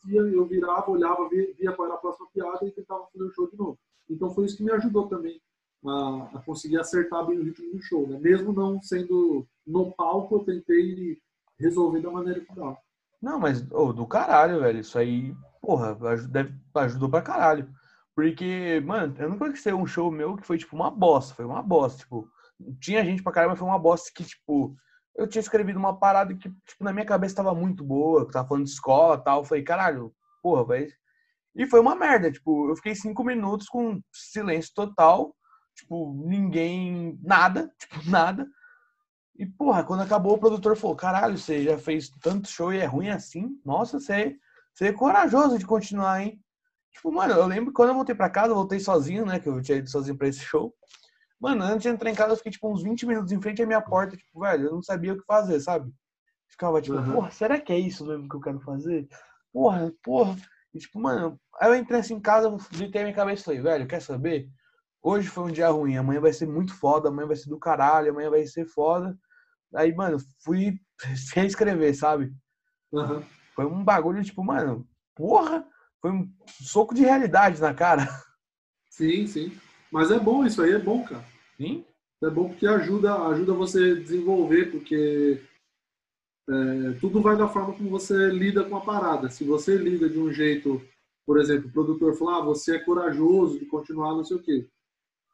E 0.00 0.16
acontecia, 0.16 0.20
Eu 0.34 0.46
virava, 0.46 0.90
olhava, 0.90 1.28
via, 1.28 1.54
via 1.58 1.72
qual 1.72 1.86
era 1.86 1.96
a 1.96 2.00
próxima 2.00 2.26
piada 2.32 2.66
e 2.66 2.70
tentava 2.70 3.06
fazer 3.12 3.24
o 3.24 3.32
show 3.32 3.50
de 3.50 3.56
novo. 3.56 3.78
Então 4.08 4.30
foi 4.30 4.46
isso 4.46 4.56
que 4.56 4.64
me 4.64 4.72
ajudou 4.72 5.06
também 5.06 5.38
a, 5.86 6.38
a 6.38 6.42
conseguir 6.44 6.78
acertar 6.78 7.26
bem 7.26 7.38
o 7.38 7.44
ritmo 7.44 7.72
do 7.72 7.82
show. 7.82 8.06
Né? 8.06 8.18
Mesmo 8.18 8.52
não 8.52 8.82
sendo 8.82 9.46
no 9.66 9.92
palco, 9.92 10.36
eu 10.36 10.44
tentei 10.44 11.18
resolver 11.58 12.00
da 12.00 12.10
maneira 12.10 12.40
que 12.40 12.54
dava. 12.54 12.76
Não, 13.20 13.38
mas 13.38 13.70
ô, 13.72 13.92
do 13.92 14.06
caralho, 14.06 14.60
velho. 14.60 14.80
Isso 14.80 14.98
aí, 14.98 15.34
porra, 15.60 15.96
ajudou 16.74 17.10
pra 17.10 17.22
caralho. 17.22 17.68
Porque, 18.14 18.82
mano, 18.84 19.14
eu 19.18 19.28
nunca 19.28 19.46
conheci 19.46 19.72
um 19.72 19.86
show 19.86 20.10
meu 20.10 20.36
que 20.36 20.46
foi, 20.46 20.58
tipo, 20.58 20.74
uma 20.74 20.90
bosta. 20.90 21.34
Foi 21.34 21.44
uma 21.44 21.62
bosta, 21.62 22.00
tipo. 22.00 22.28
Tinha 22.80 23.04
gente 23.04 23.22
pra 23.22 23.32
caralho, 23.32 23.50
mas 23.50 23.58
foi 23.58 23.68
uma 23.68 23.78
bosta 23.78 24.10
que, 24.14 24.24
tipo, 24.24 24.76
eu 25.16 25.28
tinha 25.28 25.40
escrevido 25.40 25.78
uma 25.78 25.98
parada 25.98 26.34
que, 26.34 26.48
tipo, 26.48 26.84
na 26.84 26.92
minha 26.92 27.06
cabeça 27.06 27.36
tava 27.36 27.54
muito 27.54 27.84
boa, 27.84 28.26
que 28.26 28.32
tava 28.32 28.48
falando 28.48 28.64
de 28.64 28.70
escola 28.70 29.16
e 29.16 29.24
tal. 29.24 29.44
Falei, 29.44 29.62
caralho, 29.62 30.12
porra, 30.42 30.64
vai. 30.64 30.88
E 31.54 31.66
foi 31.66 31.80
uma 31.80 31.96
merda, 31.96 32.30
tipo, 32.30 32.70
eu 32.70 32.76
fiquei 32.76 32.94
cinco 32.94 33.24
minutos 33.24 33.66
com 33.68 34.00
silêncio 34.12 34.72
total, 34.74 35.34
tipo, 35.78 36.12
ninguém, 36.26 37.18
nada, 37.22 37.72
tipo, 37.78 38.10
nada. 38.10 38.46
E, 39.36 39.46
porra, 39.46 39.84
quando 39.84 40.02
acabou, 40.02 40.34
o 40.34 40.38
produtor 40.38 40.76
falou: 40.76 40.96
caralho, 40.96 41.38
você 41.38 41.62
já 41.62 41.78
fez 41.78 42.10
tanto 42.20 42.48
show 42.48 42.72
e 42.72 42.78
é 42.78 42.84
ruim 42.84 43.08
assim? 43.08 43.60
Nossa, 43.64 44.00
você, 44.00 44.36
você 44.74 44.86
é 44.88 44.92
corajoso 44.92 45.58
de 45.58 45.66
continuar, 45.66 46.22
hein? 46.22 46.42
Tipo, 46.92 47.12
mano, 47.12 47.34
eu 47.34 47.46
lembro 47.46 47.66
que 47.66 47.76
quando 47.76 47.90
eu 47.90 47.94
voltei 47.94 48.14
pra 48.14 48.28
casa, 48.28 48.50
eu 48.50 48.56
voltei 48.56 48.80
sozinho, 48.80 49.24
né? 49.24 49.38
Que 49.38 49.48
eu 49.48 49.62
tinha 49.62 49.78
ido 49.78 49.88
sozinho 49.88 50.16
pra 50.16 50.26
esse 50.26 50.40
show. 50.40 50.74
Mano, 51.40 51.62
antes 51.62 51.82
de 51.82 51.88
entrar 51.88 52.10
em 52.10 52.14
casa, 52.14 52.32
eu 52.32 52.36
fiquei, 52.36 52.50
tipo, 52.50 52.68
uns 52.68 52.82
20 52.82 53.06
minutos 53.06 53.30
em 53.30 53.40
frente 53.40 53.62
à 53.62 53.66
minha 53.66 53.80
porta, 53.80 54.16
tipo, 54.16 54.40
velho, 54.40 54.66
eu 54.66 54.72
não 54.72 54.82
sabia 54.82 55.12
o 55.12 55.18
que 55.18 55.24
fazer, 55.24 55.60
sabe? 55.60 55.92
Ficava, 56.48 56.82
tipo, 56.82 56.96
Uhum. 56.96 57.12
porra, 57.12 57.30
será 57.30 57.60
que 57.60 57.72
é 57.72 57.78
isso 57.78 58.04
mesmo 58.04 58.28
que 58.28 58.34
eu 58.34 58.40
quero 58.40 58.58
fazer? 58.60 59.06
Porra, 59.52 59.92
porra. 60.02 60.34
E, 60.74 60.80
tipo, 60.80 60.98
mano, 60.98 61.38
aí 61.60 61.68
eu 61.70 61.76
entrei 61.76 62.00
assim 62.00 62.14
em 62.14 62.20
casa, 62.20 62.50
deitei 62.72 63.02
a 63.02 63.04
minha 63.04 63.14
cabeça 63.14 63.42
e 63.42 63.44
falei, 63.44 63.60
velho, 63.60 63.86
quer 63.86 64.02
saber? 64.02 64.48
Hoje 65.10 65.26
foi 65.26 65.44
um 65.44 65.50
dia 65.50 65.70
ruim, 65.70 65.96
amanhã 65.96 66.20
vai 66.20 66.34
ser 66.34 66.46
muito 66.46 66.74
foda, 66.74 67.08
amanhã 67.08 67.28
vai 67.28 67.36
ser 67.36 67.48
do 67.48 67.58
caralho, 67.58 68.10
amanhã 68.10 68.28
vai 68.28 68.44
ser 68.44 68.66
foda. 68.66 69.18
Aí, 69.74 69.90
mano, 69.94 70.18
fui 70.44 70.78
reescrever, 71.34 71.96
sabe? 71.96 72.30
Aham. 72.92 73.24
Foi 73.54 73.64
um 73.64 73.82
bagulho, 73.82 74.22
tipo, 74.22 74.44
mano, 74.44 74.86
porra, 75.14 75.66
foi 76.02 76.10
um 76.10 76.30
soco 76.60 76.94
de 76.94 77.00
realidade 77.04 77.58
na 77.58 77.72
cara. 77.72 78.06
Sim, 78.90 79.26
sim. 79.26 79.58
Mas 79.90 80.10
é 80.10 80.20
bom 80.20 80.44
isso 80.44 80.60
aí, 80.60 80.72
é 80.72 80.78
bom, 80.78 81.02
cara. 81.02 81.24
Sim? 81.56 81.86
É 82.22 82.28
bom 82.28 82.50
porque 82.50 82.66
ajuda, 82.66 83.14
ajuda 83.28 83.54
você 83.54 83.92
a 83.92 83.94
desenvolver, 83.94 84.70
porque 84.72 85.40
é, 86.50 86.92
tudo 87.00 87.22
vai 87.22 87.34
da 87.34 87.48
forma 87.48 87.72
como 87.72 87.88
você 87.88 88.28
lida 88.28 88.62
com 88.62 88.76
a 88.76 88.82
parada. 88.82 89.30
Se 89.30 89.42
você 89.42 89.74
lida 89.78 90.06
de 90.06 90.18
um 90.18 90.30
jeito, 90.30 90.82
por 91.24 91.40
exemplo, 91.40 91.68
o 91.68 91.72
produtor 91.72 92.14
falar, 92.14 92.38
ah, 92.40 92.44
você 92.44 92.76
é 92.76 92.78
corajoso 92.80 93.58
de 93.58 93.64
continuar, 93.64 94.14
não 94.14 94.24
sei 94.24 94.36
o 94.36 94.42
quê. 94.42 94.68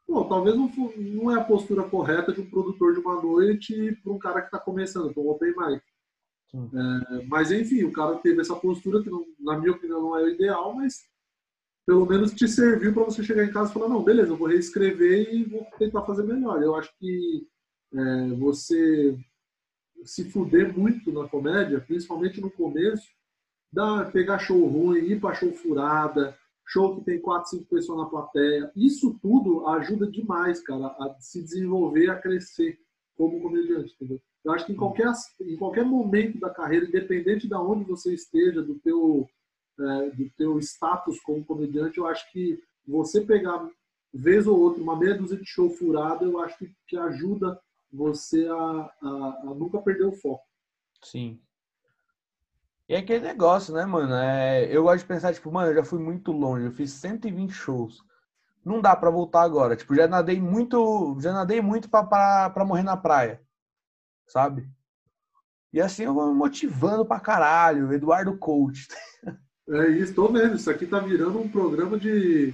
Pô, 0.07 0.23
talvez 0.25 0.55
não, 0.55 0.71
não 0.97 1.31
é 1.31 1.39
a 1.39 1.43
postura 1.43 1.83
correta 1.83 2.31
de 2.31 2.41
um 2.41 2.49
produtor 2.49 2.93
de 2.93 2.99
uma 2.99 3.21
noite 3.21 3.91
para 4.03 4.13
um 4.13 4.19
cara 4.19 4.41
que 4.41 4.47
está 4.47 4.59
começando, 4.59 5.13
para 5.13 5.21
um 5.23 5.29
open 5.29 5.53
mic. 5.57 5.81
É, 6.53 7.25
mas 7.27 7.51
enfim, 7.51 7.83
o 7.83 7.91
cara 7.91 8.15
teve 8.17 8.39
essa 8.41 8.55
postura 8.55 9.03
que, 9.03 9.09
não- 9.09 9.25
na 9.39 9.57
minha 9.59 9.73
opinião, 9.73 10.01
não 10.01 10.17
é 10.17 10.23
o 10.23 10.29
ideal, 10.29 10.73
mas 10.75 11.03
pelo 11.85 12.05
menos 12.05 12.33
te 12.33 12.47
serviu 12.47 12.93
para 12.93 13.03
você 13.03 13.23
chegar 13.23 13.43
em 13.43 13.51
casa 13.51 13.69
e 13.71 13.73
falar, 13.73 13.89
não, 13.89 14.03
beleza, 14.03 14.31
eu 14.31 14.37
vou 14.37 14.47
reescrever 14.47 15.33
e 15.33 15.43
vou 15.43 15.65
tentar 15.77 16.03
fazer 16.03 16.23
melhor. 16.23 16.61
Eu 16.61 16.75
acho 16.75 16.91
que 16.97 17.47
é, 17.93 18.27
você 18.35 19.17
se 20.03 20.29
fuder 20.31 20.77
muito 20.77 21.11
na 21.11 21.27
comédia, 21.27 21.81
principalmente 21.81 22.39
no 22.39 22.49
começo, 22.51 23.07
dá, 23.71 24.05
pegar 24.05 24.39
show 24.39 24.65
ruim, 24.67 24.99
ir 24.99 25.19
para 25.19 25.35
show 25.35 25.51
furada, 25.53 26.37
show 26.65 26.95
que 26.95 27.05
tem 27.05 27.21
quatro, 27.21 27.49
cinco 27.49 27.65
pessoas 27.65 27.99
na 27.99 28.05
plateia. 28.05 28.71
Isso 28.75 29.17
tudo 29.21 29.67
ajuda 29.67 30.09
demais, 30.09 30.61
cara, 30.61 30.87
a 30.87 31.15
se 31.19 31.41
desenvolver, 31.41 32.09
a 32.09 32.19
crescer 32.19 32.79
como 33.15 33.41
comediante, 33.41 33.93
entendeu? 33.95 34.21
Eu 34.43 34.51
acho 34.51 34.65
que 34.65 34.73
em 34.73 34.75
qualquer, 34.75 35.11
em 35.41 35.55
qualquer 35.55 35.85
momento 35.85 36.39
da 36.39 36.49
carreira, 36.49 36.85
independente 36.85 37.47
de 37.47 37.55
onde 37.55 37.83
você 37.83 38.13
esteja, 38.13 38.61
do 38.61 38.75
teu, 38.79 39.27
é, 39.79 40.09
do 40.11 40.29
teu 40.31 40.59
status 40.59 41.19
como 41.21 41.45
comediante, 41.45 41.97
eu 41.97 42.05
acho 42.05 42.31
que 42.31 42.61
você 42.87 43.21
pegar, 43.21 43.67
vez 44.13 44.45
ou 44.45 44.59
outra, 44.59 44.83
uma 44.83 44.95
meia 44.95 45.17
dúzia 45.17 45.37
de 45.37 45.45
show 45.45 45.69
furado, 45.69 46.25
eu 46.25 46.39
acho 46.39 46.57
que, 46.59 46.71
que 46.87 46.97
ajuda 46.97 47.59
você 47.91 48.47
a, 48.47 48.91
a, 49.01 49.41
a 49.47 49.53
nunca 49.55 49.81
perder 49.81 50.05
o 50.05 50.11
foco. 50.11 50.43
Sim. 51.01 51.39
E 52.87 52.93
é 52.93 52.97
aquele 52.97 53.25
negócio, 53.25 53.73
né, 53.73 53.85
mano? 53.85 54.13
É, 54.13 54.65
eu 54.65 54.83
gosto 54.83 54.99
de 54.99 55.05
pensar, 55.05 55.33
tipo, 55.33 55.51
mano, 55.51 55.71
eu 55.71 55.75
já 55.75 55.83
fui 55.83 55.99
muito 55.99 56.31
longe, 56.31 56.65
eu 56.65 56.71
fiz 56.71 56.91
120 56.91 57.51
shows. 57.51 58.03
Não 58.63 58.81
dá 58.81 58.95
pra 58.95 59.09
voltar 59.09 59.41
agora. 59.41 59.75
Tipo, 59.75 59.95
já 59.95 60.07
nadei 60.07 60.39
muito, 60.39 61.17
já 61.19 61.31
nadei 61.31 61.61
muito 61.61 61.89
pra 61.89 62.65
morrer 62.65 62.83
na 62.83 62.97
praia. 62.97 63.41
Sabe? 64.27 64.67
E 65.71 65.81
assim 65.81 66.03
eu 66.03 66.13
vou 66.13 66.27
me 66.27 66.33
motivando 66.33 67.05
pra 67.05 67.19
caralho. 67.19 67.91
Eduardo 67.93 68.37
Coach. 68.37 68.87
É 69.69 69.87
isso, 69.89 70.13
tô 70.13 70.31
vendo. 70.31 70.55
Isso 70.55 70.69
aqui 70.69 70.87
tá 70.87 70.99
virando 70.99 71.39
um 71.39 71.49
programa 71.49 71.99
de, 71.99 72.53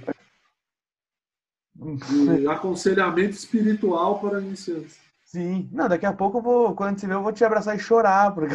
de 1.74 2.46
aconselhamento 2.48 3.30
espiritual 3.30 4.18
para 4.18 4.40
iniciantes. 4.40 4.98
Sim. 5.24 5.68
Não, 5.72 5.88
daqui 5.88 6.04
a 6.04 6.12
pouco 6.12 6.38
eu 6.38 6.42
vou, 6.42 6.74
quando 6.74 6.98
te 6.98 7.06
ver, 7.06 7.14
eu 7.14 7.22
vou 7.22 7.32
te 7.32 7.44
abraçar 7.44 7.76
e 7.76 7.78
chorar. 7.78 8.34
Porque... 8.34 8.54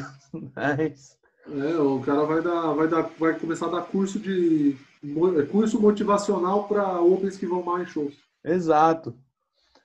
Mas, 0.56 1.17
É, 1.50 1.78
o 1.78 2.00
cara 2.02 2.24
vai 2.26 2.42
dar, 2.42 2.74
vai 2.74 2.88
dar, 2.88 3.02
vai 3.18 3.40
começar 3.40 3.68
a 3.68 3.70
dar 3.70 3.82
curso 3.84 4.20
de 4.20 4.76
mo- 5.02 5.46
curso 5.48 5.80
motivacional 5.82 6.68
para 6.68 7.00
homens 7.00 7.38
que 7.38 7.46
vão 7.46 7.64
mal 7.64 7.82
em 7.82 7.86
shows. 7.86 8.16
Exato. 8.44 9.16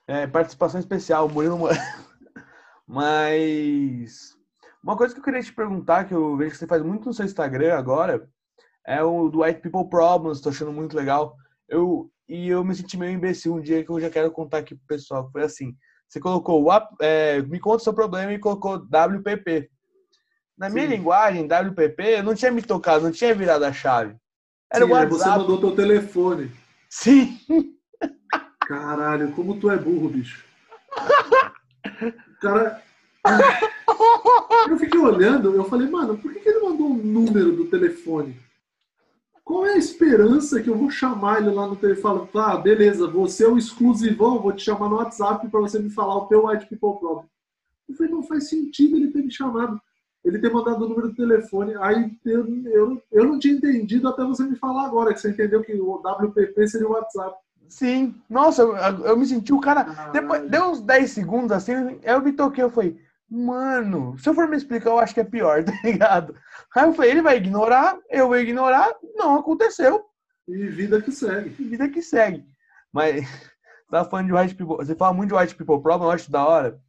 É, 0.05 0.27
participação 0.27 0.79
especial, 0.79 1.29
Murilo 1.29 1.57
Mas 2.87 4.35
uma 4.83 4.97
coisa 4.97 5.13
que 5.13 5.19
eu 5.21 5.23
queria 5.23 5.41
te 5.41 5.53
perguntar, 5.53 6.03
que 6.05 6.13
eu 6.13 6.35
vejo 6.35 6.51
que 6.51 6.57
você 6.57 6.67
faz 6.67 6.81
muito 6.83 7.05
no 7.05 7.13
seu 7.13 7.25
Instagram 7.25 7.75
agora, 7.75 8.27
é 8.85 9.01
o 9.01 9.29
do 9.29 9.41
White 9.41 9.61
People 9.61 9.89
Problems, 9.89 10.41
tô 10.41 10.49
achando 10.49 10.73
muito 10.73 10.95
legal. 10.95 11.35
Eu, 11.69 12.11
e 12.27 12.49
eu 12.49 12.63
me 12.65 12.75
senti 12.75 12.97
meio 12.97 13.13
imbecil 13.13 13.53
um 13.55 13.61
dia 13.61 13.83
que 13.83 13.89
eu 13.89 13.99
já 14.01 14.09
quero 14.09 14.29
contar 14.31 14.57
aqui 14.57 14.75
pro 14.75 14.85
pessoal, 14.87 15.29
foi 15.31 15.43
assim. 15.43 15.73
Você 16.09 16.19
colocou, 16.19 16.61
"What- 16.63 16.93
é, 17.01 17.41
me 17.43 17.59
conta 17.59 17.77
o 17.77 17.83
seu 17.83 17.93
problema 17.93 18.33
e 18.33 18.39
colocou 18.39 18.77
WPP. 18.77 19.69
Na 20.57 20.69
minha 20.69 20.85
Sim. 20.85 20.91
linguagem, 20.95 21.47
WPP, 21.47 22.03
eu 22.19 22.23
não 22.23 22.35
tinha 22.35 22.51
me 22.51 22.61
tocado, 22.61 23.03
não 23.03 23.11
tinha 23.11 23.33
virado 23.33 23.65
a 23.65 23.73
chave. 23.73 24.15
Era 24.71 24.85
o 24.85 24.87
Sim, 24.87 24.93
você 24.93 25.23
WhatsApp. 25.23 25.39
mandou 25.39 25.59
teu 25.59 25.75
telefone. 25.75 26.51
Sim, 26.89 27.39
Caralho, 28.67 29.31
como 29.33 29.59
tu 29.59 29.69
é 29.69 29.77
burro, 29.77 30.09
bicho. 30.09 30.43
Cara, 32.41 32.81
eu 34.69 34.77
fiquei 34.77 34.99
olhando, 34.99 35.53
eu 35.53 35.65
falei, 35.65 35.87
mano, 35.87 36.17
por 36.17 36.33
que, 36.33 36.47
ele 36.47 36.59
mandou 36.61 36.91
o 36.91 36.97
número 36.97 37.55
do 37.55 37.65
telefone? 37.65 38.39
Qual 39.43 39.65
é 39.65 39.73
a 39.73 39.77
esperança 39.77 40.61
que 40.61 40.69
eu 40.69 40.77
vou 40.77 40.89
chamar 40.89 41.41
ele 41.41 41.51
lá 41.51 41.67
no 41.67 41.75
telefone? 41.75 42.27
Tá, 42.27 42.55
beleza, 42.55 43.07
você 43.07 43.43
é 43.43 43.47
o 43.49 43.57
exclusivão, 43.57 44.41
vou 44.41 44.53
te 44.53 44.63
chamar 44.63 44.89
no 44.89 44.95
WhatsApp 44.95 45.47
para 45.49 45.59
você 45.59 45.79
me 45.79 45.89
falar 45.89 46.15
o 46.15 46.27
teu 46.27 46.47
White 46.47 46.67
People 46.67 46.99
Problem. 46.99 47.25
Eu 47.89 47.95
falei, 47.95 48.11
não 48.11 48.23
faz 48.23 48.49
sentido 48.49 48.95
ele 48.95 49.11
ter 49.11 49.21
me 49.21 49.31
chamado, 49.31 49.79
ele 50.23 50.39
ter 50.39 50.51
mandado 50.51 50.85
o 50.85 50.89
número 50.89 51.09
do 51.09 51.15
telefone. 51.15 51.73
Aí 51.79 52.11
eu, 52.25 52.47
eu, 52.65 53.03
eu 53.11 53.25
não 53.25 53.39
tinha 53.39 53.53
entendido 53.55 54.07
até 54.07 54.23
você 54.23 54.43
me 54.43 54.55
falar 54.55 54.85
agora, 54.85 55.13
que 55.13 55.19
você 55.19 55.29
entendeu 55.31 55.61
que 55.61 55.73
o 55.73 55.95
WPP 56.01 56.67
seria 56.67 56.87
o 56.87 56.91
WhatsApp. 56.91 57.35
sim. 57.67 58.15
Nossa, 58.29 58.61
eu, 58.61 58.75
eu 59.05 59.17
me 59.17 59.25
senti 59.25 59.51
o 59.53 59.59
cara. 59.59 59.83
Depois, 60.11 60.41
Caralho. 60.41 60.49
deu 60.49 60.65
uns 60.71 60.81
10 60.81 61.11
segundos 61.11 61.51
assim, 61.51 61.73
eu 62.03 62.21
me 62.21 62.31
toquei, 62.33 62.63
eu 62.63 62.69
falei, 62.69 62.97
mano, 63.29 64.17
se 64.17 64.29
eu 64.29 64.33
for 64.33 64.47
me 64.47 64.55
explicar, 64.55 64.91
eu 64.91 64.99
acho 64.99 65.13
que 65.13 65.19
é 65.19 65.23
pior, 65.23 65.63
tá 65.65 65.73
ligado? 65.83 66.35
Aí 66.75 66.85
eu 66.85 66.93
falei, 66.93 67.11
ele 67.11 67.21
vai 67.21 67.37
ignorar, 67.37 67.97
eu 68.09 68.27
vou 68.27 68.37
ignorar, 68.37 68.93
não 69.15 69.35
aconteceu, 69.39 70.03
E 70.47 70.67
vida 70.67 71.01
que 71.01 71.11
segue. 71.11 71.49
vida 71.49 71.89
que 71.89 72.01
segue. 72.01 72.45
Mas 72.93 73.25
você 73.25 73.27
tava 73.91 74.09
falando 74.09 74.27
de 74.27 74.33
White 74.33 74.55
People, 74.55 74.77
você 74.77 74.95
fala 74.95 75.13
muito 75.13 75.29
de 75.29 75.35
White 75.35 75.55
People 75.55 75.81
Problem, 75.81 76.07
eu 76.09 76.13
acho 76.13 76.31
da 76.31 76.45
hora, 76.45 76.79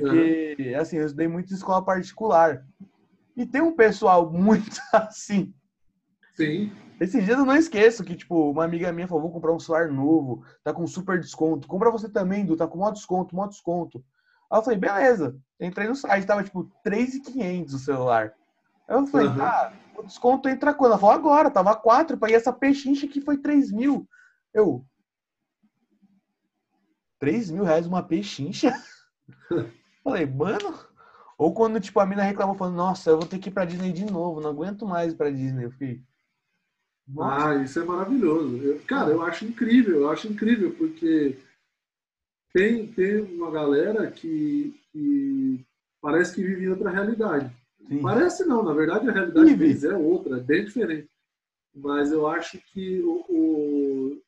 porque, 0.00 0.74
assim, 0.78 0.96
eu 0.96 1.06
estudei 1.06 1.28
muito 1.28 1.52
em 1.52 1.56
escola 1.56 1.84
particular. 1.84 2.64
E 3.36 3.46
tem 3.46 3.62
um 3.62 3.74
pessoal 3.74 4.30
muito 4.30 4.80
assim, 4.92 5.54
Sim. 6.34 6.72
Esses 7.00 7.24
dias 7.24 7.38
eu 7.38 7.44
não 7.44 7.56
esqueço 7.56 8.04
que, 8.04 8.14
tipo, 8.14 8.50
uma 8.50 8.64
amiga 8.64 8.92
minha 8.92 9.08
falou, 9.08 9.22
vou 9.22 9.32
comprar 9.32 9.52
um 9.52 9.58
celular 9.58 9.88
novo, 9.88 10.44
tá 10.62 10.72
com 10.72 10.86
super 10.86 11.18
desconto. 11.18 11.66
Compra 11.66 11.90
você 11.90 12.08
também, 12.08 12.44
Du, 12.44 12.56
tá 12.56 12.66
com 12.66 12.78
maior 12.78 12.92
desconto, 12.92 13.34
maior 13.34 13.48
desconto. 13.48 14.04
Aí 14.50 14.58
eu 14.58 14.62
falei, 14.62 14.78
beleza. 14.78 15.36
Entrei 15.60 15.88
no 15.88 15.96
site, 15.96 16.26
tava, 16.26 16.44
tipo, 16.44 16.70
3,500 16.84 17.74
o 17.74 17.78
celular. 17.78 18.32
Aí 18.88 18.96
eu 18.96 19.06
falei, 19.06 19.26
Aham. 19.26 19.36
tá, 19.36 19.72
o 19.96 20.02
desconto 20.02 20.48
entra 20.48 20.74
quando? 20.74 20.92
Ela 20.92 21.00
falou, 21.00 21.14
agora, 21.14 21.50
tava 21.50 21.74
4, 21.74 22.18
paguei 22.18 22.36
essa 22.36 22.52
pechincha 22.52 23.06
aqui, 23.06 23.20
foi 23.20 23.38
3 23.38 23.72
mil. 23.72 24.08
Eu, 24.54 24.84
3 27.18 27.50
mil 27.50 27.64
reais 27.64 27.86
uma 27.86 28.02
pechincha? 28.02 28.72
falei, 30.02 30.26
mano... 30.26 30.74
Ou 31.38 31.52
quando, 31.52 31.80
tipo, 31.80 31.98
a 31.98 32.06
mina 32.06 32.22
reclamou, 32.22 32.54
falando, 32.54 32.76
nossa, 32.76 33.10
eu 33.10 33.18
vou 33.18 33.26
ter 33.26 33.38
que 33.38 33.48
ir 33.48 33.52
pra 33.52 33.64
Disney 33.64 33.92
de 33.92 34.04
novo, 34.04 34.40
não 34.40 34.50
aguento 34.50 34.86
mais 34.86 35.12
ir 35.12 35.16
pra 35.16 35.30
Disney. 35.30 35.64
Eu 35.64 35.70
fiquei... 35.72 36.00
Nossa. 37.08 37.48
Ah, 37.48 37.62
isso 37.62 37.80
é 37.80 37.84
maravilhoso. 37.84 38.56
Eu- 38.58 38.80
cara, 38.86 39.10
eu 39.10 39.22
acho 39.22 39.44
incrível, 39.44 40.02
eu 40.02 40.10
acho 40.10 40.28
incrível, 40.28 40.72
porque 40.76 41.36
tem, 42.52 42.86
tem 42.86 43.20
uma 43.22 43.50
galera 43.50 44.08
que, 44.10 44.78
que 44.92 45.64
parece 46.00 46.34
que 46.34 46.44
vive 46.44 46.64
em 46.66 46.68
outra 46.68 46.90
realidade. 46.90 47.52
Sim. 47.88 48.00
Parece 48.00 48.44
não, 48.44 48.62
na 48.62 48.72
verdade 48.72 49.08
a 49.08 49.12
realidade 49.12 49.56
deles 49.56 49.82
é 49.82 49.96
outra, 49.96 50.36
é 50.36 50.40
bem 50.40 50.64
diferente. 50.64 51.10
Mas 51.74 52.12
eu 52.12 52.26
acho 52.28 52.58
que 52.72 53.00
o, 53.02 53.24
o- 53.28 54.22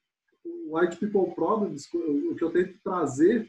o 0.44 0.76
White 0.78 0.96
People 0.96 1.32
Problems, 1.34 1.86
o 1.94 2.34
que 2.34 2.42
eu 2.42 2.50
tento 2.50 2.76
trazer 2.82 3.48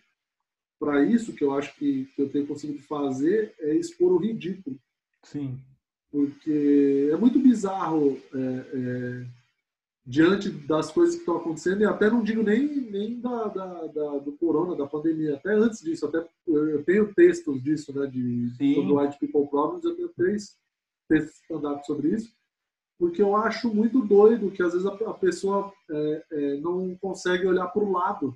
para 0.80 1.04
isso, 1.06 1.34
que 1.34 1.44
eu 1.44 1.54
acho 1.54 1.76
que, 1.76 2.06
que 2.16 2.22
eu 2.22 2.30
tenho 2.30 2.46
conseguido 2.48 2.80
fazer, 2.84 3.54
é 3.60 3.76
expor 3.76 4.12
o 4.12 4.18
ridículo 4.18 4.78
Sim. 5.24 5.60
porque 6.12 7.10
é 7.12 7.18
muito 7.18 7.40
bizarro 7.40 8.18
é, 8.34 8.40
é, 8.74 9.26
diante 10.06 10.50
das 10.50 10.92
coisas 10.92 11.16
que 11.16 11.22
estão 11.22 11.38
acontecendo, 11.38 11.82
e 11.82 11.86
até 11.86 12.10
não 12.10 12.24
digo 12.24 12.44
nem, 12.44 12.68
nem 12.68 13.20
da, 13.20 13.48
da- 13.48 13.88
da- 13.88 14.18
do 14.20 14.34
corona, 14.34 14.76
da 14.76 14.86
pandemia, 14.86 15.36
até 15.36 15.54
antes 15.54 15.82
disso, 15.82 16.06
até 16.06 16.28
eu 16.48 16.84
tenho 16.84 17.12
textos 17.14 17.62
disso, 17.64 17.98
né, 17.98 18.06
de 18.08 18.50
Sim. 18.56 18.76
sobre 18.76 18.92
o 18.94 19.00
White 19.00 19.18
People 19.20 19.48
Problems, 19.50 19.84
eu 19.84 19.96
tenho 19.96 20.10
três 20.10 20.58
textos 21.10 21.42
stand-up 21.42 21.86
sobre 21.86 22.10
isso, 22.10 22.32
porque 23.00 23.22
eu 23.22 23.36
acho 23.36 23.74
muito 23.74 24.02
doido 24.06 24.52
que 24.52 24.62
às 24.62 24.74
vezes 24.74 24.86
a, 24.88 24.94
a 24.94 25.14
pessoa 25.14 25.74
é, 25.90 26.24
é, 26.32 26.58
não 26.58 26.96
consegue 26.98 27.46
olhar 27.48 27.68
para 27.68 27.84
o 27.84 27.92
lado 27.92 28.36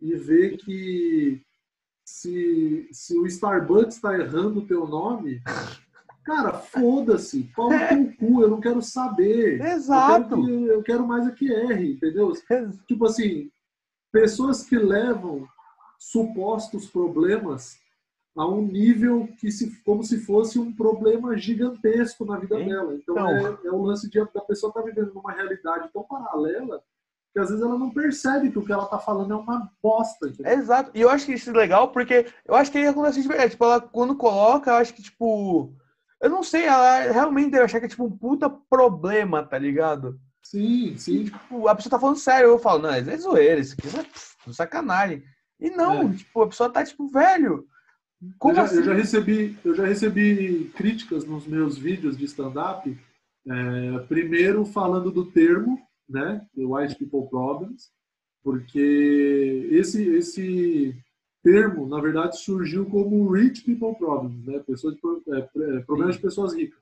e 0.00 0.14
ver 0.14 0.56
que 0.56 1.40
se, 2.04 2.88
se 2.92 3.18
o 3.18 3.26
Starbucks 3.26 3.96
está 3.96 4.14
errando 4.18 4.60
o 4.60 4.66
teu 4.66 4.86
nome, 4.86 5.40
cara, 6.24 6.52
foda-se, 6.54 7.44
pau 7.56 7.70
no 7.70 7.78
teu 7.88 8.12
cu, 8.18 8.42
eu 8.42 8.50
não 8.50 8.60
quero 8.60 8.82
saber. 8.82 9.60
Exato. 9.60 10.34
Eu 10.34 10.42
quero, 10.42 10.46
que- 10.46 10.64
eu 10.66 10.82
quero 10.82 11.06
mais 11.06 11.26
é 11.26 11.30
que 11.32 11.50
erre, 11.50 11.92
entendeu? 11.94 12.32
Tipo 12.86 13.06
assim, 13.06 13.50
pessoas 14.12 14.62
que 14.64 14.76
levam 14.76 15.46
supostos 15.98 16.86
problemas 16.86 17.78
a 18.36 18.46
um 18.46 18.60
nível 18.66 19.28
que 19.38 19.50
se, 19.50 19.70
como 19.84 20.02
se 20.02 20.18
fosse 20.18 20.58
um 20.58 20.72
problema 20.72 21.36
gigantesco 21.38 22.24
na 22.24 22.36
vida 22.36 22.56
Então. 22.60 22.68
dela. 22.68 22.94
Então 22.94 23.18
é, 23.28 23.58
é 23.64 23.70
o 23.70 23.80
lance 23.82 24.10
de 24.10 24.18
da 24.34 24.40
pessoa 24.40 24.70
estar 24.70 24.82
vivendo 24.82 25.14
numa 25.14 25.32
realidade 25.32 25.88
tão 25.92 26.02
paralela 26.02 26.82
que 27.34 27.40
às 27.40 27.48
vezes 27.48 27.62
ela 27.64 27.76
não 27.76 27.90
percebe 27.90 28.48
que 28.50 28.58
o 28.58 28.64
que 28.64 28.72
ela 28.72 28.86
tá 28.86 28.96
falando 28.98 29.32
é 29.32 29.36
uma 29.36 29.68
bosta. 29.82 30.32
Exato. 30.46 30.92
E 30.94 31.00
eu 31.00 31.10
acho 31.10 31.26
que 31.26 31.32
isso 31.32 31.50
é 31.50 31.52
legal 31.52 31.88
porque 31.90 32.26
eu 32.46 32.54
acho 32.54 32.70
que 32.70 32.78
aí 32.78 32.86
acontece 32.86 33.20
de 33.20 33.26
verdade. 33.26 33.50
Tipo, 33.50 33.64
ela 33.64 33.80
quando 33.80 34.14
coloca, 34.14 34.70
eu 34.70 34.76
acho 34.76 34.94
que, 34.94 35.02
tipo. 35.02 35.74
Eu 36.22 36.30
não 36.30 36.44
sei, 36.44 36.62
ela 36.64 37.00
realmente 37.12 37.50
deve 37.50 37.64
achar 37.64 37.80
que 37.80 37.86
é 37.86 37.88
tipo 37.88 38.04
um 38.04 38.16
puta 38.16 38.48
problema, 38.48 39.42
tá 39.42 39.58
ligado? 39.58 40.18
Sim, 40.42 40.92
E, 40.92 40.98
sim. 40.98 41.24
tipo, 41.24 41.66
a 41.68 41.74
pessoa 41.74 41.90
tá 41.90 41.98
falando 41.98 42.16
sério, 42.16 42.48
eu 42.50 42.58
falo, 42.58 42.82
não, 42.82 42.96
isso 42.96 43.10
é 43.10 43.16
zoeira, 43.18 43.60
isso 43.60 43.74
aqui 43.76 43.88
é 44.48 44.52
sacanagem. 44.52 45.22
E 45.60 45.70
não, 45.70 46.10
É. 46.10 46.12
tipo, 46.14 46.40
a 46.42 46.46
pessoa 46.46 46.70
tá 46.70 46.84
tipo, 46.84 47.08
velho. 47.08 47.66
Como 48.38 48.52
eu, 48.52 48.56
já, 48.56 48.62
assim? 48.62 48.76
eu 48.76 48.84
já 48.84 48.94
recebi, 48.94 49.58
eu 49.64 49.74
já 49.74 49.84
recebi 49.84 50.70
críticas 50.76 51.24
nos 51.26 51.46
meus 51.46 51.76
vídeos 51.76 52.16
de 52.16 52.24
stand-up, 52.26 52.96
é, 53.46 53.98
primeiro 54.08 54.64
falando 54.64 55.10
do 55.10 55.26
termo, 55.26 55.78
né, 56.08 56.46
the 56.54 56.64
White 56.64 56.96
People 56.96 57.28
Problems, 57.28 57.90
porque 58.42 59.68
esse 59.70 60.02
esse 60.02 60.96
termo, 61.42 61.86
na 61.86 62.00
verdade, 62.00 62.38
surgiu 62.38 62.86
como 62.86 63.30
Rich 63.30 63.62
People 63.64 63.94
Problems, 63.96 64.44
né, 64.46 64.58
pessoas 64.60 64.94
de 64.94 65.00
é, 65.32 65.38
é, 65.38 65.80
problemas 65.80 66.16
de 66.16 66.22
pessoas 66.22 66.54
ricas. 66.54 66.80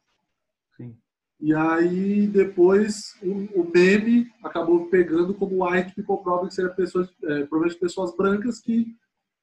Sim. 0.76 0.96
E 1.40 1.54
aí 1.54 2.26
depois 2.28 3.16
o, 3.22 3.60
o 3.60 3.70
meme 3.72 4.30
acabou 4.42 4.86
pegando 4.86 5.34
como 5.34 5.64
White 5.64 5.94
People 5.94 6.22
Problems, 6.22 6.50
que 6.50 6.54
seria 6.54 6.70
pessoas, 6.70 7.08
é, 7.24 7.44
problemas 7.44 7.74
de 7.74 7.80
pessoas 7.80 8.16
brancas 8.16 8.60
que 8.60 8.96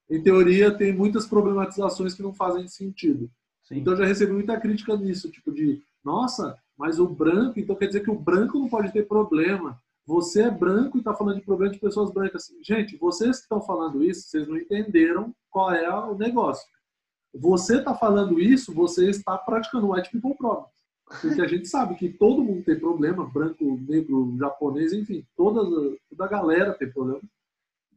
em 0.09 0.21
teoria, 0.21 0.75
tem 0.75 0.91
muitas 0.91 1.27
problematizações 1.27 2.15
que 2.15 2.23
não 2.23 2.33
fazem 2.33 2.67
sentido. 2.67 3.29
Sim. 3.63 3.77
Então, 3.77 3.93
eu 3.93 3.99
já 3.99 4.05
recebi 4.05 4.33
muita 4.33 4.59
crítica 4.59 4.97
nisso, 4.97 5.29
tipo 5.29 5.51
de, 5.51 5.81
nossa, 6.03 6.57
mas 6.79 6.97
o 6.97 7.05
branco, 7.05 7.59
então 7.59 7.75
quer 7.75 7.87
dizer 7.87 7.99
que 7.99 8.09
o 8.09 8.17
branco 8.17 8.57
não 8.57 8.69
pode 8.69 8.93
ter 8.93 9.05
problema. 9.05 9.77
Você 10.05 10.43
é 10.43 10.49
branco 10.49 10.97
e 10.97 11.01
está 11.01 11.13
falando 11.13 11.35
de 11.35 11.45
problema 11.45 11.73
de 11.73 11.77
pessoas 11.77 12.09
brancas. 12.09 12.49
Gente, 12.63 12.95
vocês 12.95 13.35
que 13.35 13.43
estão 13.43 13.61
falando 13.61 14.01
isso, 14.01 14.29
vocês 14.29 14.47
não 14.47 14.55
entenderam 14.55 15.35
qual 15.51 15.73
é 15.73 15.93
o 15.93 16.17
negócio. 16.17 16.65
Você 17.33 17.79
está 17.79 17.93
falando 17.93 18.39
isso, 18.39 18.73
você 18.73 19.09
está 19.09 19.37
praticando 19.37 19.91
white 19.91 20.09
people 20.09 20.33
problem. 20.37 20.67
Porque 21.21 21.41
a 21.41 21.47
gente 21.47 21.67
sabe 21.67 21.95
que 21.95 22.07
todo 22.07 22.43
mundo 22.43 22.63
tem 22.63 22.79
problema, 22.79 23.29
branco, 23.29 23.77
negro, 23.85 24.33
japonês, 24.39 24.93
enfim, 24.93 25.27
toda, 25.35 25.61
toda 26.09 26.25
a 26.25 26.29
galera 26.29 26.73
tem 26.73 26.89
problema. 26.89 27.21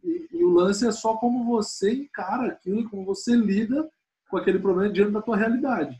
E, 0.02 0.26
e 0.32 0.44
o 0.44 0.50
lance 0.50 0.84
é 0.84 0.90
só 0.90 1.16
como 1.18 1.44
você 1.44 1.92
encara 1.92 2.48
aquilo 2.48 2.90
como 2.90 3.04
você 3.04 3.36
lida 3.36 3.88
com 4.28 4.36
aquele 4.36 4.58
problema 4.58 4.92
diante 4.92 5.12
da 5.12 5.22
tua 5.22 5.36
realidade. 5.36 5.96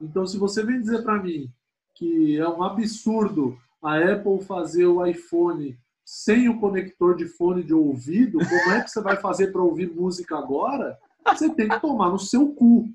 Então, 0.00 0.26
se 0.26 0.36
você 0.36 0.64
vem 0.64 0.80
dizer 0.80 1.02
para 1.04 1.22
mim 1.22 1.48
que 1.94 2.38
é 2.38 2.48
um 2.48 2.62
absurdo 2.62 3.56
a 3.82 3.96
Apple 3.98 4.42
fazer 4.44 4.86
o 4.86 5.04
iPhone 5.04 5.78
sem 6.04 6.48
o 6.48 6.58
conector 6.60 7.16
de 7.16 7.26
fone 7.26 7.62
de 7.62 7.72
ouvido, 7.72 8.38
como 8.38 8.72
é 8.72 8.82
que 8.82 8.90
você 8.90 9.00
vai 9.00 9.16
fazer 9.16 9.52
para 9.52 9.62
ouvir 9.62 9.90
música 9.94 10.36
agora? 10.36 10.98
Você 11.26 11.48
tem 11.54 11.68
que 11.68 11.80
tomar 11.80 12.10
no 12.10 12.18
seu 12.18 12.52
cu. 12.52 12.86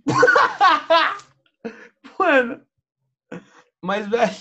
Mano. 2.20 2.62
Mas, 3.82 4.08
velho. 4.08 4.32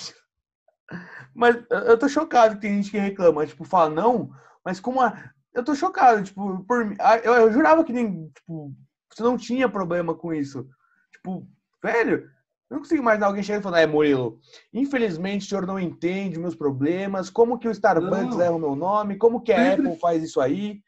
Mas 1.35 1.57
eu- 1.71 1.99
tô 1.99 2.09
chocado 2.09 2.57
que 2.57 2.61
tem 2.63 2.75
gente 2.75 2.91
que 2.91 2.99
reclama, 2.99 3.47
tipo, 3.47 3.65
fala 3.65 3.89
não, 3.91 4.31
mas 4.65 4.81
como 4.81 5.01
a. 5.01 5.31
Eu 5.55 5.65
tô 5.65 5.75
chocado, 5.75 6.23
tipo, 6.23 6.65
por 6.65 6.95
Eu, 7.25 7.35
eu 7.35 7.53
jurava 7.53 7.85
que 7.85 7.93
nem, 7.93 8.29
tipo, 8.31 8.75
você 9.13 9.23
não 9.23 9.37
tinha 9.37 9.69
problema 9.69 10.15
com 10.15 10.33
isso. 10.35 10.69
Tipo, 11.13 11.47
velho, 11.83 12.29
eu 12.71 12.75
não 12.75 12.81
consigo 12.83 13.01
imaginar 13.03 13.27
alguém 13.29 13.43
chegando 13.43 13.61
e 13.61 13.65
falando, 13.65 13.81
é, 13.81 13.87
Murilo, 13.87 14.39
infelizmente 14.73 15.47
o 15.47 15.49
senhor 15.49 15.67
não 15.67 15.81
entende 15.81 16.39
meus 16.39 16.55
problemas, 16.55 17.31
como 17.31 17.59
que 17.59 17.67
o 17.67 17.71
Starbucks 17.71 18.31
Não. 18.31 18.37
leva 18.37 18.57
o 18.57 18.59
meu 18.61 18.77
nome, 18.77 19.17
como 19.17 19.41
que 19.41 19.53
a 19.53 19.57
Sempre- 19.71 19.87
Apple 19.89 20.01
faz 20.01 20.23
isso 20.23 20.41
aí. 20.41 20.81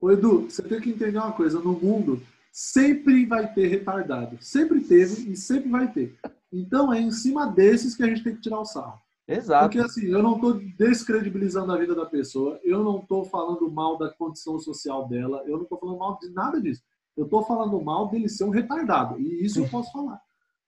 Ô 0.00 0.10
Edu, 0.10 0.50
você 0.50 0.62
tem 0.62 0.80
que 0.80 0.90
entender 0.90 1.18
uma 1.18 1.32
coisa: 1.32 1.60
no 1.60 1.72
mundo 1.74 2.20
sempre 2.50 3.24
vai 3.24 3.52
ter 3.52 3.68
retardado. 3.68 4.36
Sempre 4.40 4.80
teve 4.80 5.30
e 5.30 5.36
sempre 5.36 5.70
vai 5.70 5.90
ter. 5.90 6.18
Então 6.52 6.92
é 6.92 7.00
em 7.00 7.12
cima 7.12 7.46
desses 7.46 7.94
que 7.96 8.02
a 8.02 8.06
gente 8.06 8.24
tem 8.24 8.34
que 8.34 8.42
tirar 8.42 8.60
o 8.60 8.64
sarro. 8.64 9.00
Exato. 9.28 9.64
Porque 9.64 9.78
assim, 9.78 10.06
eu 10.06 10.22
não 10.22 10.34
estou 10.34 10.54
descredibilizando 10.76 11.72
a 11.72 11.78
vida 11.78 11.94
da 11.94 12.04
pessoa, 12.04 12.58
eu 12.64 12.82
não 12.82 12.98
estou 12.98 13.24
falando 13.24 13.70
mal 13.70 13.96
da 13.96 14.10
condição 14.10 14.58
social 14.58 15.08
dela, 15.08 15.42
eu 15.46 15.56
não 15.56 15.62
estou 15.62 15.78
falando 15.78 15.98
mal 15.98 16.18
de 16.20 16.28
nada 16.30 16.60
disso. 16.60 16.82
Eu 17.16 17.24
estou 17.24 17.44
falando 17.44 17.80
mal 17.80 18.08
dele 18.08 18.28
ser 18.28 18.44
um 18.44 18.50
retardado. 18.50 19.20
E 19.20 19.44
isso 19.44 19.60
eu 19.60 19.68
posso 19.68 19.92
falar. 19.92 20.20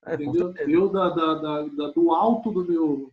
É, 0.07 0.15
Entendeu? 0.15 0.53
Eu, 0.69 0.89
da, 0.89 1.09
da- 1.09 1.35
da- 1.63 1.89
do 1.91 2.13
alto 2.13 2.51
do 2.51 2.65
meu, 2.65 3.13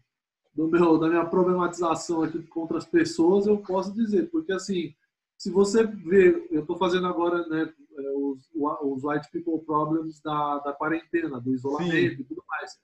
do 0.54 0.68
meu, 0.68 0.98
da 0.98 1.08
minha 1.08 1.26
problematização 1.26 2.24
aqui 2.24 2.42
contra 2.44 2.78
as 2.78 2.86
pessoas, 2.86 3.48
eu 3.48 3.58
posso 3.60 3.94
dizer. 3.94 4.30
Porque, 4.30 4.52
assim, 4.52 4.94
se 5.38 5.50
você 5.50 5.86
vê, 5.86 6.48
eu 6.52 6.62
estou 6.62 6.78
fazendo 6.78 7.08
agora 7.08 7.48
né, 7.48 7.74
é, 7.98 8.12
os, 8.18 8.50
os 8.54 9.04
White 9.04 9.30
People 9.32 9.64
Problems 9.66 10.22
da, 10.22 10.60
da 10.60 10.74
quarentena, 10.74 11.40
do 11.40 11.54
isolamento 11.54 12.22
e 12.22 12.24
tudo 12.24 12.44
mais. 12.48 12.78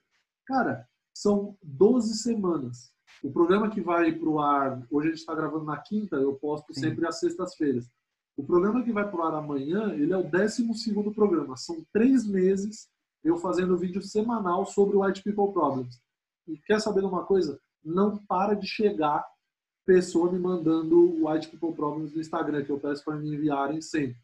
Cara, 0.45 0.88
são 1.14 1.58
12 1.62 2.16
semanas. 2.16 2.91
O 3.24 3.32
programa 3.32 3.70
que 3.70 3.82
vai 3.82 4.12
para 4.14 4.30
o 4.30 4.39
ar, 4.39 4.88
hoje 4.91 5.08
a 5.08 5.12
gente 5.12 5.20
está 5.20 5.34
gravando 5.36 5.66
na 5.66 5.78
quinta, 5.78 6.16
eu 6.18 6.36
posto 6.36 6.74
Sim. 6.74 6.82
sempre 6.82 7.05
às 7.08 7.20
sextas-feiras. 7.20 7.89
O 8.38 8.43
programa 8.43 8.84
que 8.84 8.91
vai 8.93 9.10
para 9.10 9.20
o 9.20 9.24
ar 9.24 9.34
amanhã, 9.34 9.91
ele 9.93 10.14
é 10.14 10.18
o 10.18 10.24
12 10.24 10.72
segundo 10.76 11.12
programa. 11.12 11.58
São 11.58 11.84
três 11.91 12.26
meses 12.26 12.88
eu 13.28 13.38
fazendo 13.38 13.78
vídeo 13.78 14.01
semanal 14.01 14.65
sobre 14.65 14.95
o 14.95 15.03
White 15.03 15.23
People 15.23 15.51
Problems. 15.51 15.99
E 16.47 16.57
quer 16.57 16.80
saber 16.80 17.01
de 17.01 17.07
uma 17.07 17.25
coisa? 17.25 17.59
Não 17.84 18.17
para 18.17 18.53
de 18.53 18.65
chegar 18.65 19.25
pessoa 19.86 20.32
me 20.32 20.39
mandando 20.39 21.25
White 21.25 21.49
People 21.49 21.73
Problems 21.73 22.13
no 22.13 22.21
Instagram, 22.21 22.63
que 22.63 22.71
eu 22.71 22.80
peço 22.80 23.03
para 23.03 23.15
me 23.15 23.34
enviarem 23.34 23.82
sempre. 23.82 24.17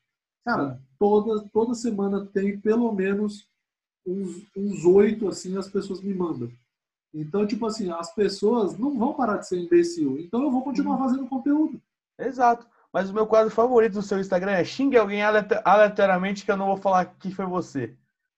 Cara, 0.45 0.79
toda, 0.99 1.47
toda 1.53 1.73
semana 1.73 2.25
tem 2.25 2.59
pelo 2.59 2.91
menos 2.91 3.47
uns 4.05 4.83
oito, 4.85 5.29
assim, 5.29 5.57
as 5.57 5.69
pessoas 5.69 6.01
me 6.01 6.13
mandam. 6.13 6.51
Então, 7.13 7.47
tipo 7.47 7.65
assim, 7.65 7.91
as 7.91 8.13
pessoas 8.13 8.77
não 8.77 8.97
vão 8.97 9.13
parar 9.13 9.37
de 9.37 9.47
ser 9.47 9.59
imbecil. 9.59 10.19
Então 10.19 10.43
eu 10.43 10.51
vou 10.51 10.63
continuar 10.63 10.97
fazendo 10.97 11.27
conteúdo. 11.27 11.81
Exato. 12.19 12.67
Mas 12.91 13.09
o 13.09 13.13
meu 13.13 13.25
quadro 13.25 13.49
favorito 13.49 13.93
do 13.93 14.01
seu 14.01 14.19
Instagram 14.19 14.51
é 14.51 14.63
xingue 14.63 14.97
alguém 14.97 15.21
aleatoriamente 15.23 16.43
que 16.43 16.51
eu 16.51 16.57
não 16.57 16.67
vou 16.67 16.77
falar 16.77 17.05
que 17.05 17.33
foi 17.33 17.45
você. 17.45 17.95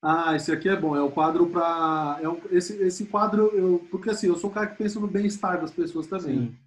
Ah, 0.08 0.36
esse 0.36 0.51
aqui 0.51 0.70
é 0.70 0.76
bom. 0.80 0.95
É 0.95 1.01
o 1.01 1.10
quadro 1.10 1.49
para. 1.49 2.20
É 2.22 2.30
um, 2.30 2.39
esse, 2.51 2.80
esse 2.84 3.08
quadro, 3.08 3.47
eu, 3.56 3.80
porque 3.89 4.12
assim, 4.12 4.28
eu 4.28 4.36
sou 4.36 4.51
um 4.51 4.53
cara 4.53 4.68
que 4.68 4.78
pensa 4.78 4.99
no 4.99 5.08
bem-estar 5.08 5.60
das 5.60 5.72
pessoas 5.72 6.06
também. 6.06 6.49
Sim. 6.51 6.58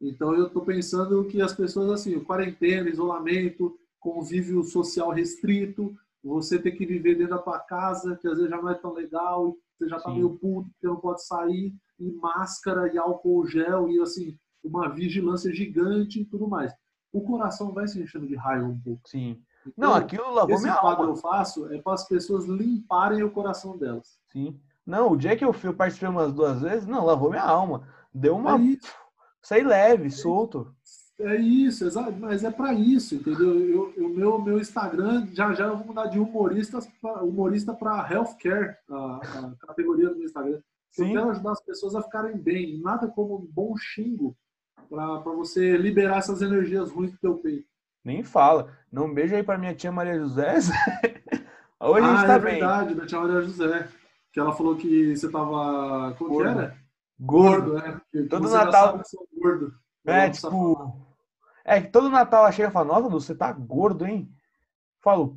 Então 0.00 0.34
eu 0.34 0.48
tô 0.48 0.62
pensando 0.62 1.22
que 1.26 1.42
as 1.42 1.52
pessoas, 1.52 1.90
assim, 1.90 2.18
quarentena, 2.20 2.88
isolamento, 2.88 3.78
convívio 4.00 4.64
social 4.64 5.10
restrito, 5.10 5.94
você 6.24 6.58
ter 6.58 6.70
que 6.70 6.86
viver 6.86 7.16
dentro 7.16 7.36
da 7.36 7.42
tua 7.42 7.58
casa, 7.58 8.16
que 8.16 8.26
às 8.26 8.38
vezes 8.38 8.48
já 8.50 8.56
não 8.56 8.70
é 8.70 8.74
tão 8.74 8.94
legal, 8.94 9.54
você 9.78 9.88
já 9.90 9.98
tá 9.98 10.08
Sim. 10.08 10.14
meio 10.14 10.30
puto, 10.38 10.70
porque 10.70 10.86
não 10.86 10.96
pode 10.96 11.22
sair, 11.26 11.74
e 11.98 12.12
máscara, 12.12 12.90
e 12.90 12.96
álcool 12.96 13.46
gel, 13.46 13.90
e 13.90 14.00
assim, 14.00 14.38
uma 14.64 14.88
vigilância 14.88 15.52
gigante 15.52 16.20
e 16.20 16.24
tudo 16.24 16.48
mais. 16.48 16.72
O 17.12 17.20
coração 17.20 17.72
vai 17.72 17.86
se 17.86 18.00
enchendo 18.00 18.26
de 18.26 18.36
raiva 18.36 18.66
um 18.66 18.80
pouco. 18.80 19.02
Sim. 19.06 19.42
Então, 19.68 19.90
Não, 19.90 19.94
aquilo 19.94 20.32
lavou 20.32 20.54
esse 20.54 20.64
minha 20.64 20.76
quadro 20.76 21.02
alma. 21.02 21.12
eu 21.12 21.16
faço 21.16 21.72
é 21.72 21.78
para 21.78 21.94
as 21.94 22.06
pessoas 22.06 22.44
limparem 22.46 23.22
o 23.22 23.30
coração 23.30 23.76
delas. 23.76 24.18
Sim. 24.32 24.58
Não, 24.86 25.12
o 25.12 25.16
dia 25.16 25.36
que 25.36 25.44
eu 25.44 25.52
fui, 25.52 25.68
eu 25.70 25.74
participei 25.74 26.08
umas 26.08 26.32
duas 26.32 26.60
vezes, 26.60 26.86
não, 26.86 27.04
lavou 27.04 27.30
minha 27.30 27.42
alma. 27.42 27.88
Deu 28.14 28.36
uma. 28.36 28.56
É 28.56 28.60
isso. 28.60 28.92
Saí 29.42 29.62
leve, 29.62 30.10
solto. 30.10 30.72
É 31.18 31.34
isso, 31.36 31.84
exato, 31.86 32.12
mas 32.12 32.44
é 32.44 32.50
para 32.50 32.74
isso, 32.74 33.14
entendeu? 33.14 33.58
Eu, 33.58 33.94
o 34.04 34.08
meu, 34.08 34.38
meu 34.38 34.60
Instagram, 34.60 35.26
já 35.32 35.54
já 35.54 35.64
eu 35.64 35.76
vou 35.78 35.86
mudar 35.86 36.06
de 36.06 36.18
humorista 36.18 37.72
para 37.72 38.12
healthcare, 38.12 38.76
a, 38.90 39.16
a 39.16 39.66
categoria 39.66 40.10
do 40.10 40.16
meu 40.16 40.26
Instagram. 40.26 40.60
Eu 40.98 41.06
Sim. 41.06 41.12
quero 41.12 41.30
ajudar 41.30 41.52
as 41.52 41.62
pessoas 41.62 41.94
a 41.94 42.02
ficarem 42.02 42.36
bem, 42.36 42.78
nada 42.80 43.08
como 43.08 43.36
um 43.36 43.46
bom 43.46 43.74
xingo 43.76 44.36
para 44.90 45.32
você 45.32 45.76
liberar 45.76 46.18
essas 46.18 46.42
energias 46.42 46.90
ruins 46.90 47.12
do 47.12 47.18
teu 47.18 47.38
peito. 47.38 47.66
Nem 48.06 48.22
fala. 48.22 48.72
Não 48.90 49.06
um 49.06 49.12
beijo 49.12 49.34
aí 49.34 49.42
pra 49.42 49.58
minha 49.58 49.74
tia 49.74 49.90
Maria 49.90 50.16
José. 50.16 50.54
Hoje 51.80 52.06
a 52.06 52.12
ah, 52.12 52.16
gente 52.16 52.26
tá 52.28 52.34
é 52.34 52.38
bem. 52.38 52.52
verdade, 52.52 52.94
da 52.94 53.04
tia 53.04 53.18
Maria 53.18 53.42
José, 53.42 53.88
que 54.32 54.38
ela 54.38 54.52
falou 54.52 54.76
que 54.76 55.16
você 55.16 55.28
tava, 55.28 56.14
como 56.16 56.30
que 56.30 56.36
Gordo. 56.36 56.60
era? 56.60 56.76
Gordo. 57.18 57.78
é. 57.78 58.00
Que 58.12 58.22
Todo 58.28 58.48
Natal- 58.48 59.00
que 59.02 59.40
gordo. 59.40 59.74
É, 60.06 60.30
tipo. 60.30 61.04
É 61.64 61.80
que 61.80 61.88
todo 61.88 62.08
Natal 62.08 62.42
ela 62.44 62.52
chega 62.52 62.68
e 62.68 62.72
fala, 62.72 62.86
nossa, 62.86 63.08
você 63.08 63.34
tá 63.34 63.50
gordo, 63.50 64.06
hein? 64.06 64.32
Falo. 65.02 65.36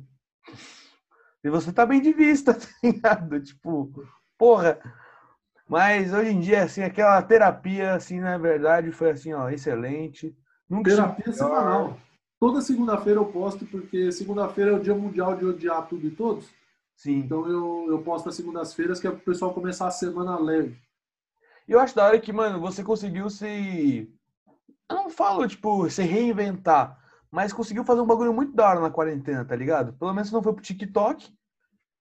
E 1.42 1.50
você 1.50 1.72
tá 1.72 1.84
bem 1.84 2.00
de 2.00 2.12
vista, 2.12 2.54
tá 2.54 2.68
ligado? 2.84 3.40
Tipo, 3.40 3.90
porra. 4.38 4.78
Mas 5.68 6.12
hoje 6.14 6.30
em 6.30 6.38
dia, 6.38 6.62
assim, 6.62 6.84
aquela 6.84 7.20
terapia, 7.20 7.94
assim, 7.94 8.20
na 8.20 8.38
verdade, 8.38 8.92
foi 8.92 9.10
assim, 9.10 9.32
ó, 9.32 9.50
excelente. 9.50 10.36
Nunca 10.68 10.88
Terapia 10.92 11.24
pior. 11.24 11.34
semanal. 11.34 11.96
Toda 12.40 12.62
segunda-feira 12.62 13.20
eu 13.20 13.26
posto, 13.26 13.66
porque 13.66 14.10
segunda-feira 14.10 14.70
é 14.70 14.74
o 14.74 14.80
dia 14.80 14.94
mundial 14.94 15.36
de 15.36 15.44
odiar 15.44 15.86
tudo 15.86 16.06
e 16.06 16.10
todos. 16.10 16.48
Sim. 16.96 17.18
Então 17.18 17.46
eu, 17.46 17.86
eu 17.90 18.02
posto 18.02 18.30
às 18.30 18.34
segundas-feiras, 18.34 18.98
que 18.98 19.06
é 19.06 19.10
pro 19.10 19.20
pessoal 19.20 19.52
começar 19.52 19.86
a 19.86 19.90
semana 19.90 20.38
leve. 20.38 20.78
E 21.68 21.72
eu 21.72 21.78
acho 21.78 21.94
da 21.94 22.06
hora 22.06 22.18
que, 22.18 22.32
mano, 22.32 22.58
você 22.58 22.82
conseguiu 22.82 23.28
se. 23.28 24.10
Eu 24.88 24.96
não 24.96 25.10
falo, 25.10 25.46
tipo, 25.46 25.88
se 25.90 26.02
reinventar, 26.02 26.98
mas 27.30 27.52
conseguiu 27.52 27.84
fazer 27.84 28.00
um 28.00 28.06
bagulho 28.06 28.32
muito 28.32 28.54
da 28.54 28.70
hora 28.70 28.80
na 28.80 28.90
quarentena, 28.90 29.44
tá 29.44 29.54
ligado? 29.54 29.92
Pelo 29.92 30.12
menos 30.14 30.32
não 30.32 30.42
foi 30.42 30.54
pro 30.54 30.62
TikTok. 30.62 31.30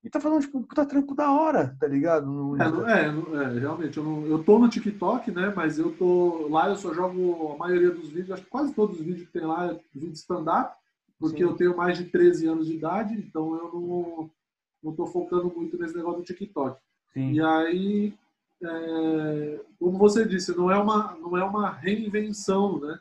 E 0.04 0.10
tá 0.10 0.20
fazendo, 0.20 0.42
tipo, 0.42 0.62
puta 0.62 0.86
trampo 0.86 1.14
da 1.14 1.32
hora, 1.32 1.76
tá 1.78 1.86
ligado? 1.86 2.26
No... 2.26 2.56
É, 2.56 2.64
é, 2.64 3.06
é, 3.08 3.60
realmente, 3.60 3.98
eu, 3.98 4.04
não, 4.04 4.26
eu 4.26 4.42
tô 4.44 4.58
no 4.58 4.70
TikTok, 4.70 5.30
né? 5.32 5.52
Mas 5.54 5.78
eu 5.78 5.92
tô. 5.92 6.48
Lá 6.48 6.70
eu 6.70 6.78
só 6.78 6.94
jogo 6.94 7.54
a 7.54 7.58
maioria 7.58 7.92
dos 7.92 8.08
vídeos, 8.08 8.32
acho 8.32 8.44
que 8.44 8.50
quase 8.50 8.74
todos 8.74 8.98
os 9.00 9.06
vídeos 9.06 9.28
que 9.28 9.34
tem 9.34 9.46
lá 9.46 9.68
é 9.68 9.80
vídeo 9.94 10.14
stand-up, 10.14 10.74
porque 11.20 11.38
Sim. 11.38 11.44
eu 11.44 11.54
tenho 11.54 11.76
mais 11.76 11.98
de 11.98 12.06
13 12.06 12.48
anos 12.48 12.68
de 12.68 12.76
idade, 12.76 13.14
então 13.14 13.56
eu 13.58 13.72
não, 13.74 14.30
não 14.82 14.96
tô 14.96 15.06
focando 15.06 15.52
muito 15.54 15.78
nesse 15.78 15.96
negócio 15.98 16.20
do 16.22 16.26
TikTok. 16.26 16.80
Sim. 17.14 17.34
E 17.34 17.42
aí, 17.42 18.14
é, 18.64 19.60
como 19.78 19.98
você 19.98 20.26
disse, 20.26 20.56
não 20.56 20.72
é, 20.72 20.78
uma, 20.78 21.18
não 21.20 21.38
é 21.38 21.44
uma 21.44 21.70
reinvenção, 21.72 22.80
né? 22.80 22.98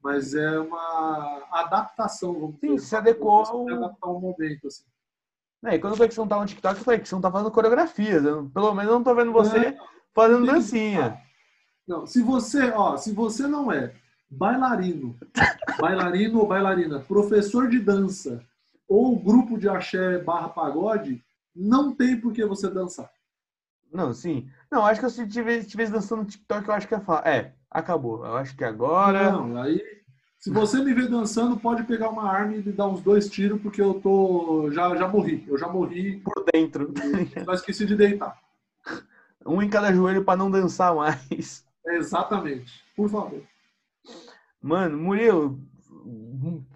Mas 0.00 0.32
é 0.34 0.60
uma 0.60 1.42
adaptação, 1.50 2.32
vamos 2.34 2.60
Sim, 2.60 2.74
dizer. 2.76 2.86
se 2.86 2.94
adequou 2.94 3.32
ao- 3.32 3.68
adaptar 3.68 4.06
ao 4.06 4.20
momento, 4.20 4.68
assim. 4.68 4.84
É, 5.64 5.74
e 5.74 5.78
quando 5.78 5.92
eu 5.92 5.96
falei 5.96 6.08
que 6.08 6.14
você 6.14 6.20
não 6.20 6.28
tava 6.28 6.42
no 6.42 6.48
TikTok, 6.48 6.78
eu 6.78 6.84
falei 6.84 7.00
que 7.00 7.08
você 7.08 7.14
não 7.14 7.22
tá 7.22 7.30
fazendo 7.30 7.50
coreografias. 7.50 8.24
Eu, 8.24 8.48
pelo 8.50 8.74
menos 8.74 8.90
eu 8.90 8.98
não 8.98 9.04
tô 9.04 9.14
vendo 9.14 9.32
você 9.32 9.58
É, 9.58 9.78
fazendo 10.14 10.46
dancinha. 10.46 11.18
Não, 11.86 12.06
se 12.06 12.20
você, 12.22 12.70
ó, 12.70 12.96
se 12.96 13.12
você 13.12 13.46
não 13.46 13.70
é 13.72 13.92
bailarino, 14.28 15.16
bailarino 15.80 16.40
ou 16.40 16.46
bailarina, 16.46 17.00
professor 17.00 17.68
de 17.68 17.78
dança 17.78 18.44
ou 18.88 19.18
grupo 19.18 19.58
de 19.58 19.68
axé 19.68 20.18
barra 20.18 20.48
pagode, 20.48 21.22
não 21.54 21.94
tem 21.94 22.20
por 22.20 22.32
que 22.32 22.44
você 22.44 22.68
dançar. 22.68 23.10
Não, 23.92 24.12
sim. 24.12 24.48
Não, 24.70 24.84
acho 24.84 25.00
que 25.00 25.08
se 25.08 25.22
eu 25.22 25.28
tivesse, 25.28 25.68
tivesse 25.68 25.92
dançando 25.92 26.22
no 26.22 26.28
TikTok, 26.28 26.68
eu 26.68 26.74
acho 26.74 26.88
que 26.88 26.94
ia 26.94 27.00
falar. 27.00 27.26
É, 27.26 27.54
acabou. 27.70 28.24
Eu 28.24 28.36
acho 28.36 28.56
que 28.56 28.64
agora. 28.64 29.32
Não, 29.32 29.60
aí 29.60 29.80
se 30.38 30.50
você 30.50 30.82
me 30.82 30.92
ver 30.94 31.08
dançando, 31.08 31.56
pode 31.56 31.82
pegar 31.84 32.08
uma 32.10 32.30
arma 32.30 32.54
e 32.54 32.62
me 32.62 32.72
dar 32.72 32.86
uns 32.86 33.00
dois 33.00 33.28
tiros 33.28 33.60
porque 33.60 33.80
eu 33.80 33.94
tô 33.94 34.70
já 34.70 34.94
já 34.96 35.08
morri. 35.08 35.44
Eu 35.48 35.58
já 35.58 35.68
morri, 35.68 36.20
Por 36.20 36.44
dentro. 36.52 36.92
só 37.44 37.52
esqueci 37.52 37.86
de 37.86 37.96
deitar. 37.96 38.38
Um 39.44 39.62
em 39.62 39.68
cada 39.68 39.92
joelho 39.92 40.24
pra 40.24 40.36
não 40.36 40.50
dançar 40.50 40.94
mais. 40.94 41.64
Exatamente. 41.86 42.84
Por 42.96 43.08
favor. 43.08 43.42
Mano, 44.60 44.98
Murilo, 44.98 45.60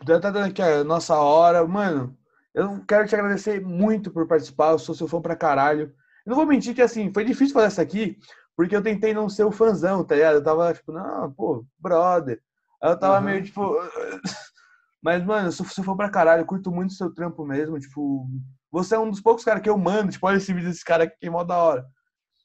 já 0.06 0.20
tá 0.20 0.30
dando 0.30 0.46
aqui 0.46 0.62
a 0.62 0.84
nossa 0.84 1.16
hora. 1.16 1.66
Mano, 1.66 2.16
eu 2.54 2.82
quero 2.86 3.06
te 3.06 3.14
agradecer 3.14 3.61
muito 3.61 4.11
por 4.11 4.26
participar. 4.26 4.72
Eu 4.72 4.78
sou 4.78 4.94
seu 4.94 5.08
fã 5.08 5.20
pra 5.20 5.36
caralho. 5.36 5.92
Eu 6.24 6.30
não 6.30 6.36
vou 6.36 6.46
mentir 6.46 6.74
que, 6.74 6.82
assim, 6.82 7.12
foi 7.12 7.24
difícil 7.24 7.54
fazer 7.54 7.66
essa 7.66 7.82
aqui, 7.82 8.18
porque 8.56 8.74
eu 8.76 8.82
tentei 8.82 9.14
não 9.14 9.28
ser 9.28 9.44
o 9.44 9.50
fãzão, 9.50 10.04
tá 10.04 10.14
ligado? 10.14 10.36
Eu 10.36 10.44
tava, 10.44 10.72
tipo, 10.72 10.92
não, 10.92 11.32
pô, 11.32 11.64
brother. 11.78 12.40
Aí 12.83 12.91
eu 12.91 12.99
tava 12.99 13.16
Aham. 13.16 13.24
meio, 13.26 13.45
tipo... 13.45 13.62
Mas, 15.03 15.24
mano, 15.24 15.51
sou 15.51 15.64
seu 15.66 15.83
fã 15.83 15.97
pra 15.97 16.11
caralho. 16.11 16.43
Eu 16.43 16.47
curto 16.47 16.70
muito 16.70 16.91
o 16.91 16.95
seu 16.95 17.12
trampo 17.12 17.45
mesmo. 17.45 17.78
Tipo, 17.78 18.28
você 18.70 18.95
é 18.95 18.99
um 18.99 19.11
dos 19.11 19.20
poucos 19.20 19.45
caras 19.45 19.62
que 19.62 19.70
eu 19.70 19.78
mando. 19.78 20.12
Tipo, 20.12 20.26
olha 20.26 20.37
esse 20.37 20.53
vídeo 20.53 20.68
desse 20.68 20.85
cara 20.85 21.05
aqui, 21.05 21.16
que 21.18 21.26
é 21.26 21.31
mó 21.31 21.43
da 21.43 21.57
hora. 21.57 21.87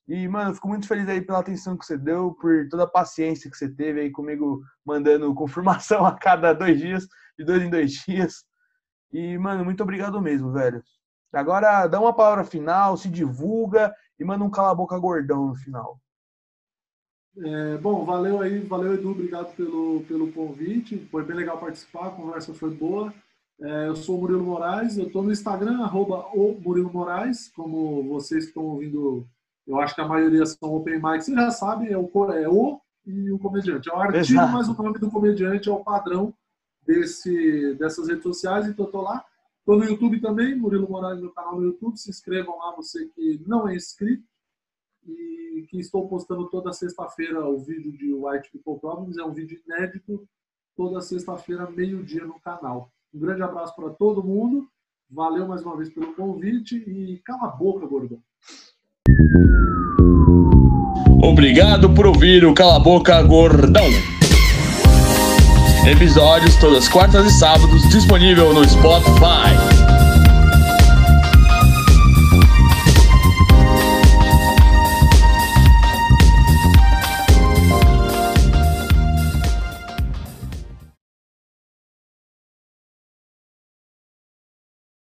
E, 0.07 0.27
mano, 0.27 0.51
eu 0.51 0.53
fico 0.55 0.67
muito 0.67 0.87
feliz 0.87 1.07
aí 1.09 1.21
pela 1.21 1.39
atenção 1.39 1.75
que 1.75 1.85
você 1.85 1.97
deu, 1.97 2.33
por 2.39 2.67
toda 2.69 2.83
a 2.83 2.87
paciência 2.87 3.49
que 3.49 3.57
você 3.57 3.67
teve 3.67 4.01
aí 4.01 4.11
comigo, 4.11 4.61
mandando 4.85 5.33
confirmação 5.35 6.05
a 6.05 6.15
cada 6.15 6.53
dois 6.53 6.79
dias, 6.79 7.07
de 7.37 7.43
dois 7.43 7.61
em 7.61 7.69
dois 7.69 7.91
dias. 7.91 8.45
E, 9.11 9.37
mano, 9.37 9.65
muito 9.65 9.81
obrigado 9.81 10.21
mesmo, 10.21 10.51
velho. 10.51 10.83
Agora, 11.33 11.87
dá 11.87 11.99
uma 11.99 12.15
palavra 12.15 12.43
final, 12.45 12.95
se 12.95 13.09
divulga 13.09 13.93
e 14.17 14.23
manda 14.23 14.43
um 14.43 14.49
cala-boca 14.49 14.97
gordão 14.97 15.47
no 15.47 15.55
final. 15.55 15.99
É, 17.37 17.77
bom, 17.77 18.05
valeu 18.05 18.39
aí, 18.39 18.59
valeu 18.59 18.93
Edu, 18.93 19.11
obrigado 19.11 19.53
pelo, 19.55 20.01
pelo 20.07 20.31
convite. 20.31 20.97
Foi 21.11 21.23
bem 21.23 21.35
legal 21.35 21.57
participar, 21.57 22.07
a 22.07 22.11
conversa 22.11 22.53
foi 22.53 22.69
boa. 22.69 23.13
É, 23.61 23.87
eu 23.87 23.95
sou 23.95 24.17
o 24.17 24.21
Murilo 24.21 24.43
Moraes, 24.43 24.97
eu 24.97 25.07
estou 25.07 25.23
no 25.23 25.31
Instagram, 25.31 25.81
arroba 25.81 26.27
o 26.33 26.59
Murilo 26.59 26.91
Moraes, 26.91 27.49
como 27.55 28.03
vocês 28.03 28.43
que 28.43 28.49
estão 28.49 28.63
ouvindo, 28.63 29.25
eu 29.65 29.79
acho 29.79 29.95
que 29.95 30.01
a 30.01 30.07
maioria 30.07 30.45
são 30.45 30.75
open 30.75 30.95
mic, 30.95 31.23
vocês 31.23 31.37
já 31.37 31.51
sabem, 31.51 31.89
é 31.89 31.97
o, 31.97 32.09
é 32.31 32.49
o 32.49 32.79
e 33.05 33.31
o 33.31 33.39
comediante. 33.39 33.89
É 33.89 33.93
o 33.93 33.97
artigo, 33.97 34.39
Exato. 34.39 34.53
mas 34.53 34.67
o 34.67 34.73
nome 34.73 34.99
do 34.99 35.09
comediante 35.09 35.69
é 35.69 35.71
o 35.71 35.83
padrão 35.83 36.33
desse, 36.85 37.75
dessas 37.75 38.07
redes 38.07 38.23
sociais, 38.23 38.67
então 38.67 38.85
eu 38.85 38.91
tô 38.91 39.01
lá. 39.01 39.23
Estou 39.59 39.77
no 39.77 39.85
YouTube 39.85 40.19
também, 40.19 40.55
Murilo 40.55 40.89
Moraes, 40.89 41.19
meu 41.19 41.31
canal 41.31 41.55
no 41.55 41.63
YouTube, 41.63 41.97
se 41.97 42.09
inscrevam 42.09 42.57
lá, 42.57 42.75
você 42.75 43.05
que 43.07 43.41
não 43.45 43.67
é 43.67 43.75
inscrito 43.75 44.23
e 45.07 45.65
que 45.69 45.79
estou 45.79 46.07
postando 46.07 46.47
toda 46.49 46.73
sexta-feira 46.73 47.47
o 47.47 47.57
vídeo 47.59 47.91
de 47.91 48.13
White 48.13 48.51
People 48.51 48.79
Problems. 48.79 49.17
É 49.17 49.23
um 49.23 49.33
vídeo 49.33 49.59
inédito, 49.65 50.27
toda 50.75 51.01
sexta-feira, 51.01 51.69
meio-dia 51.69 52.25
no 52.25 52.39
canal. 52.39 52.91
Um 53.13 53.19
grande 53.19 53.43
abraço 53.43 53.75
para 53.75 53.89
todo 53.91 54.23
mundo. 54.23 54.67
Valeu 55.09 55.47
mais 55.47 55.63
uma 55.63 55.77
vez 55.77 55.89
pelo 55.89 56.13
convite 56.15 56.75
e 56.75 57.19
cala 57.23 57.45
a 57.45 57.51
boca, 57.51 57.85
gordão. 57.85 58.19
Obrigado 61.23 61.93
por 61.93 62.05
ouvir 62.05 62.45
o 62.45 62.53
Cala 62.53 62.77
a 62.77 62.79
Boca 62.79 63.21
Gordão. 63.23 63.85
Episódios 65.87 66.55
todas 66.55 66.87
quartas 66.87 67.25
e 67.25 67.31
sábados 67.31 67.87
disponível 67.89 68.53
no 68.53 68.67
Spotify. 68.67 69.74